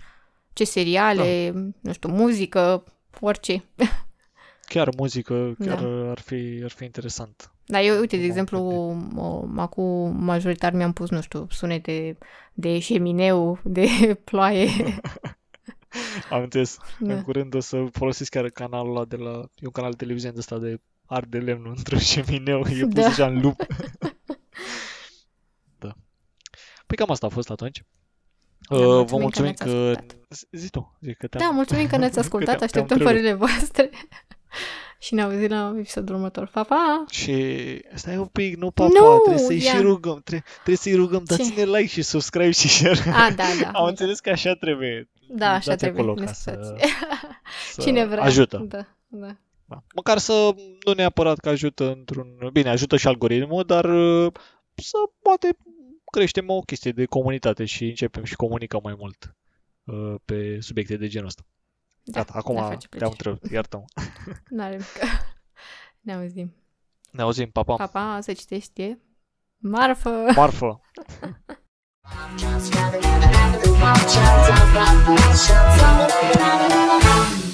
ce 0.52 0.64
seriale, 0.64 1.50
Da. 1.50 1.58
nu 1.80 1.92
știu, 1.92 2.08
muzică, 2.08 2.84
orice. 3.20 3.64
chiar 4.72 4.88
muzică, 4.96 5.54
chiar 5.64 5.82
Da. 5.82 6.10
ar 6.10 6.18
fi 6.18 6.60
ar 6.64 6.70
fi 6.70 6.84
interesant. 6.84 7.52
Dar 7.66 7.82
eu, 7.82 7.98
uite, 7.98 8.16
de 8.16 8.22
Cum 8.22 8.30
exemplu, 8.30 8.58
am 8.58 9.52
m- 9.56 9.60
acum 9.60 10.16
majoritar 10.24 10.72
mi-am 10.72 10.92
pus, 10.92 11.10
nu 11.10 11.20
știu, 11.20 11.46
sunete 11.50 12.18
de 12.52 12.78
șemineu, 12.78 13.58
de 13.64 13.86
ploaie. 14.24 14.68
Am 16.30 16.42
înțeles. 16.42 16.76
În 17.00 17.08
da. 17.08 17.22
curând 17.22 17.54
o 17.54 17.60
să 17.60 17.84
folosesc 17.92 18.30
chiar 18.30 18.48
canalul 18.48 18.96
ăla 18.96 19.04
de 19.04 19.16
la... 19.16 19.30
E 19.54 19.64
un 19.66 19.70
canal 19.72 19.90
de 19.90 19.96
televiziune 19.96 20.32
de 20.34 20.38
ăsta 20.40 20.58
de 20.58 20.80
arde 21.06 21.38
lemnul 21.38 21.74
într-un 21.76 21.98
șemineu. 21.98 22.58
E 22.58 22.84
pus 22.84 22.92
Da. 22.94 23.06
așa 23.06 23.26
în 23.26 23.40
lup. 23.40 23.66
da. 25.78 25.92
Păi 26.86 26.96
cam 26.96 27.10
asta 27.10 27.26
a 27.26 27.28
fost 27.28 27.50
atunci. 27.50 27.82
Da, 28.68 28.76
Uh, 28.76 28.82
vă 29.06 29.16
mulțumim 29.16 29.18
că 29.18 29.18
mulțumim 29.18 29.44
ne-ați 29.44 29.62
că... 29.64 29.70
ascultat. 29.70 30.16
Zi- 30.30 30.46
Zi 30.50 30.68
tu, 30.70 30.98
zi 31.00 31.14
că 31.14 31.26
te-am... 31.26 31.42
da, 31.44 31.50
mulțumim 31.50 31.86
că 31.86 31.96
ne-ați 31.96 32.14
că 32.14 32.20
ascultat, 32.20 32.58
te-am- 32.58 32.68
te-am 32.70 32.82
așteptăm 32.82 32.96
întrerupt. 33.06 33.10
părerile 33.10 33.32
voastre. 33.34 33.90
și 35.04 35.14
ne 35.14 35.22
auzim 35.22 35.48
la 35.48 35.74
episodul 35.78 36.14
următor. 36.14 36.46
Pa, 36.46 36.62
pa! 36.62 37.04
Și 37.10 37.34
stai 37.94 38.16
un 38.16 38.26
pic, 38.26 38.56
nu 38.56 38.70
papa, 38.70 38.92
Nu, 39.00 39.18
trebuie 39.18 39.44
să-i 39.44 39.62
ia. 39.62 39.72
și 39.74 39.80
rugăm, 39.80 40.20
tre- 40.24 40.44
trebuie 40.54 40.76
să-i 40.76 40.94
rugăm, 40.94 41.24
Ce? 41.24 41.36
dați-ne 41.36 41.64
like 41.64 41.86
și 41.86 42.02
subscribe 42.02 42.50
și 42.50 42.68
share. 42.68 43.10
A, 43.10 43.30
da, 43.30 43.44
da. 43.62 43.70
Am 43.78 43.84
înțeles 43.86 44.20
că 44.20 44.30
așa 44.30 44.54
trebuie. 44.54 45.08
Da, 45.28 45.50
așa 45.52 45.70
dați 45.70 45.78
trebuie. 45.82 46.02
acolo 46.02 46.20
ne 46.20 46.24
ca 46.26 46.32
să, 46.32 46.50
scuzați. 46.62 46.84
să 47.74 47.80
Cine 47.80 48.04
vrea. 48.06 48.22
ajută. 48.22 48.64
Da, 48.68 48.86
da. 49.08 49.36
Da. 49.64 49.82
Măcar 49.94 50.18
să 50.18 50.54
nu 50.86 50.92
neapărat 50.92 51.38
că 51.38 51.48
ajută 51.48 51.92
într-un... 51.92 52.26
Bine, 52.52 52.68
ajută 52.68 52.96
și 52.96 53.06
algoritmul, 53.06 53.64
dar 53.64 53.84
uh, 53.84 54.32
să 54.74 54.96
poate 55.22 55.56
creștem 56.12 56.50
o 56.50 56.60
chestie 56.60 56.92
de 56.92 57.04
comunitate 57.04 57.64
și 57.64 57.84
începem 57.84 58.24
și 58.24 58.36
comunicăm 58.36 58.80
mai 58.82 58.94
mult 58.98 59.34
uh, 59.84 60.14
pe 60.24 60.56
subiecte 60.60 60.96
de 60.96 61.08
genul 61.08 61.26
ăsta. 61.26 61.42
Da, 62.10 62.18
Gata, 62.22 62.32
acum 62.38 62.54
ne 62.54 62.60
face 62.60 62.88
te-am 62.88 63.10
plăcere. 63.10 63.30
întrebat, 63.30 63.50
iartă-mă. 63.52 63.84
N-are 64.48 64.70
nimic. 64.70 64.86
Ne 66.00 66.12
auzim. 66.14 66.54
Ne 67.10 67.22
auzim, 67.22 67.50
pa, 67.50 67.62
pa. 67.62 67.74
Pa, 67.74 67.86
pa, 67.86 68.18
se 68.20 68.32
citește. 68.32 69.00
Marfă! 69.56 70.24
Marfă! 70.34 70.80
Just 72.36 72.72
gotta 72.72 72.98
get 73.00 73.24
out 76.40 76.60
of 76.60 77.40
the 77.42 77.49